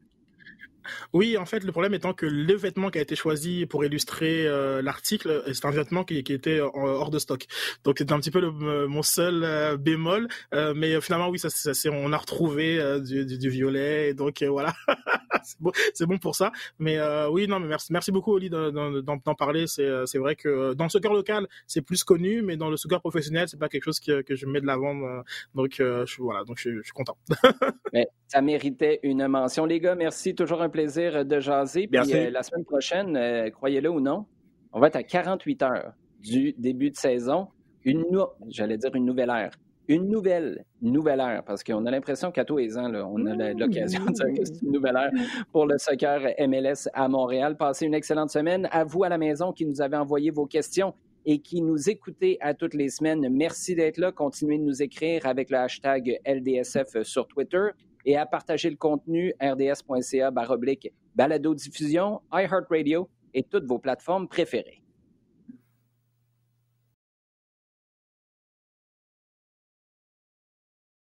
Oui, 1.13 1.37
en 1.37 1.45
fait, 1.45 1.63
le 1.63 1.71
problème 1.71 1.93
étant 1.93 2.13
que 2.13 2.25
le 2.25 2.53
vêtement 2.55 2.89
qui 2.89 2.99
a 2.99 3.01
été 3.01 3.15
choisi 3.15 3.65
pour 3.65 3.83
illustrer 3.83 4.47
euh, 4.47 4.81
l'article, 4.81 5.29
euh, 5.29 5.53
c'est 5.53 5.65
un 5.65 5.71
vêtement 5.71 6.03
qui, 6.03 6.17
était 6.17 6.59
hors 6.59 7.09
de 7.09 7.19
stock. 7.19 7.45
Donc 7.83 7.95
c'est 7.97 8.11
un 8.11 8.19
petit 8.19 8.31
peu 8.31 8.41
mon 8.87 9.01
seul 9.01 9.43
euh, 9.43 9.77
bémol, 9.77 10.27
mais 10.75 10.99
finalement 11.01 11.29
oui, 11.29 11.39
on 11.91 12.13
a 12.13 12.17
retrouvé 12.17 12.99
du, 13.01 13.49
violet, 13.49 14.13
donc 14.13 14.43
voilà, 14.43 14.73
c'est 15.93 16.05
bon, 16.05 16.17
pour 16.17 16.35
ça. 16.35 16.51
Mais 16.77 16.97
oui, 17.29 17.47
non, 17.47 17.59
mais 17.59 17.75
merci, 17.89 18.11
beaucoup 18.11 18.33
Oli 18.33 18.49
d'en 18.49 19.35
parler. 19.37 19.65
C'est 19.67 20.17
vrai 20.17 20.35
que 20.35 20.73
dans 20.73 20.85
le 20.85 20.89
soccer 20.89 21.13
local, 21.13 21.47
c'est 21.67 21.81
plus 21.81 22.03
connu, 22.03 22.41
mais 22.41 22.57
dans 22.57 22.69
le 22.69 22.77
soccer 22.77 22.99
professionnel, 22.99 23.47
c'est 23.47 23.59
pas 23.59 23.69
quelque 23.69 23.85
chose 23.85 23.99
que, 23.99 24.23
je 24.29 24.45
mets 24.45 24.61
de 24.61 24.67
l'avant. 24.67 25.23
donc 25.55 25.81
voilà, 26.19 26.43
donc 26.43 26.57
je, 26.59 26.81
suis 26.81 26.93
content. 26.93 27.17
mais 27.93 28.07
ça 28.27 28.41
méritait 28.41 28.99
une 29.03 29.27
mention, 29.27 29.65
les 29.65 29.79
gars. 29.79 29.95
Merci, 29.95 30.35
toujours 30.35 30.61
plaisir 30.69 31.25
de 31.25 31.39
jaser. 31.39 31.87
Puis 31.87 31.99
euh, 32.13 32.29
la 32.29 32.43
semaine 32.43 32.65
prochaine, 32.65 33.15
euh, 33.15 33.49
croyez-le 33.49 33.89
ou 33.89 33.99
non, 33.99 34.25
on 34.73 34.79
va 34.79 34.87
être 34.87 34.95
à 34.95 35.03
48 35.03 35.63
heures 35.63 35.93
du 36.21 36.53
début 36.57 36.91
de 36.91 36.95
saison. 36.95 37.47
Une, 37.85 38.05
j'allais 38.49 38.77
dire 38.77 38.93
une 38.93 39.05
nouvelle 39.05 39.29
ère. 39.29 39.51
une 39.87 40.09
nouvelle, 40.09 40.65
nouvelle 40.81 41.19
ère, 41.19 41.43
parce 41.43 41.63
qu'on 41.63 41.85
a 41.85 41.91
l'impression 41.91 42.31
qu'à 42.31 42.45
tous 42.45 42.57
les 42.57 42.77
ans, 42.77 42.91
on 42.93 43.25
a 43.25 43.53
l'occasion 43.53 44.05
de 44.05 44.11
dire 44.11 44.25
que 44.35 44.45
c'est 44.45 44.61
une 44.61 44.71
nouvelle 44.71 44.97
ère 44.97 45.11
pour 45.51 45.65
le 45.65 45.77
soccer 45.77 46.21
MLS 46.47 46.89
à 46.93 47.07
Montréal. 47.07 47.55
Passez 47.57 47.85
une 47.85 47.93
excellente 47.93 48.29
semaine. 48.29 48.67
À 48.71 48.83
vous 48.83 49.03
à 49.03 49.09
la 49.09 49.17
maison 49.17 49.51
qui 49.53 49.65
nous 49.65 49.81
avez 49.81 49.97
envoyé 49.97 50.29
vos 50.29 50.45
questions 50.45 50.93
et 51.25 51.39
qui 51.39 51.61
nous 51.61 51.89
écoutez 51.89 52.37
à 52.41 52.53
toutes 52.53 52.73
les 52.73 52.89
semaines. 52.89 53.27
Merci 53.29 53.75
d'être 53.75 53.97
là. 53.97 54.11
Continuez 54.11 54.57
de 54.57 54.63
nous 54.63 54.81
écrire 54.81 55.25
avec 55.25 55.49
le 55.49 55.57
hashtag 55.57 56.19
LDSF 56.25 57.01
sur 57.03 57.27
Twitter 57.27 57.69
et 58.09 58.17
à 58.17 58.25
partager 58.25 58.71
le 58.71 58.75
contenu 58.75 59.35
rds.ca 59.39 60.31
balado 61.15 61.53
diffusion, 61.53 62.21
iHeartRadio 62.33 63.07
et 63.35 63.43
toutes 63.43 63.65
vos 63.65 63.77
plateformes 63.77 64.27
préférées. 64.27 64.78